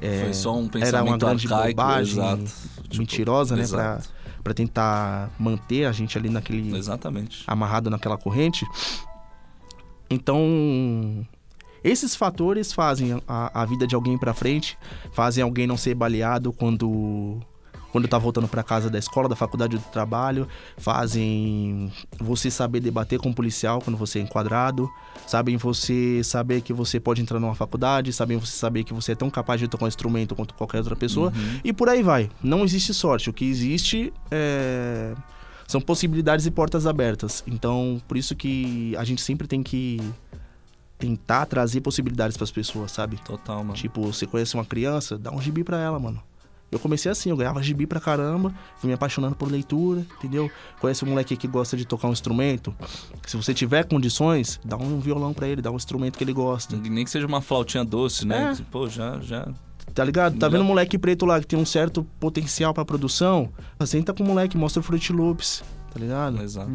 é, 0.00 0.24
Foi 0.24 0.34
só 0.34 0.54
um 0.54 0.64
era 0.64 0.70
pensamento 0.70 1.08
uma 1.08 1.18
grande 1.18 1.46
arcaico, 1.46 1.76
bobagem, 1.76 2.12
exato. 2.12 2.44
Tipo, 2.82 2.98
mentirosa, 2.98 3.56
né? 3.56 3.66
Pra, 3.66 3.82
exato. 3.82 4.08
pra 4.42 4.54
tentar 4.54 5.30
manter 5.38 5.86
a 5.86 5.92
gente 5.92 6.18
ali 6.18 6.28
naquele 6.28 6.76
Exatamente. 6.76 7.44
amarrado 7.46 7.88
naquela 7.88 8.18
corrente. 8.18 8.66
Então, 10.10 11.26
esses 11.82 12.14
fatores 12.14 12.72
fazem 12.72 13.20
a, 13.26 13.62
a 13.62 13.64
vida 13.64 13.86
de 13.86 13.94
alguém 13.94 14.18
pra 14.18 14.34
frente, 14.34 14.76
fazem 15.12 15.42
alguém 15.42 15.66
não 15.66 15.76
ser 15.76 15.94
baleado 15.94 16.52
quando 16.52 17.40
quando 17.94 18.08
tá 18.08 18.18
voltando 18.18 18.48
pra 18.48 18.64
casa 18.64 18.90
da 18.90 18.98
escola, 18.98 19.28
da 19.28 19.36
faculdade 19.36 19.76
ou 19.76 19.80
do 19.80 19.88
trabalho, 19.88 20.48
fazem 20.76 21.92
você 22.18 22.50
saber 22.50 22.80
debater 22.80 23.20
com 23.20 23.30
o 23.30 23.34
policial 23.34 23.80
quando 23.80 23.96
você 23.96 24.18
é 24.18 24.22
enquadrado, 24.22 24.90
sabem 25.28 25.56
você 25.56 26.20
saber 26.24 26.60
que 26.60 26.72
você 26.72 26.98
pode 26.98 27.22
entrar 27.22 27.38
numa 27.38 27.54
faculdade, 27.54 28.12
sabem 28.12 28.36
você 28.36 28.50
saber 28.50 28.82
que 28.82 28.92
você 28.92 29.12
é 29.12 29.14
tão 29.14 29.30
capaz 29.30 29.60
de 29.60 29.68
tocar 29.68 29.84
um 29.84 29.88
instrumento 29.88 30.34
quanto 30.34 30.54
qualquer 30.54 30.78
outra 30.78 30.96
pessoa, 30.96 31.32
e 31.62 31.72
por 31.72 31.88
aí 31.88 32.02
vai. 32.02 32.28
Não 32.42 32.64
existe 32.64 32.92
sorte, 32.92 33.30
o 33.30 33.32
que 33.32 33.44
existe 33.44 34.12
é 34.28 35.14
são 35.68 35.80
possibilidades 35.80 36.46
e 36.46 36.50
portas 36.50 36.88
abertas. 36.88 37.44
Então, 37.46 38.02
por 38.08 38.16
isso 38.16 38.34
que 38.34 38.96
a 38.96 39.04
gente 39.04 39.22
sempre 39.22 39.46
tem 39.46 39.62
que 39.62 40.00
tentar 40.98 41.46
trazer 41.46 41.80
possibilidades 41.80 42.36
pras 42.36 42.50
pessoas, 42.50 42.90
sabe? 42.90 43.18
Total, 43.24 43.62
mano. 43.62 43.74
Tipo, 43.74 44.02
você 44.02 44.26
conhece 44.26 44.54
uma 44.54 44.64
criança, 44.64 45.16
dá 45.16 45.30
um 45.30 45.40
gibi 45.40 45.62
pra 45.62 45.80
ela, 45.80 46.00
mano. 46.00 46.20
Eu 46.74 46.80
comecei 46.80 47.08
assim, 47.08 47.30
eu 47.30 47.36
ganhava 47.36 47.62
gibi 47.62 47.86
pra 47.86 48.00
caramba, 48.00 48.52
fui 48.78 48.88
me 48.88 48.94
apaixonando 48.94 49.36
por 49.36 49.48
leitura, 49.48 50.04
entendeu? 50.18 50.50
Conhece 50.80 51.04
um 51.04 51.08
moleque 51.08 51.36
que 51.36 51.46
gosta 51.46 51.76
de 51.76 51.84
tocar 51.84 52.08
um 52.08 52.12
instrumento. 52.12 52.74
Se 53.24 53.36
você 53.36 53.54
tiver 53.54 53.84
condições, 53.84 54.58
dá 54.64 54.76
um 54.76 54.98
violão 54.98 55.32
pra 55.32 55.46
ele, 55.46 55.62
dá 55.62 55.70
um 55.70 55.76
instrumento 55.76 56.18
que 56.18 56.24
ele 56.24 56.32
gosta. 56.32 56.76
Nem 56.76 57.04
que 57.04 57.10
seja 57.12 57.28
uma 57.28 57.40
flautinha 57.40 57.84
doce, 57.84 58.26
né? 58.26 58.56
É. 58.58 58.64
Pô, 58.72 58.88
já, 58.88 59.20
já. 59.20 59.46
Tá 59.94 60.02
ligado? 60.02 60.36
Tá 60.36 60.48
vendo 60.48 60.62
um 60.62 60.66
moleque 60.66 60.98
preto 60.98 61.24
lá 61.24 61.38
que 61.38 61.46
tem 61.46 61.56
um 61.56 61.64
certo 61.64 62.02
potencial 62.18 62.74
pra 62.74 62.84
produção? 62.84 63.50
Senta 63.86 64.12
com 64.12 64.24
o 64.24 64.26
moleque, 64.26 64.58
mostra 64.58 64.80
o 64.80 64.82
Fruit 64.82 65.12
Loops, 65.12 65.62
tá 65.92 66.00
ligado? 66.00 66.42
Exato. 66.42 66.72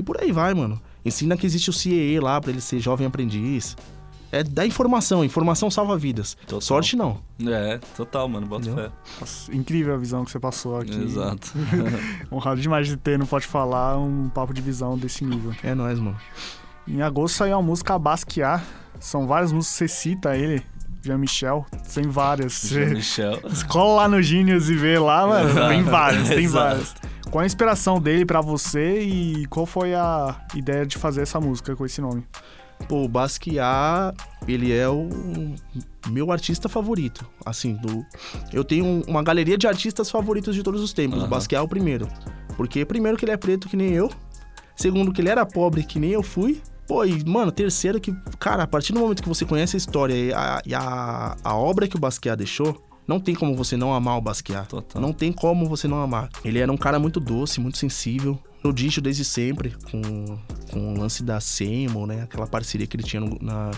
E 0.00 0.02
por 0.02 0.18
aí 0.18 0.32
vai, 0.32 0.54
mano. 0.54 0.80
Ensina 1.04 1.36
que 1.36 1.44
existe 1.44 1.68
o 1.68 1.74
CEE 1.74 2.18
lá 2.20 2.40
pra 2.40 2.50
ele 2.50 2.62
ser 2.62 2.80
jovem 2.80 3.06
aprendiz. 3.06 3.76
É 4.32 4.42
dar 4.42 4.66
informação, 4.66 5.22
informação 5.22 5.70
salva 5.70 5.96
vidas. 5.98 6.34
Total. 6.46 6.60
Sorte 6.62 6.96
não. 6.96 7.20
É, 7.46 7.78
total, 7.94 8.26
mano. 8.28 8.46
Bota 8.46 8.62
Entendeu? 8.66 8.84
fé. 8.86 8.92
Nossa, 9.20 9.54
incrível 9.54 9.94
a 9.94 9.98
visão 9.98 10.24
que 10.24 10.30
você 10.30 10.40
passou 10.40 10.78
aqui. 10.78 10.94
Exato. 10.94 11.52
Honrado 12.32 12.58
demais 12.60 12.86
de 12.88 12.96
ter, 12.96 13.18
não 13.18 13.26
pode 13.26 13.46
falar, 13.46 13.98
um 13.98 14.30
papo 14.30 14.54
de 14.54 14.62
visão 14.62 14.96
desse 14.96 15.22
nível. 15.24 15.52
É 15.62 15.74
nóis, 15.74 15.98
mano. 15.98 16.16
Em 16.88 17.02
agosto 17.02 17.36
saiu 17.36 17.58
a 17.58 17.62
música 17.62 17.98
Basquiat. 17.98 18.64
São 18.98 19.26
várias 19.26 19.52
músicas 19.52 19.72
que 19.74 19.78
você 19.78 19.88
cita 19.88 20.34
ele, 20.36 20.62
Jean-Michel. 21.02 21.66
Tem 21.92 22.04
várias. 22.08 22.54
Você 22.54 22.86
Michel. 22.86 23.38
cola 23.68 24.02
lá 24.02 24.08
no 24.08 24.22
Genius 24.22 24.70
e 24.70 24.74
vê 24.74 24.98
lá, 24.98 25.26
mano. 25.26 25.50
Exato. 25.50 25.68
Tem 25.68 25.82
várias, 25.82 26.28
tem 26.28 26.44
Exato. 26.44 26.64
várias. 26.68 26.94
Qual 27.30 27.42
a 27.42 27.46
inspiração 27.46 28.00
dele 28.00 28.24
pra 28.24 28.40
você 28.40 29.02
e 29.02 29.46
qual 29.46 29.66
foi 29.66 29.94
a 29.94 30.40
ideia 30.54 30.86
de 30.86 30.96
fazer 30.98 31.22
essa 31.22 31.40
música 31.40 31.74
com 31.76 31.84
esse 31.84 32.00
nome? 32.00 32.24
Pô, 32.88 33.04
o 33.04 33.08
Basquiat, 33.08 34.14
ele 34.46 34.72
é 34.72 34.88
o 34.88 35.08
meu 36.08 36.30
artista 36.32 36.68
favorito. 36.68 37.26
Assim, 37.44 37.74
do. 37.74 38.04
Eu 38.52 38.64
tenho 38.64 38.84
um- 38.84 39.02
uma 39.08 39.22
galeria 39.22 39.56
de 39.56 39.66
artistas 39.66 40.10
favoritos 40.10 40.54
de 40.54 40.62
todos 40.62 40.82
os 40.82 40.92
tempos. 40.92 41.18
O 41.18 41.22
Aham. 41.22 41.30
Basquiat 41.30 41.60
é 41.60 41.62
o 41.64 41.68
primeiro. 41.68 42.08
Porque, 42.56 42.84
primeiro, 42.84 43.16
que 43.16 43.24
ele 43.24 43.32
é 43.32 43.36
preto 43.36 43.68
que 43.68 43.76
nem 43.76 43.90
eu. 43.92 44.10
Segundo, 44.76 45.12
que 45.12 45.20
ele 45.20 45.28
era 45.30 45.46
pobre 45.46 45.82
que 45.84 45.98
nem 45.98 46.10
eu 46.10 46.22
fui. 46.22 46.60
Pô, 46.86 47.04
e, 47.04 47.24
mano, 47.24 47.50
terceiro 47.52 48.00
que, 48.00 48.12
cara, 48.38 48.64
a 48.64 48.66
partir 48.66 48.92
do 48.92 48.98
momento 49.00 49.22
que 49.22 49.28
você 49.28 49.44
conhece 49.44 49.76
a 49.76 49.78
história 49.78 50.14
e 50.14 50.32
a, 50.34 50.62
e 50.66 50.74
a, 50.74 51.36
a 51.42 51.56
obra 51.56 51.86
que 51.88 51.96
o 51.96 51.98
Basquiat 52.00 52.36
deixou, 52.36 52.82
não 53.06 53.18
tem 53.20 53.34
como 53.34 53.54
você 53.56 53.76
não 53.76 53.94
amar 53.94 54.18
o 54.18 54.20
Basquiat. 54.20 54.68
Total. 54.68 55.00
Não 55.00 55.12
tem 55.12 55.32
como 55.32 55.66
você 55.68 55.86
não 55.88 56.02
amar. 56.02 56.28
Ele 56.44 56.58
era 56.58 56.70
um 56.70 56.76
cara 56.76 56.98
muito 56.98 57.20
doce, 57.20 57.60
muito 57.60 57.78
sensível. 57.78 58.38
No 58.64 58.72
Dicho 58.72 59.00
desde 59.00 59.24
sempre, 59.24 59.74
com, 59.90 60.38
com 60.70 60.94
o 60.94 60.98
lance 60.98 61.22
da 61.22 61.40
Seymour, 61.40 62.06
né? 62.06 62.22
Aquela 62.22 62.46
parceria 62.46 62.86
que 62.86 62.96
ele 62.96 63.02
tinha 63.04 63.20
no- 63.20 63.38
na, 63.40 63.70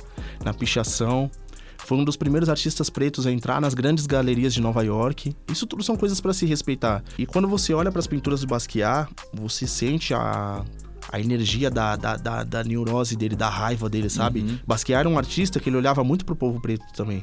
na 0.45 0.53
pichação. 0.55 1.31
Foi 1.79 1.99
um 1.99 2.05
dos 2.05 2.17
primeiros 2.17 2.49
artistas 2.49 2.89
pretos 2.89 3.27
a 3.27 3.31
entrar 3.33 3.61
nas 3.61 3.75
grandes 3.75 4.07
galerias 4.07 4.55
de 4.55 4.61
Nova 4.61 4.83
York. 4.83 5.35
Isso 5.51 5.67
tudo 5.67 5.83
são 5.83 5.97
coisas 5.97 6.21
para 6.21 6.33
se 6.33 6.47
respeitar. 6.47 7.03
E 7.19 7.27
quando 7.27 7.47
você 7.47 7.75
olha 7.75 7.91
para 7.91 8.01
as 8.01 8.07
pinturas 8.07 8.41
do 8.41 8.47
Basquiat, 8.47 9.09
você 9.35 9.67
sente 9.67 10.15
a, 10.15 10.65
a 11.13 11.21
energia 11.21 11.71
da, 11.71 11.95
da, 11.97 12.17
da, 12.17 12.43
da 12.43 12.65
neurose 12.65 13.17
dele, 13.17 13.37
da 13.37 13.51
raiva 13.51 13.89
dele, 13.91 14.09
sabe? 14.09 14.41
Basquiat 14.67 15.01
era 15.01 15.09
um 15.09 15.19
artista 15.19 15.61
que 15.61 15.69
ele 15.69 15.77
olhava 15.77 16.03
muito 16.03 16.25
pro 16.25 16.35
povo 16.35 16.59
preto 16.61 16.85
também. 16.97 17.23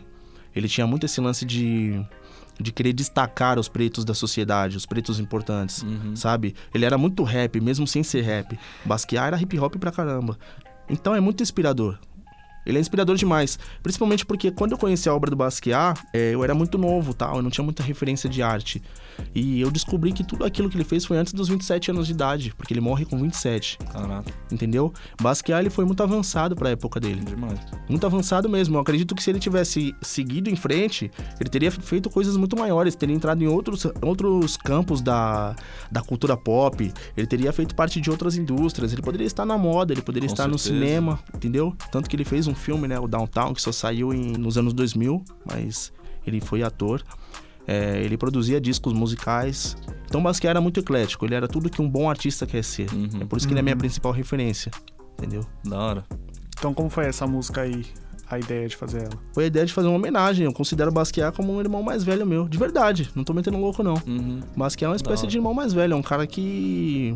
Ele 0.55 0.67
tinha 0.67 0.85
muito 0.85 1.05
esse 1.05 1.19
lance 1.21 1.43
de, 1.45 1.99
de 2.61 2.71
querer 2.71 2.93
destacar 2.93 3.57
os 3.59 3.67
pretos 3.67 4.05
da 4.05 4.13
sociedade, 4.13 4.77
os 4.77 4.85
pretos 4.85 5.19
importantes, 5.19 5.83
sabe? 6.15 6.55
Ele 6.73 6.85
era 6.85 6.97
muito 6.97 7.23
rap, 7.23 7.59
mesmo 7.59 7.87
sem 7.87 8.03
ser 8.03 8.21
rap. 8.21 8.57
Basquiat 8.85 9.27
era 9.27 9.41
hip 9.41 9.57
hop 9.59 9.75
pra 9.75 9.91
caramba. 9.91 10.37
Então 10.89 11.15
é 11.15 11.19
muito 11.19 11.41
inspirador. 11.41 11.97
Ele 12.65 12.77
é 12.77 12.81
inspirador 12.81 13.15
demais. 13.15 13.57
Principalmente 13.81 14.25
porque 14.25 14.51
quando 14.51 14.73
eu 14.73 14.77
conheci 14.77 15.09
a 15.09 15.13
obra 15.15 15.31
do 15.31 15.35
Basquiat, 15.35 15.99
é, 16.13 16.31
eu 16.31 16.43
era 16.43 16.53
muito 16.53 16.77
novo, 16.77 17.13
tal, 17.13 17.37
eu 17.37 17.41
não 17.41 17.49
tinha 17.49 17.63
muita 17.63 17.81
referência 17.81 18.29
de 18.29 18.41
arte. 18.41 18.81
E 19.33 19.61
eu 19.61 19.69
descobri 19.71 20.11
que 20.11 20.23
tudo 20.23 20.43
aquilo 20.43 20.69
que 20.69 20.75
ele 20.77 20.83
fez 20.83 21.05
foi 21.05 21.17
antes 21.17 21.33
dos 21.33 21.47
27 21.47 21.91
anos 21.91 22.07
de 22.07 22.13
idade, 22.13 22.53
porque 22.57 22.73
ele 22.73 22.81
morre 22.81 23.05
com 23.05 23.17
27, 23.21 23.77
Caraca, 23.91 24.31
entendeu? 24.51 24.93
Basquiat 25.21 25.59
ele 25.61 25.69
foi 25.69 25.85
muito 25.85 26.01
avançado 26.03 26.55
pra 26.55 26.69
época 26.69 26.99
dele. 26.99 27.21
demais. 27.23 27.59
Muito 27.89 28.05
avançado 28.05 28.49
mesmo. 28.49 28.75
Eu 28.75 28.81
acredito 28.81 29.13
que 29.15 29.23
se 29.23 29.29
ele 29.29 29.39
tivesse 29.39 29.95
seguido 30.01 30.49
em 30.49 30.55
frente, 30.55 31.09
ele 31.39 31.49
teria 31.49 31.71
feito 31.71 32.09
coisas 32.09 32.35
muito 32.37 32.57
maiores, 32.57 32.95
teria 32.95 33.15
entrado 33.15 33.41
em 33.43 33.47
outros, 33.47 33.85
outros 34.01 34.57
campos 34.57 35.01
da, 35.01 35.55
da 35.91 36.01
cultura 36.01 36.35
pop, 36.35 36.91
ele 37.15 37.27
teria 37.27 37.51
feito 37.53 37.75
parte 37.75 38.01
de 38.01 38.09
outras 38.09 38.35
indústrias, 38.37 38.91
ele 38.93 39.01
poderia 39.01 39.27
estar 39.27 39.45
na 39.45 39.57
moda, 39.57 39.93
ele 39.93 40.01
poderia 40.01 40.27
Com 40.27 40.33
estar 40.33 40.47
no 40.47 40.57
certeza. 40.57 40.83
cinema, 40.85 41.19
entendeu? 41.35 41.75
Tanto 41.91 42.09
que 42.09 42.15
ele 42.15 42.25
fez 42.25 42.47
um 42.47 42.55
filme, 42.55 42.87
né, 42.87 42.99
o 42.99 43.07
Downtown, 43.07 43.53
que 43.53 43.61
só 43.61 43.71
saiu 43.71 44.13
em- 44.13 44.33
nos 44.37 44.57
anos 44.57 44.73
2000, 44.73 45.23
mas 45.45 45.91
ele 46.25 46.39
foi 46.41 46.63
ator. 46.63 47.03
É, 47.67 48.01
ele 48.01 48.17
produzia 48.17 48.59
discos 48.59 48.93
musicais. 48.93 49.75
Então 50.05 50.21
Basquiat 50.21 50.51
era 50.51 50.61
muito 50.61 50.79
eclético, 50.79 51.25
ele 51.25 51.35
era 51.35 51.47
tudo 51.47 51.69
que 51.69 51.81
um 51.81 51.89
bom 51.89 52.09
artista 52.09 52.45
quer 52.45 52.63
ser. 52.63 52.91
Uhum. 52.91 53.21
É 53.21 53.25
por 53.25 53.37
isso 53.37 53.47
que 53.47 53.53
ele 53.53 53.59
é 53.59 53.61
a 53.61 53.63
minha 53.63 53.77
principal 53.77 54.11
referência, 54.11 54.71
entendeu? 55.17 55.45
Da 55.63 55.79
hora. 55.79 56.05
Então 56.57 56.73
como 56.73 56.89
foi 56.89 57.05
essa 57.05 57.25
música 57.25 57.61
aí, 57.61 57.85
a 58.29 58.39
ideia 58.39 58.67
de 58.67 58.75
fazer 58.75 59.03
ela? 59.03 59.19
foi 59.33 59.45
a 59.45 59.47
ideia 59.47 59.65
de 59.65 59.73
fazer 59.73 59.87
uma 59.87 59.97
homenagem. 59.97 60.45
Eu 60.45 60.53
considero 60.53 60.91
Basquiat 60.91 61.35
como 61.35 61.53
um 61.53 61.59
irmão 61.59 61.83
mais 61.83 62.03
velho 62.03 62.25
meu. 62.25 62.47
De 62.47 62.57
verdade, 62.57 63.09
não 63.15 63.23
tô 63.23 63.33
metendo 63.33 63.57
louco, 63.57 63.83
não. 63.83 63.95
Uhum. 64.07 64.39
Basquiat 64.55 64.85
é 64.85 64.89
uma 64.89 64.95
espécie 64.95 65.27
de 65.27 65.37
irmão 65.37 65.53
mais 65.53 65.73
velho. 65.73 65.93
É 65.93 65.95
um 65.95 66.01
cara 66.01 66.25
que. 66.25 67.15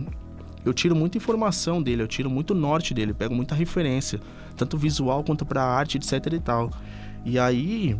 Eu 0.63 0.73
tiro 0.73 0.95
muita 0.95 1.17
informação 1.17 1.81
dele, 1.81 2.01
eu 2.01 2.07
tiro 2.07 2.27
muito 2.27 2.55
norte 2.55 2.91
dele, 2.91 3.11
eu 3.11 3.15
pego 3.15 3.35
muita 3.35 3.53
referência, 3.53 4.19
tanto 4.57 4.79
visual 4.79 5.23
quanto 5.23 5.45
pra 5.45 5.63
arte, 5.63 5.97
etc 5.97 6.33
e 6.33 6.39
tal. 6.39 6.71
E 7.23 7.37
aí, 7.37 7.95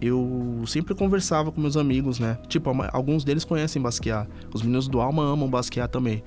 eu 0.00 0.62
sempre 0.66 0.94
conversava 0.94 1.50
com 1.50 1.60
meus 1.60 1.76
amigos, 1.76 2.18
né? 2.18 2.38
Tipo, 2.48 2.70
alguns 2.92 3.24
deles 3.24 3.44
conhecem 3.44 3.82
Basquiat. 3.82 4.28
Os 4.54 4.62
meninos 4.62 4.88
do 4.88 5.00
Alma 5.00 5.24
amam 5.24 5.48
Basquiat 5.48 5.90
também. 5.90 6.22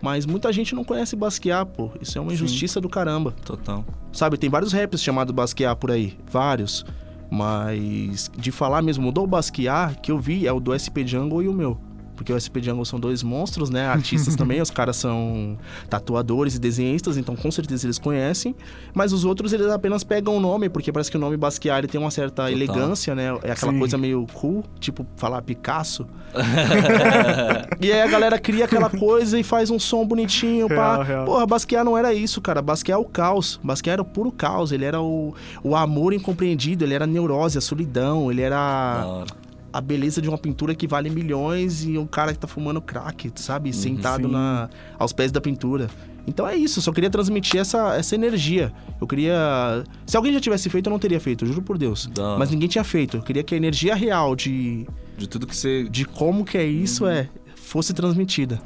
Mas 0.00 0.26
muita 0.26 0.52
gente 0.52 0.74
não 0.74 0.84
conhece 0.84 1.16
Basquiat, 1.16 1.70
pô. 1.72 1.90
Isso 2.00 2.18
é 2.18 2.20
uma 2.20 2.32
injustiça 2.32 2.80
do 2.80 2.88
caramba. 2.88 3.32
Total. 3.44 3.84
Sabe, 4.12 4.36
tem 4.36 4.50
vários 4.50 4.72
rappers 4.72 5.02
chamados 5.02 5.34
Basquiat 5.34 5.76
por 5.78 5.90
aí. 5.90 6.16
Vários. 6.30 6.84
Mas 7.30 8.30
de 8.36 8.52
falar 8.52 8.82
mesmo 8.82 9.10
do 9.10 9.26
Basquiat, 9.26 9.98
que 10.00 10.12
eu 10.12 10.18
vi 10.18 10.46
é 10.46 10.52
o 10.52 10.60
do 10.60 10.78
SP 10.78 11.02
Jungle 11.06 11.42
e 11.42 11.48
o 11.48 11.52
meu. 11.52 11.78
Porque 12.16 12.32
o 12.32 12.40
SP 12.40 12.58
Jungle 12.62 12.84
são 12.84 12.98
dois 12.98 13.22
monstros, 13.22 13.70
né? 13.70 13.86
Artistas 13.86 14.34
também. 14.36 14.60
Os 14.60 14.70
caras 14.70 14.96
são 14.96 15.58
tatuadores 15.88 16.54
e 16.54 16.58
desenhistas, 16.58 17.16
então 17.16 17.36
com 17.36 17.50
certeza 17.50 17.86
eles 17.86 17.98
conhecem. 17.98 18.54
Mas 18.94 19.12
os 19.12 19.24
outros, 19.24 19.52
eles 19.52 19.68
apenas 19.68 20.02
pegam 20.02 20.36
o 20.36 20.40
nome, 20.40 20.68
porque 20.68 20.90
parece 20.90 21.10
que 21.10 21.16
o 21.16 21.20
nome 21.20 21.36
Basquiat 21.36 21.78
ele 21.78 21.88
tem 21.88 22.00
uma 22.00 22.10
certa 22.10 22.50
elegância, 22.50 23.14
né? 23.14 23.28
É 23.42 23.52
aquela 23.52 23.72
Sim. 23.72 23.78
coisa 23.78 23.98
meio 23.98 24.26
cool, 24.32 24.64
tipo 24.80 25.06
falar 25.16 25.42
Picasso. 25.42 26.06
e 27.80 27.92
aí 27.92 28.02
a 28.02 28.06
galera 28.06 28.38
cria 28.38 28.64
aquela 28.64 28.90
coisa 28.90 29.38
e 29.38 29.42
faz 29.42 29.70
um 29.70 29.78
som 29.78 30.04
bonitinho, 30.06 30.66
Real, 30.66 30.98
pá. 30.98 31.02
real. 31.02 31.24
Porra, 31.24 31.46
Basquiat 31.46 31.84
não 31.84 31.96
era 31.96 32.12
isso, 32.12 32.40
cara. 32.40 32.60
Basquiat 32.62 32.96
é 32.96 32.98
o 32.98 33.04
caos. 33.04 33.60
Basquiat 33.62 33.94
era 33.94 34.02
o 34.02 34.04
puro 34.04 34.32
caos. 34.32 34.72
Ele 34.72 34.84
era 34.84 35.00
o, 35.00 35.34
o 35.62 35.76
amor 35.76 36.12
incompreendido, 36.12 36.84
ele 36.84 36.94
era 36.94 37.04
a 37.04 37.06
neurose, 37.06 37.58
a 37.58 37.60
solidão, 37.60 38.30
ele 38.30 38.42
era 38.42 39.04
hora. 39.06 39.45
A 39.76 39.80
beleza 39.80 40.22
de 40.22 40.28
uma 40.28 40.38
pintura 40.38 40.74
que 40.74 40.86
vale 40.86 41.10
milhões 41.10 41.84
e 41.84 41.98
um 41.98 42.06
cara 42.06 42.32
que 42.32 42.38
tá 42.38 42.46
fumando 42.46 42.80
crack, 42.80 43.30
sabe? 43.36 43.72
Sentado 43.72 44.26
Sim. 44.26 44.32
na, 44.32 44.70
aos 44.98 45.12
pés 45.12 45.30
da 45.30 45.40
pintura. 45.40 45.88
Então 46.26 46.46
é 46.46 46.56
isso, 46.56 46.78
eu 46.78 46.82
só 46.82 46.92
queria 46.92 47.10
transmitir 47.10 47.60
essa, 47.60 47.94
essa 47.94 48.14
energia. 48.14 48.72
Eu 49.00 49.06
queria. 49.06 49.84
Se 50.06 50.16
alguém 50.16 50.32
já 50.32 50.40
tivesse 50.40 50.68
feito, 50.68 50.86
eu 50.86 50.90
não 50.90 50.98
teria 50.98 51.20
feito, 51.20 51.46
juro 51.46 51.62
por 51.62 51.78
Deus. 51.78 52.10
Mas 52.38 52.50
ninguém 52.50 52.68
tinha 52.68 52.82
feito. 52.82 53.18
Eu 53.18 53.22
queria 53.22 53.42
que 53.42 53.54
a 53.54 53.56
energia 53.56 53.94
real 53.94 54.34
de, 54.34 54.86
De 55.16 55.28
tudo 55.28 55.46
que 55.46 55.54
você. 55.54 55.84
de 55.84 56.04
como 56.04 56.44
que 56.44 56.58
é 56.58 56.64
isso 56.64 57.06
é 57.06 57.28
fosse 57.54 57.92
transmitida. 57.92 58.60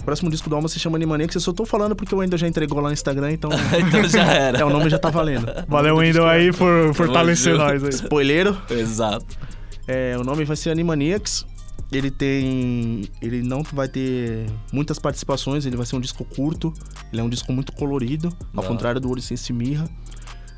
O 0.00 0.04
próximo 0.04 0.30
disco 0.30 0.48
do 0.48 0.56
Alma 0.56 0.68
se 0.68 0.78
chama 0.78 0.96
Animaniacs. 0.96 1.34
Eu 1.34 1.40
só 1.40 1.52
tô 1.52 1.66
falando 1.66 1.94
porque 1.94 2.14
o 2.14 2.18
Wendel 2.18 2.38
já 2.38 2.48
entregou 2.48 2.80
lá 2.80 2.88
no 2.88 2.94
Instagram, 2.94 3.32
então. 3.32 3.50
então 3.86 4.08
já 4.08 4.24
era. 4.24 4.58
é, 4.58 4.64
o 4.64 4.70
nome 4.70 4.88
já 4.88 4.98
tá 4.98 5.10
valendo. 5.10 5.46
Valeu, 5.66 5.96
Wendel, 5.96 6.26
aí, 6.26 6.52
por 6.52 6.94
fortalecer 6.94 7.54
nós 7.54 7.84
aí. 7.84 7.90
Spoileiro. 7.90 8.56
Exato. 8.70 9.36
É, 9.88 10.16
o 10.18 10.22
nome 10.22 10.44
vai 10.44 10.56
ser 10.56 10.70
Animaniacs. 10.70 11.46
Ele 11.90 12.10
tem. 12.10 13.08
Ele 13.22 13.42
não 13.42 13.62
vai 13.62 13.88
ter 13.88 14.44
muitas 14.70 14.98
participações, 14.98 15.64
ele 15.64 15.76
vai 15.76 15.86
ser 15.86 15.96
um 15.96 16.00
disco 16.00 16.24
curto. 16.24 16.72
Ele 17.10 17.22
é 17.22 17.24
um 17.24 17.30
disco 17.30 17.50
muito 17.52 17.72
colorido, 17.72 18.28
ao 18.54 18.62
Da. 18.62 18.68
contrário 18.68 19.00
do 19.00 19.10
Oricense 19.10 19.50
Mirra. 19.52 19.88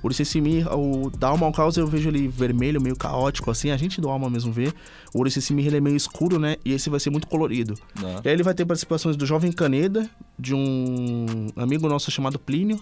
O 0.03 0.07
Oricense 0.07 0.41
Mirra, 0.41 0.75
o 0.75 1.11
da 1.11 1.29
Alma 1.29 1.47
ao 1.47 1.53
Caos 1.53 1.77
eu 1.77 1.87
vejo 1.87 2.09
ele 2.09 2.27
vermelho, 2.27 2.81
meio 2.81 2.97
caótico, 2.97 3.51
assim. 3.51 3.71
A 3.71 3.77
gente 3.77 4.01
do 4.01 4.09
Alma 4.09 4.29
mesmo 4.29 4.51
vê. 4.51 4.73
O 5.15 5.21
Oricense 5.21 5.53
Mirra 5.53 5.69
ele 5.69 5.77
é 5.77 5.81
meio 5.81 5.97
escuro, 5.97 6.39
né? 6.39 6.57
E 6.65 6.73
esse 6.73 6.91
vai 6.91 6.99
ser 6.99 7.11
muito 7.11 7.29
colorido. 7.29 7.75
Hora. 8.03 8.23
E 8.25 8.29
aí 8.29 8.35
ele 8.35 8.43
vai 8.43 8.55
ter 8.55 8.65
participações 8.65 9.17
do 9.17 9.25
Jovem 9.25 9.53
Caneda, 9.53 10.11
de 10.39 10.55
um 10.55 11.49
amigo 11.55 11.87
nosso 11.89 12.11
chamado 12.11 12.39
Plínio 12.39 12.81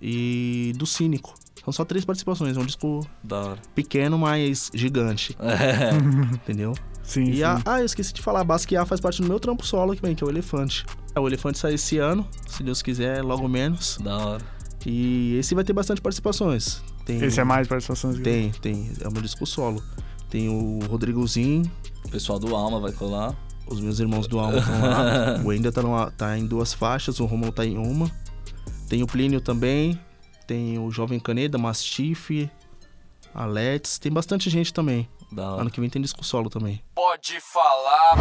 e 0.00 0.72
do 0.76 0.86
Cínico. 0.86 1.34
São 1.66 1.72
só 1.72 1.84
três 1.84 2.04
participações, 2.04 2.56
é 2.56 2.60
um 2.60 2.64
disco 2.64 3.06
Da 3.22 3.40
hora. 3.40 3.58
pequeno, 3.74 4.16
mas 4.16 4.70
gigante, 4.72 5.36
É. 5.42 5.90
entendeu? 6.34 6.72
Sim, 7.02 7.24
E 7.24 7.36
sim. 7.38 7.42
a, 7.42 7.60
ah, 7.66 7.80
eu 7.80 7.86
esqueci 7.86 8.12
de 8.14 8.22
falar, 8.22 8.40
a 8.40 8.44
Basquiat 8.44 8.88
faz 8.88 9.00
parte 9.00 9.20
do 9.20 9.26
meu 9.28 9.38
trampo 9.40 9.66
solo 9.66 9.92
aqui, 9.92 10.14
que 10.14 10.22
é 10.24 10.26
o 10.26 10.30
Elefante. 10.30 10.86
É, 11.14 11.20
o 11.20 11.26
Elefante 11.26 11.58
sai 11.58 11.74
esse 11.74 11.98
ano, 11.98 12.26
se 12.48 12.62
Deus 12.62 12.82
quiser, 12.82 13.20
logo 13.22 13.46
menos. 13.48 13.98
Da 14.02 14.16
hora. 14.16 14.44
E 14.86 15.36
esse 15.38 15.54
vai 15.56 15.64
ter 15.64 15.72
bastante 15.72 16.00
participações. 16.00 16.80
Tem, 17.04 17.20
Esse 17.22 17.40
é 17.40 17.44
mais 17.44 17.66
participações. 17.68 18.18
Tem, 18.20 18.50
tem. 18.52 18.90
É 19.00 19.08
o 19.08 19.12
meu 19.12 19.20
disco 19.22 19.44
solo. 19.46 19.82
Tem 20.30 20.48
o 20.48 20.80
Rodrigozinho, 20.86 21.62
O 22.04 22.08
pessoal 22.08 22.38
do 22.38 22.54
Alma 22.54 22.78
vai 22.80 22.92
colar. 22.92 23.34
os 23.68 23.80
meus 23.80 23.98
irmãos 23.98 24.28
do 24.28 24.38
Alma 24.38 24.58
estão 24.58 24.80
lá. 24.80 25.40
o 25.44 25.52
Ender 25.52 25.72
tá, 25.72 25.82
numa- 25.82 26.10
tá 26.12 26.38
em 26.38 26.46
duas 26.46 26.72
faixas, 26.72 27.18
o 27.18 27.24
Romulo 27.26 27.50
tá 27.52 27.64
em 27.66 27.76
uma. 27.76 28.08
Tem 28.88 29.02
o 29.02 29.06
Plínio 29.08 29.40
também. 29.40 29.98
Tem 30.46 30.78
o 30.78 30.90
Jovem 30.90 31.18
Caneda, 31.18 31.58
Mastiff, 31.58 32.48
a 33.34 33.44
Let's. 33.46 33.98
Tem 33.98 34.12
bastante 34.12 34.48
gente 34.48 34.72
também. 34.72 35.08
Ano 35.36 35.70
que 35.70 35.80
vem 35.80 35.90
tem 35.90 36.00
disco 36.00 36.24
solo 36.24 36.48
também. 36.48 36.80
Pode 36.94 37.40
falar. 37.40 38.14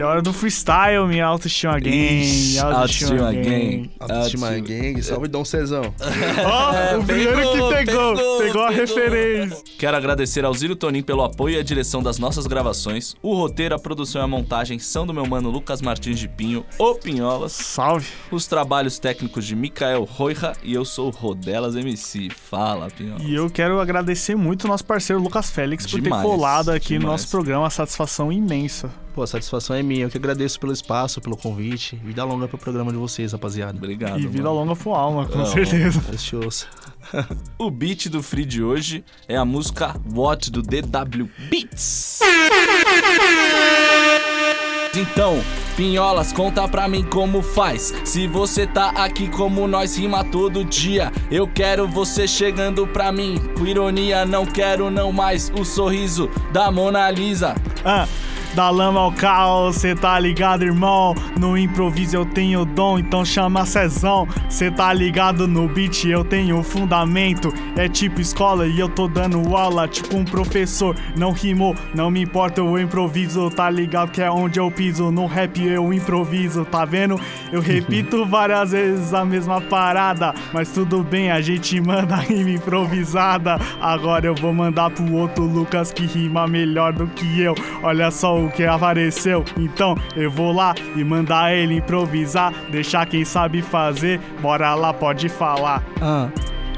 A 0.00 0.06
hora 0.06 0.22
do 0.22 0.32
freestyle, 0.32 1.06
minha 1.08 1.26
autoestima 1.26 1.78
gang. 1.80 1.90
Ixi, 2.22 2.58
autoestima 2.58 3.32
gang. 3.32 3.90
Autoestima 3.98 4.46
Autoestima. 4.48 4.50
Gang, 4.60 5.02
salve 5.02 5.28
Dom 5.28 5.44
Cezão. 5.44 5.82
Ó, 6.44 6.98
o 6.98 7.04
primeiro 7.04 7.36
pegou, 7.36 7.68
que 7.68 7.84
pegou, 7.84 8.14
pegou, 8.14 8.38
pegou, 8.38 8.62
a 8.62 8.68
pegou. 8.68 8.68
referência. 8.68 9.58
Quero 9.78 9.96
agradecer 9.96 10.44
ao 10.44 10.54
Ziro 10.54 10.76
Tonin 10.76 11.02
pelo 11.02 11.22
apoio 11.22 11.56
e 11.56 11.58
a 11.58 11.62
direção 11.62 12.02
das 12.02 12.18
nossas 12.18 12.46
gravações. 12.46 13.14
O 13.22 13.34
roteiro, 13.34 13.74
a 13.74 13.78
produção 13.78 14.20
e 14.22 14.24
a 14.24 14.28
montagem 14.28 14.78
são 14.78 15.06
do 15.06 15.12
meu 15.12 15.26
mano 15.26 15.50
Lucas 15.50 15.82
Martins 15.82 16.18
de 16.18 16.28
Pinho, 16.28 16.64
o 16.78 16.94
Pinholas. 16.94 17.52
Salve. 17.52 18.06
Os 18.30 18.46
trabalhos 18.46 18.98
técnicos 18.98 19.44
de 19.44 19.56
Mikael 19.56 20.04
Roija 20.04 20.52
e 20.62 20.74
eu 20.74 20.84
sou 20.84 21.08
o 21.08 21.10
Rodelas 21.10 21.74
MC. 21.74 22.28
Fala, 22.30 22.88
Pinholas. 22.88 23.22
E 23.24 23.34
eu 23.34 23.50
quero 23.50 23.80
agradecer 23.80 24.36
muito 24.36 24.64
o 24.64 24.68
nosso 24.68 24.84
parceiro 24.84 25.20
Lucas 25.20 25.50
Félix 25.50 25.86
por 25.86 26.00
Demais, 26.00 26.22
ter 26.22 26.28
colado 26.28 26.70
aqui 26.70 26.94
no 26.94 27.00
demais. 27.00 27.20
nosso 27.22 27.30
programa. 27.30 27.68
Satisfação 27.68 28.32
imensa. 28.32 28.90
Pô, 29.18 29.24
a 29.24 29.26
satisfação 29.26 29.74
é 29.74 29.82
minha. 29.82 30.04
Eu 30.04 30.10
que 30.10 30.16
agradeço 30.16 30.60
pelo 30.60 30.72
espaço, 30.72 31.20
pelo 31.20 31.36
convite. 31.36 31.96
Vida 32.04 32.22
longa 32.22 32.46
pro 32.46 32.56
programa 32.56 32.92
de 32.92 32.98
vocês, 32.98 33.32
rapaziada. 33.32 33.76
Obrigado. 33.76 34.20
e 34.20 34.28
vida 34.28 34.44
mano. 34.44 34.60
longa 34.60 34.76
pro 34.76 34.94
alma, 34.94 35.26
com 35.26 35.40
Ah, 35.40 35.46
certeza. 35.46 36.00
Precioso. 36.02 36.66
O 37.58 37.68
beat 37.68 38.06
do 38.08 38.22
Free 38.22 38.44
de 38.44 38.62
hoje 38.62 39.02
é 39.26 39.36
a 39.36 39.44
música 39.44 39.96
What 40.14 40.52
do 40.52 40.62
DW 40.62 41.28
Beats. 41.50 42.20
Então, 44.94 45.42
Pinholas, 45.76 46.32
conta 46.32 46.68
pra 46.68 46.86
mim 46.86 47.02
como 47.02 47.42
faz. 47.42 47.92
Se 48.04 48.28
você 48.28 48.68
tá 48.68 48.90
aqui 48.90 49.28
como 49.28 49.66
nós 49.66 49.96
rima 49.96 50.22
todo 50.22 50.64
dia, 50.64 51.10
eu 51.30 51.48
quero 51.48 51.88
você 51.88 52.28
chegando 52.28 52.86
pra 52.86 53.10
mim. 53.10 53.36
Com 53.58 53.66
ironia, 53.66 54.24
não 54.24 54.46
quero 54.46 54.90
não 54.92 55.10
mais 55.10 55.50
o 55.58 55.64
sorriso 55.64 56.30
da 56.52 56.70
Mona 56.70 57.10
Lisa. 57.10 57.56
Ah, 57.84 58.06
da 58.54 58.70
lama 58.70 59.00
ao 59.00 59.12
caos, 59.12 59.76
cê 59.76 59.94
tá 59.94 60.18
ligado, 60.18 60.64
irmão? 60.64 61.14
No 61.38 61.56
improviso 61.56 62.16
eu 62.16 62.24
tenho 62.24 62.64
dom, 62.64 62.98
então 62.98 63.24
chama 63.24 63.64
Cezão. 63.66 64.26
Cê 64.48 64.70
tá 64.70 64.92
ligado 64.92 65.46
no 65.46 65.68
beat, 65.68 66.04
eu 66.04 66.24
tenho 66.24 66.62
fundamento. 66.62 67.52
É 67.76 67.88
tipo 67.88 68.20
escola 68.20 68.66
e 68.66 68.78
eu 68.78 68.88
tô 68.88 69.06
dando 69.06 69.56
aula, 69.56 69.86
tipo 69.86 70.16
um 70.16 70.24
professor. 70.24 70.96
Não 71.16 71.32
rimou, 71.32 71.74
não 71.94 72.10
me 72.10 72.22
importa, 72.22 72.60
eu 72.60 72.78
improviso. 72.78 73.50
Tá 73.50 73.68
ligado 73.70 74.10
que 74.10 74.22
é 74.22 74.30
onde 74.30 74.58
eu 74.58 74.70
piso. 74.70 75.10
No 75.10 75.26
rap 75.26 75.62
eu 75.62 75.92
improviso, 75.92 76.64
tá 76.64 76.84
vendo? 76.84 77.20
Eu 77.52 77.60
repito 77.60 78.24
várias 78.24 78.72
vezes 78.72 79.12
a 79.14 79.24
mesma 79.24 79.60
parada. 79.60 80.34
Mas 80.52 80.70
tudo 80.70 81.02
bem, 81.02 81.30
a 81.30 81.40
gente 81.40 81.80
manda 81.80 82.16
rima 82.22 82.50
improvisada. 82.50 83.58
Agora 83.80 84.26
eu 84.26 84.34
vou 84.34 84.52
mandar 84.52 84.90
pro 84.90 85.12
outro 85.14 85.44
Lucas 85.44 85.92
que 85.92 86.06
rima 86.06 86.46
melhor 86.46 86.92
do 86.92 87.06
que 87.06 87.40
eu. 87.40 87.54
Olha 87.82 88.10
só 88.10 88.37
o 88.46 88.50
que 88.50 88.64
apareceu. 88.64 89.44
Então 89.56 89.96
eu 90.16 90.30
vou 90.30 90.52
lá 90.52 90.74
e 90.96 91.04
mandar 91.04 91.54
ele 91.54 91.76
improvisar. 91.76 92.52
Deixar 92.70 93.06
quem 93.06 93.24
sabe 93.24 93.62
fazer. 93.62 94.20
Bora 94.40 94.74
lá, 94.74 94.92
pode 94.92 95.28
falar. 95.28 95.82
Ah, 96.00 96.28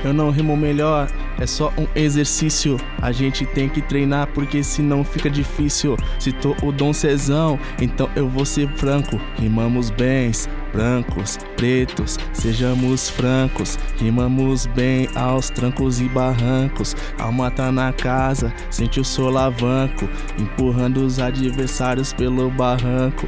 eu 0.05 0.13
não 0.13 0.31
rimo 0.31 0.57
melhor, 0.57 1.09
é 1.41 1.47
só 1.47 1.73
um 1.77 1.87
exercício. 1.95 2.77
A 3.01 3.11
gente 3.11 3.45
tem 3.47 3.69
que 3.69 3.81
treinar 3.81 4.29
porque 4.29 4.63
senão 4.63 5.03
fica 5.03 5.29
difícil. 5.29 5.97
Citou 6.19 6.55
o 6.63 6.71
Dom 6.71 6.93
Cezão, 6.93 7.59
então 7.81 8.09
eu 8.15 8.29
vou 8.29 8.45
ser 8.45 8.69
franco. 8.77 9.21
Rimamos 9.39 9.91
bens, 9.91 10.49
brancos, 10.73 11.39
pretos, 11.57 12.19
sejamos 12.33 13.09
francos. 13.09 13.79
Rimamos 13.99 14.67
bem 14.67 15.09
aos 15.15 15.51
trancos 15.51 16.01
e 16.01 16.05
barrancos. 16.05 16.95
Alma 17.19 17.51
tá 17.51 17.73
na 17.73 17.93
casa, 17.93 18.53
sente 18.71 19.01
o 19.01 19.05
solavanco, 19.05 20.09
empurrando 20.39 20.99
os 20.99 21.19
adversários 21.19 22.13
pelo 22.13 22.51
barranco. 22.51 23.27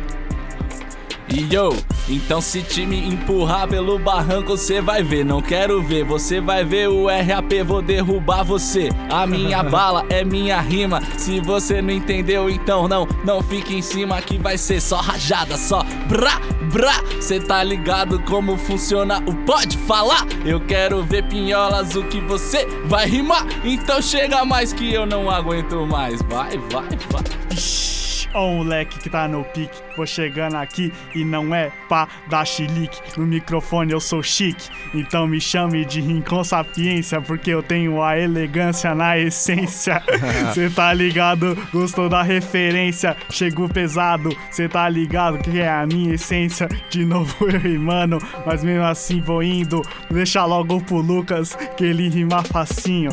E 1.34 1.48
yo, 1.50 1.74
então 2.10 2.42
se 2.42 2.60
te 2.60 2.84
me 2.84 3.08
empurrar 3.08 3.66
pelo 3.66 3.98
barranco, 3.98 4.50
você 4.50 4.82
vai 4.82 5.02
ver. 5.02 5.24
Não 5.24 5.40
quero 5.40 5.82
ver, 5.82 6.04
você 6.04 6.42
vai 6.42 6.62
ver 6.62 6.90
o 6.90 7.06
RAP, 7.06 7.64
vou 7.64 7.80
derrubar 7.80 8.42
você. 8.42 8.90
A 9.08 9.26
minha 9.26 9.62
bala 9.64 10.04
é 10.10 10.22
minha 10.22 10.60
rima. 10.60 11.00
Se 11.16 11.40
você 11.40 11.80
não 11.80 11.90
entendeu, 11.90 12.50
então 12.50 12.86
não, 12.86 13.08
não 13.24 13.40
fique 13.40 13.74
em 13.74 13.80
cima 13.80 14.20
que 14.20 14.36
vai 14.36 14.58
ser 14.58 14.78
só 14.78 14.96
rajada, 14.96 15.56
só 15.56 15.82
brá, 16.06 16.38
brá. 16.70 17.02
Cê 17.18 17.40
tá 17.40 17.64
ligado 17.64 18.20
como 18.24 18.58
funciona 18.58 19.22
o 19.24 19.32
pode 19.46 19.78
falar? 19.78 20.26
Eu 20.44 20.60
quero 20.60 21.02
ver 21.02 21.26
pinholas, 21.28 21.96
o 21.96 22.02
que 22.04 22.20
você 22.20 22.66
vai 22.84 23.08
rimar. 23.08 23.46
Então 23.64 24.02
chega 24.02 24.44
mais 24.44 24.74
que 24.74 24.92
eu 24.92 25.06
não 25.06 25.30
aguento 25.30 25.86
mais. 25.86 26.20
Vai, 26.20 26.58
vai, 26.58 26.88
vai. 27.10 27.24
Ixi, 27.50 28.01
Ó 28.34 28.48
o 28.48 28.56
moleque 28.56 28.98
que 28.98 29.10
tá 29.10 29.28
no 29.28 29.44
pique, 29.44 29.82
vou 29.96 30.06
chegando 30.06 30.56
aqui 30.56 30.92
e 31.14 31.24
não 31.24 31.54
é 31.54 31.70
pra 31.88 32.08
dar 32.28 32.46
chilique. 32.46 32.98
No 33.16 33.26
microfone 33.26 33.92
eu 33.92 34.00
sou 34.00 34.22
chique, 34.22 34.70
então 34.94 35.26
me 35.26 35.40
chame 35.40 35.84
de 35.84 36.00
Rincon 36.00 36.42
Sapiência, 36.42 37.20
porque 37.20 37.50
eu 37.50 37.62
tenho 37.62 38.02
a 38.02 38.18
elegância 38.18 38.94
na 38.94 39.18
essência. 39.18 40.02
Cê 40.54 40.70
tá 40.70 40.92
ligado? 40.94 41.56
Gostou 41.72 42.08
da 42.08 42.22
referência? 42.22 43.16
Chegou 43.30 43.68
pesado, 43.68 44.36
cê 44.50 44.68
tá 44.68 44.88
ligado 44.88 45.38
que 45.38 45.60
é 45.60 45.68
a 45.68 45.86
minha 45.86 46.14
essência? 46.14 46.68
De 46.90 47.04
novo 47.04 47.34
eu 47.48 47.58
rimando, 47.58 48.18
mas 48.46 48.64
mesmo 48.64 48.84
assim 48.84 49.20
vou 49.20 49.42
indo. 49.42 49.82
Deixa 50.10 50.44
logo 50.44 50.80
pro 50.80 50.96
Lucas, 50.96 51.54
que 51.76 51.84
ele 51.84 52.08
rima 52.08 52.42
facinho. 52.42 53.10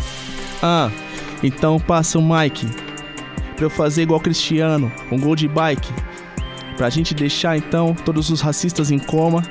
Ah, 0.61 0.89
então 1.43 1.79
passa 1.79 2.17
o 2.17 2.21
Mike. 2.21 2.88
Pra 3.59 3.65
eu 3.65 3.69
fazer 3.69 4.03
igual 4.03 4.21
Cristiano, 4.21 4.89
um 5.11 5.19
gol 5.19 5.35
de 5.35 5.45
bike. 5.45 5.91
Pra 6.77 6.89
gente 6.89 7.13
deixar 7.13 7.57
então 7.57 7.93
todos 7.93 8.29
os 8.29 8.39
racistas 8.39 8.89
em 8.89 8.97
coma. 8.97 9.43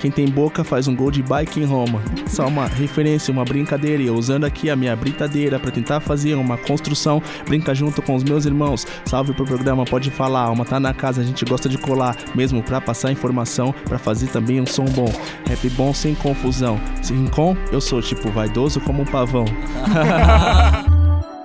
Quem 0.00 0.10
tem 0.10 0.28
boca 0.28 0.62
faz 0.62 0.86
um 0.86 0.94
gol 0.94 1.10
de 1.10 1.22
bike 1.22 1.58
em 1.58 1.64
Roma. 1.64 2.02
Só 2.26 2.46
uma 2.46 2.66
referência, 2.66 3.32
uma 3.32 3.46
brincadeira. 3.46 4.02
E 4.02 4.06
eu 4.06 4.14
usando 4.14 4.44
aqui 4.44 4.68
a 4.68 4.76
minha 4.76 4.94
britadeira 4.94 5.58
pra 5.58 5.70
tentar 5.70 6.00
fazer 6.00 6.34
uma 6.34 6.58
construção. 6.58 7.22
Brinca 7.46 7.74
junto 7.74 8.02
com 8.02 8.14
os 8.14 8.22
meus 8.22 8.44
irmãos. 8.44 8.86
Salve 9.06 9.32
pro 9.32 9.46
programa, 9.46 9.86
pode 9.86 10.10
falar. 10.10 10.42
Alma 10.42 10.66
tá 10.66 10.78
na 10.78 10.92
casa, 10.92 11.22
a 11.22 11.24
gente 11.24 11.42
gosta 11.46 11.70
de 11.70 11.78
colar. 11.78 12.18
Mesmo 12.34 12.62
pra 12.62 12.82
passar 12.82 13.12
informação, 13.12 13.74
pra 13.86 13.98
fazer 13.98 14.26
também 14.26 14.60
um 14.60 14.66
som 14.66 14.84
bom. 14.84 15.10
Rap 15.46 15.70
bom 15.70 15.94
sem 15.94 16.14
confusão. 16.14 16.78
Se 17.00 17.14
rincon, 17.14 17.56
eu 17.72 17.80
sou 17.80 18.02
tipo 18.02 18.28
vaidoso 18.28 18.78
como 18.78 19.00
um 19.00 19.06
pavão. 19.06 19.46